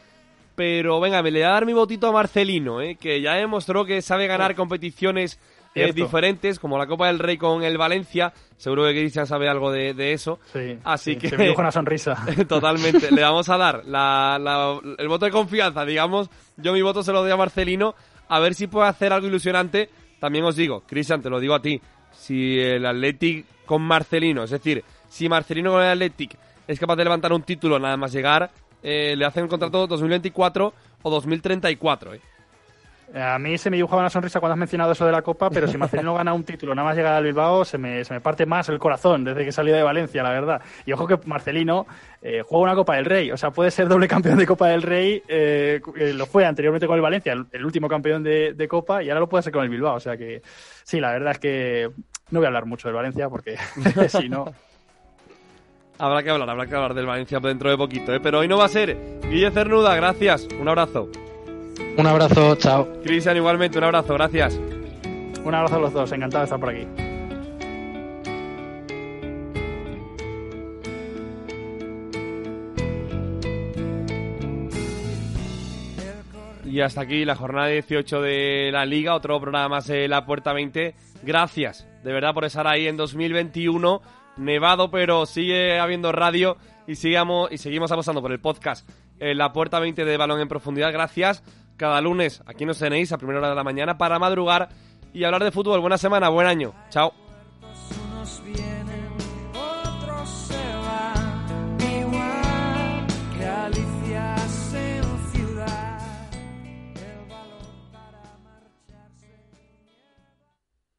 Pero 0.55 0.99
venga, 0.99 1.21
me 1.21 1.29
le 1.29 1.39
voy 1.39 1.47
a 1.47 1.51
dar 1.51 1.65
mi 1.65 1.73
votito 1.73 2.07
a 2.07 2.11
Marcelino, 2.11 2.79
que 2.99 3.21
ya 3.21 3.33
demostró 3.33 3.85
que 3.85 4.01
sabe 4.01 4.25
ganar 4.25 4.55
competiciones 4.55 5.37
eh, 5.75 5.93
diferentes, 5.93 6.57
como 6.57 6.77
la 6.77 6.87
Copa 6.87 7.07
del 7.07 7.19
Rey 7.19 7.37
con 7.37 7.63
el 7.63 7.77
Valencia. 7.77 8.33
Seguro 8.57 8.85
que 8.85 8.93
Cristian 8.93 9.27
sabe 9.27 9.49
algo 9.49 9.71
de, 9.71 10.13
eso. 10.13 10.39
Sí, 10.53 10.77
Así 10.83 11.17
que. 11.17 11.29
Se 11.29 11.37
me 11.37 11.51
una 11.51 11.71
sonrisa. 11.71 12.25
totalmente. 12.47 13.11
Le 13.11 13.21
vamos 13.21 13.49
a 13.49 13.57
dar 13.57 13.83
el 13.85 15.07
voto 15.07 15.25
de 15.25 15.31
confianza, 15.31 15.85
digamos. 15.85 16.29
Yo 16.57 16.73
mi 16.73 16.81
voto 16.81 17.03
se 17.03 17.11
lo 17.11 17.21
doy 17.21 17.31
a 17.31 17.37
Marcelino. 17.37 17.95
A 18.29 18.39
ver 18.39 18.55
si 18.55 18.67
puede 18.67 18.87
hacer 18.87 19.13
algo 19.13 19.27
ilusionante. 19.27 19.89
También 20.19 20.45
os 20.45 20.55
digo, 20.55 20.83
Cristian, 20.87 21.21
te 21.21 21.29
lo 21.29 21.39
digo 21.39 21.53
a 21.53 21.61
ti. 21.61 21.79
Si 22.11 22.57
el 22.59 22.85
Athletic 22.85 23.45
con 23.65 23.81
Marcelino, 23.81 24.43
es 24.43 24.51
decir, 24.51 24.83
si 25.09 25.27
Marcelino 25.27 25.71
con 25.71 25.81
el 25.81 25.89
Athletic 25.89 26.37
es 26.67 26.79
capaz 26.79 26.95
de 26.95 27.03
levantar 27.03 27.33
un 27.33 27.43
título 27.43 27.77
nada 27.77 27.97
más 27.97 28.11
llegar, 28.11 28.49
eh, 28.81 29.15
le 29.15 29.25
hacen 29.25 29.43
un 29.43 29.49
contrato 29.49 29.85
2024 29.87 30.73
o 31.01 31.09
2034. 31.09 32.13
Eh. 32.13 32.21
A 33.13 33.37
mí 33.37 33.57
se 33.57 33.69
me 33.69 33.77
dibujaba 33.77 34.01
una 34.01 34.09
sonrisa 34.09 34.39
cuando 34.39 34.53
has 34.53 34.59
mencionado 34.59 34.91
eso 34.91 35.05
de 35.05 35.11
la 35.11 35.21
Copa, 35.21 35.49
pero 35.49 35.67
si 35.67 35.77
Marcelino 35.77 36.15
gana 36.15 36.33
un 36.33 36.43
título 36.43 36.73
nada 36.73 36.87
más 36.87 36.97
llegar 36.97 37.13
al 37.13 37.23
Bilbao, 37.23 37.63
se 37.63 37.77
me, 37.77 38.03
parte 38.19 38.45
más 38.45 38.67
el 38.69 38.79
corazón 38.79 39.23
desde 39.23 39.45
que 39.45 39.51
salí 39.51 39.71
de 39.71 39.83
Valencia, 39.83 40.23
la 40.23 40.31
verdad. 40.31 40.61
Y 40.85 40.91
ojo 40.91 41.05
que 41.07 41.19
Marcelino 41.25 41.85
eh, 42.21 42.41
juega 42.45 42.63
una 42.63 42.75
Copa 42.75 42.95
del 42.95 43.05
Rey, 43.05 43.31
o 43.31 43.37
sea, 43.37 43.51
puede 43.51 43.69
ser 43.69 43.87
doble 43.87 44.07
campeón 44.07 44.37
de 44.37 44.47
Copa 44.47 44.69
del 44.69 44.81
Rey, 44.81 45.21
eh, 45.27 45.79
eh, 45.97 46.13
lo 46.13 46.25
fue 46.25 46.45
anteriormente 46.45 46.87
con 46.87 46.95
el 46.95 47.01
Valencia, 47.01 47.33
el, 47.33 47.65
último 47.65 47.87
campeón 47.87 48.23
de, 48.23 48.67
Copa, 48.67 49.03
y 49.03 49.09
ahora 49.09 49.19
lo 49.19 49.29
puede 49.29 49.43
ser 49.43 49.53
con 49.53 49.63
el 49.63 49.69
Bilbao, 49.69 49.95
o 49.95 49.99
sea 49.99 50.17
que 50.17 50.41
sí, 50.83 50.99
la 50.99 51.11
verdad 51.11 51.33
es 51.33 51.39
que 51.39 51.89
No 52.31 52.39
voy 52.39 52.45
a 52.45 52.47
hablar 52.47 52.65
mucho 52.65 52.87
del 52.87 52.95
Valencia 52.95 53.29
porque 53.29 53.55
si 54.09 54.29
no... 54.29 54.45
Habrá 55.99 56.23
que 56.23 56.29
hablar, 56.31 56.49
habrá 56.49 56.65
que 56.65 56.75
hablar 56.75 56.93
del 56.95 57.05
Valencia 57.05 57.39
dentro 57.39 57.69
de 57.69 57.77
poquito, 57.77 58.13
¿eh? 58.13 58.19
Pero 58.19 58.39
hoy 58.39 58.49
no 58.49 58.57
va 58.57 58.65
a 58.65 58.69
ser. 58.69 58.97
Guille 59.29 59.49
Cernuda, 59.51 59.95
gracias. 59.95 60.45
Un 60.59 60.67
abrazo. 60.67 61.09
Un 61.97 62.07
abrazo, 62.07 62.55
chao. 62.55 62.87
Cristian, 63.03 63.37
igualmente, 63.37 63.77
un 63.77 63.85
abrazo, 63.85 64.13
gracias. 64.15 64.59
Un 65.43 65.55
abrazo 65.55 65.75
a 65.75 65.79
los 65.79 65.93
dos, 65.93 66.11
encantado 66.11 66.41
de 66.41 66.45
estar 66.45 66.59
por 66.59 66.69
aquí. 66.69 66.85
Y 76.65 76.81
hasta 76.81 76.99
aquí 76.99 77.23
la 77.23 77.35
jornada 77.35 77.67
18 77.67 78.21
de 78.21 78.69
la 78.73 78.85
Liga, 78.85 79.15
otro 79.15 79.39
programa 79.39 79.69
más 79.69 79.87
de 79.87 80.09
La 80.09 80.25
Puerta 80.25 80.51
20. 80.51 80.93
Gracias, 81.23 81.87
de 82.03 82.11
verdad, 82.11 82.33
por 82.33 82.43
estar 82.43 82.67
ahí 82.67 82.87
en 82.87 82.97
2021. 82.97 84.01
Nevado, 84.35 84.91
pero 84.91 85.25
sigue 85.25 85.79
habiendo 85.79 86.11
radio 86.11 86.57
y, 86.85 86.95
sigamos, 86.95 87.49
y 87.53 87.57
seguimos 87.57 87.93
apostando 87.93 88.21
por 88.21 88.33
el 88.33 88.41
podcast 88.41 88.85
en 89.19 89.37
La 89.37 89.53
Puerta 89.53 89.79
20 89.79 90.03
de 90.03 90.17
Balón 90.17 90.41
en 90.41 90.49
Profundidad. 90.49 90.91
Gracias. 90.91 91.41
Cada 91.77 91.99
lunes 92.01 92.41
aquí 92.45 92.65
nos 92.65 92.79
tenéis 92.79 93.11
a 93.11 93.17
primera 93.17 93.39
hora 93.39 93.49
de 93.49 93.55
la 93.55 93.63
mañana 93.63 93.97
para 93.97 94.19
madrugar 94.19 94.69
y 95.13 95.23
hablar 95.23 95.43
de 95.43 95.51
fútbol. 95.51 95.81
Buena 95.81 95.97
semana, 95.97 96.29
buen 96.29 96.47
año. 96.47 96.73
Chao. 96.89 97.13